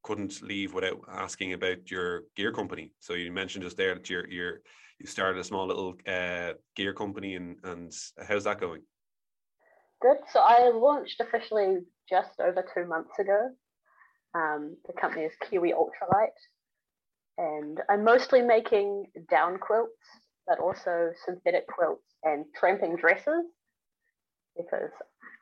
couldn't 0.04 0.42
leave 0.42 0.74
without 0.74 1.00
asking 1.12 1.54
about 1.54 1.90
your 1.90 2.24
gear 2.36 2.52
company. 2.52 2.92
So 3.00 3.14
you 3.14 3.32
mentioned 3.32 3.64
just 3.64 3.78
there 3.78 3.96
that 3.96 4.10
you're 4.10 4.28
you're 4.30 4.60
you 5.00 5.08
started 5.08 5.40
a 5.40 5.44
small 5.44 5.68
little 5.68 5.96
uh, 6.08 6.54
gear 6.76 6.94
company, 6.94 7.36
and 7.36 7.58
and 7.64 7.92
how's 8.28 8.44
that 8.46 8.60
going? 8.60 8.82
Good. 10.02 10.18
So 10.32 10.40
I 10.40 10.70
launched 10.70 11.20
officially 11.20 11.80
just 12.10 12.40
over 12.40 12.64
two 12.74 12.86
months 12.86 13.18
ago. 13.20 13.50
Um, 14.36 14.78
the 14.86 14.94
company 14.94 15.24
is 15.24 15.34
Kiwi 15.50 15.74
Ultralight, 15.74 16.38
and 17.38 17.82
I'm 17.90 18.04
mostly 18.04 18.42
making 18.42 19.08
down 19.30 19.58
quilts, 19.58 19.92
but 20.48 20.60
also 20.60 21.12
synthetic 21.26 21.68
quilts 21.68 22.06
and 22.24 22.46
tramping 22.58 22.96
dresses 22.96 23.46
because 24.58 24.92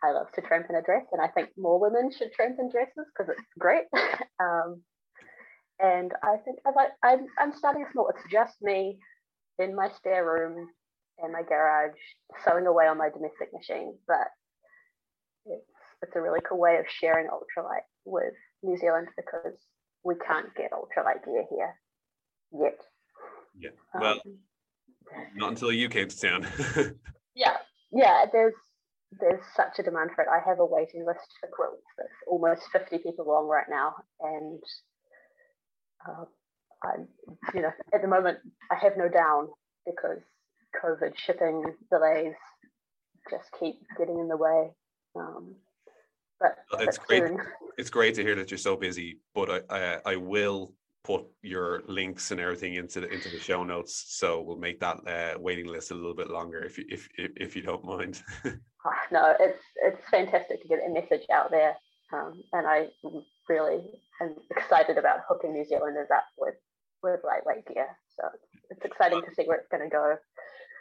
I 0.03 0.11
love 0.11 0.31
to 0.33 0.41
tramp 0.41 0.67
in 0.69 0.75
a 0.75 0.81
dress, 0.81 1.05
and 1.11 1.21
I 1.21 1.27
think 1.27 1.49
more 1.57 1.79
women 1.79 2.11
should 2.11 2.33
tramp 2.33 2.57
in 2.59 2.69
dresses 2.69 3.05
because 3.15 3.31
it's 3.31 3.47
great. 3.57 3.85
um, 4.39 4.81
and 5.79 6.11
I 6.23 6.37
think 6.43 6.59
I've, 6.65 6.75
I'm, 7.03 7.25
I'm 7.37 7.53
starting 7.55 7.85
small. 7.91 8.09
It's 8.09 8.31
just 8.31 8.55
me 8.61 8.97
in 9.59 9.75
my 9.75 9.89
spare 9.95 10.25
room 10.25 10.67
in 11.23 11.31
my 11.31 11.43
garage 11.43 11.97
sewing 12.43 12.65
away 12.65 12.87
on 12.87 12.97
my 12.97 13.09
domestic 13.09 13.53
machine, 13.53 13.95
but 14.07 14.27
it's 15.45 15.65
it's 16.01 16.15
a 16.15 16.21
really 16.21 16.39
cool 16.47 16.59
way 16.59 16.77
of 16.77 16.85
sharing 16.89 17.27
ultralight 17.27 17.85
with 18.03 18.33
New 18.61 18.77
Zealand 18.77 19.07
because 19.15 19.57
we 20.03 20.15
can't 20.15 20.53
get 20.55 20.71
ultralight 20.71 21.23
gear 21.23 21.45
here 21.49 21.75
yet. 22.51 22.79
Yeah. 23.57 23.69
Well, 23.93 24.21
Um, 24.25 24.39
not 25.36 25.49
until 25.49 25.72
you 25.72 25.89
came 25.89 26.07
to 26.07 26.20
town. 26.20 26.47
yeah, 27.36 27.57
yeah. 27.91 28.26
There's 28.32 28.53
there's 29.20 29.41
such 29.55 29.80
a 29.80 29.84
demand 29.84 30.11
for 30.16 30.24
it. 30.24 30.28
I 30.32 30.39
have 30.47 30.59
a 30.59 30.66
waiting 30.66 31.05
list 31.05 31.28
for 31.39 31.49
quilts 31.53 31.86
that's 31.97 32.09
almost 32.28 32.64
50 32.72 32.97
people 32.99 33.26
long 33.28 33.47
right 33.47 33.68
now, 33.70 33.95
and 34.22 34.61
uh, 36.07 36.26
I'm, 36.84 37.07
you 37.53 37.61
know, 37.61 37.72
at 37.93 38.01
the 38.01 38.07
moment 38.07 38.39
I 38.72 38.76
have 38.76 38.97
no 38.97 39.09
down 39.09 39.49
because 39.86 40.20
COVID 40.84 41.16
shipping 41.16 41.64
delays 41.91 42.36
just 43.30 43.49
keep 43.59 43.76
getting 43.97 44.20
in 44.20 44.28
the 44.28 44.38
way. 44.38 44.72
Um, 45.16 45.55
but, 46.39 46.57
Well, 46.72 46.82
it's 46.82 46.97
but 46.97 47.07
great. 47.07 47.28
soon, 47.28 47.38
it's 47.78 47.89
great 47.89 48.16
to 48.16 48.24
hear 48.24 48.36
that 48.36 48.51
you're 48.51 48.57
so 48.57 48.76
busy, 48.76 49.20
but 49.34 49.66
I, 49.70 49.78
I 49.78 49.99
I 50.14 50.16
will 50.18 50.74
put 51.03 51.25
your 51.41 51.83
links 51.87 52.31
and 52.31 52.39
everything 52.39 52.75
into 52.75 53.01
the 53.01 53.09
into 53.09 53.29
the 53.29 53.39
show 53.39 53.63
notes, 53.63 54.05
so 54.07 54.41
we'll 54.41 54.57
make 54.57 54.79
that 54.79 54.97
uh, 55.07 55.39
waiting 55.39 55.67
list 55.67 55.91
a 55.91 55.95
little 55.95 56.15
bit 56.15 56.29
longer 56.29 56.63
if 56.63 56.77
you 56.77 56.85
if 56.89 57.09
if, 57.17 57.55
you 57.55 57.61
don't 57.61 57.83
mind. 57.83 58.21
oh, 58.45 58.51
no, 59.11 59.35
it's 59.39 59.63
it's 59.81 60.09
fantastic 60.09 60.61
to 60.61 60.67
get 60.67 60.79
a 60.85 60.89
message 60.89 61.25
out 61.31 61.51
there, 61.51 61.75
um, 62.13 62.41
and 62.53 62.65
I 62.65 62.87
really 63.49 63.81
am 64.21 64.35
excited 64.49 64.97
about 64.97 65.19
hooking 65.27 65.53
New 65.53 65.65
Zealanders 65.65 66.09
up 66.13 66.25
with 66.37 66.55
with 67.01 67.19
lightweight 67.23 67.67
gear. 67.67 67.87
So 68.19 68.29
it's 68.69 68.85
exciting 68.85 69.21
to 69.21 69.35
see 69.35 69.43
where 69.43 69.57
it's 69.57 69.69
going 69.69 69.83
to 69.83 69.89
go. 69.89 70.15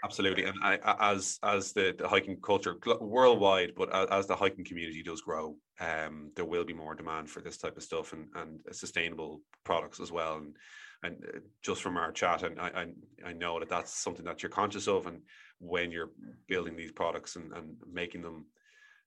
Absolutely, 0.05 0.45
and 0.45 0.57
I, 0.63 0.79
as 0.99 1.39
as 1.45 1.73
the, 1.73 1.95
the 1.97 2.09
hiking 2.09 2.37
culture 2.41 2.77
worldwide, 3.01 3.73
but 3.77 3.95
as, 3.95 4.09
as 4.11 4.27
the 4.27 4.35
hiking 4.35 4.65
community 4.65 5.01
does 5.01 5.21
grow, 5.21 5.57
um, 5.79 6.33
there 6.35 6.45
will 6.45 6.65
be 6.65 6.73
more 6.73 6.97
demand 6.97 7.31
for 7.31 7.41
this 7.41 7.57
type 7.57 7.77
of 7.77 7.85
stuff 7.85 8.13
and 8.13 8.27
and 8.35 8.61
sustainable 8.73 9.43
products 9.63 10.01
as 10.01 10.11
well. 10.11 10.39
And 10.39 10.57
and 11.05 11.25
uh, 11.25 11.39
just 11.63 11.83
from 11.83 11.97
our 11.97 12.11
chat, 12.11 12.43
and 12.43 12.61
I, 12.61 12.69
I 12.75 13.29
I 13.31 13.33
know 13.33 13.61
that 13.61 13.69
that's 13.69 13.93
something 13.95 14.25
that 14.25 14.43
you're 14.43 14.51
conscious 14.51 14.89
of, 14.89 15.07
and 15.07 15.21
when 15.61 15.93
you're 15.93 16.11
building 16.49 16.77
these 16.77 16.93
products 16.93 17.37
and, 17.37 17.53
and 17.53 17.77
making 17.91 18.23
them 18.23 18.47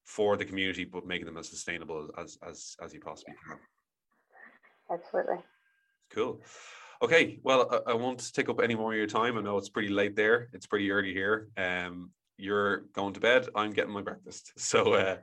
for 0.05 0.37
the 0.37 0.45
community, 0.45 0.85
but 0.85 1.05
making 1.05 1.25
them 1.25 1.37
as 1.37 1.49
sustainable 1.49 2.09
as 2.17 2.37
as 2.47 2.77
as 2.81 2.93
you 2.93 3.01
possibly 3.01 3.35
can. 3.45 3.57
Absolutely. 4.89 5.43
Cool. 6.09 6.39
Okay, 7.01 7.39
well, 7.43 7.83
I, 7.87 7.91
I 7.91 7.93
won't 7.93 8.33
take 8.33 8.49
up 8.49 8.61
any 8.61 8.75
more 8.75 8.93
of 8.93 8.97
your 8.97 9.07
time. 9.07 9.37
I 9.37 9.41
know 9.41 9.57
it's 9.57 9.69
pretty 9.69 9.89
late 9.89 10.15
there. 10.15 10.49
It's 10.53 10.65
pretty 10.65 10.89
early 10.91 11.13
here. 11.13 11.49
Um, 11.57 12.11
you're 12.37 12.81
going 12.93 13.13
to 13.13 13.19
bed. 13.19 13.47
I'm 13.55 13.71
getting 13.71 13.93
my 13.93 14.01
breakfast. 14.01 14.53
So, 14.57 14.93
uh, 14.93 15.17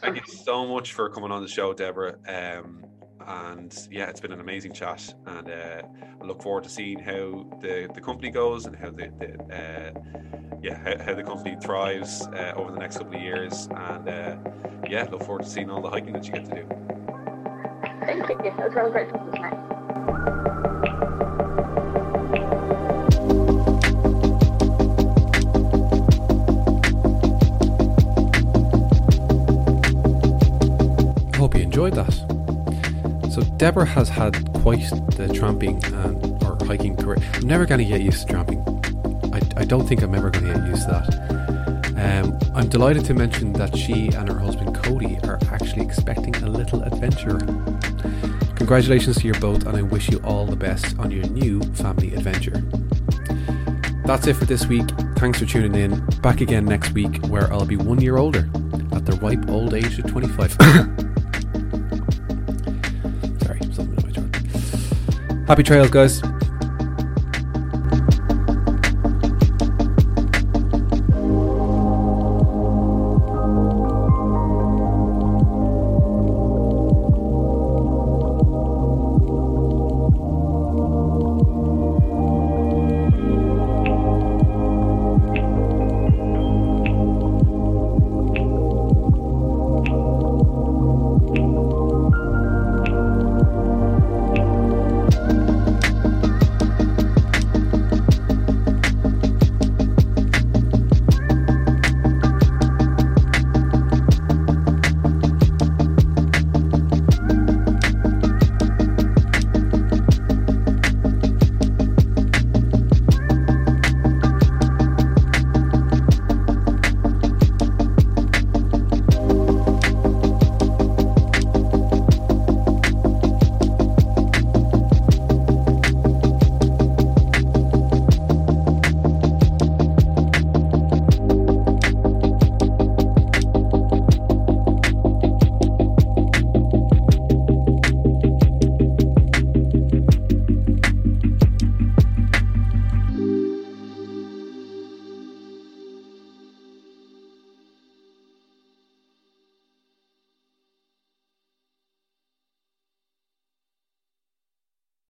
thank 0.00 0.16
you 0.16 0.22
so 0.26 0.66
much 0.66 0.92
for 0.92 1.08
coming 1.08 1.30
on 1.30 1.42
the 1.42 1.48
show, 1.48 1.72
Deborah. 1.72 2.16
Um, 2.26 2.84
and 3.26 3.88
yeah, 3.90 4.08
it's 4.08 4.20
been 4.20 4.32
an 4.32 4.40
amazing 4.40 4.72
chat. 4.72 5.14
And 5.26 5.48
uh, 5.48 5.82
I 6.20 6.24
look 6.24 6.42
forward 6.42 6.64
to 6.64 6.70
seeing 6.70 6.98
how 6.98 7.46
the, 7.60 7.88
the 7.92 8.00
company 8.00 8.30
goes 8.30 8.66
and 8.66 8.76
how 8.76 8.90
the, 8.90 9.10
the 9.18 9.54
uh, 9.54 9.90
yeah 10.62 10.78
how, 10.78 11.04
how 11.04 11.14
the 11.14 11.24
company 11.24 11.56
thrives 11.60 12.26
uh, 12.28 12.52
over 12.56 12.70
the 12.70 12.78
next 12.78 12.98
couple 12.98 13.16
of 13.16 13.22
years. 13.22 13.68
And 13.74 14.08
uh, 14.08 14.36
yeah, 14.88 15.08
look 15.10 15.24
forward 15.24 15.42
to 15.42 15.50
seeing 15.50 15.70
all 15.70 15.82
the 15.82 15.90
hiking 15.90 16.12
that 16.12 16.26
you 16.26 16.32
get 16.32 16.44
to 16.46 16.54
do. 16.54 16.68
Thank 18.06 18.28
you. 18.28 18.36
That 18.36 18.68
was 18.68 18.74
really 18.74 18.92
great 18.92 19.75
that. 31.96 33.32
So 33.32 33.42
Deborah 33.58 33.86
has 33.86 34.08
had 34.08 34.52
quite 34.54 34.88
the 35.16 35.28
tramping 35.34 35.84
and 35.84 36.42
or 36.44 36.56
hiking 36.64 36.96
career. 36.96 37.18
I'm 37.34 37.46
never 37.46 37.66
going 37.66 37.80
to 37.80 37.84
get 37.84 38.00
used 38.00 38.26
to 38.26 38.32
tramping. 38.32 38.60
I, 39.32 39.40
I 39.60 39.64
don't 39.64 39.86
think 39.86 40.02
I'm 40.02 40.14
ever 40.14 40.30
going 40.30 40.46
to 40.46 40.54
get 40.54 40.68
used 40.68 40.84
to 40.84 40.90
that. 40.92 41.36
Um, 41.98 42.38
I'm 42.54 42.68
delighted 42.68 43.04
to 43.06 43.14
mention 43.14 43.52
that 43.54 43.76
she 43.76 44.08
and 44.08 44.28
her 44.28 44.38
husband 44.38 44.74
Cody 44.76 45.18
are 45.24 45.38
actually 45.50 45.84
expecting 45.84 46.34
a 46.36 46.48
little 46.48 46.82
adventure. 46.82 47.38
Congratulations 48.56 49.16
to 49.18 49.26
you 49.26 49.34
both, 49.34 49.66
and 49.66 49.76
I 49.76 49.82
wish 49.82 50.08
you 50.08 50.18
all 50.18 50.46
the 50.46 50.56
best 50.56 50.98
on 50.98 51.10
your 51.10 51.26
new 51.28 51.60
family 51.74 52.14
adventure. 52.14 52.62
That's 54.04 54.26
it 54.26 54.34
for 54.34 54.44
this 54.44 54.66
week. 54.66 54.88
Thanks 55.16 55.40
for 55.40 55.46
tuning 55.46 55.74
in. 55.74 56.04
Back 56.20 56.40
again 56.40 56.64
next 56.64 56.92
week, 56.92 57.26
where 57.26 57.52
I'll 57.52 57.66
be 57.66 57.76
one 57.76 58.00
year 58.00 58.18
older 58.18 58.48
at 58.92 59.04
the 59.04 59.18
ripe 59.22 59.48
old 59.48 59.74
age 59.74 59.98
of 59.98 60.06
25. 60.06 60.86
Happy 65.46 65.62
trails, 65.62 65.90
guys. 65.90 66.35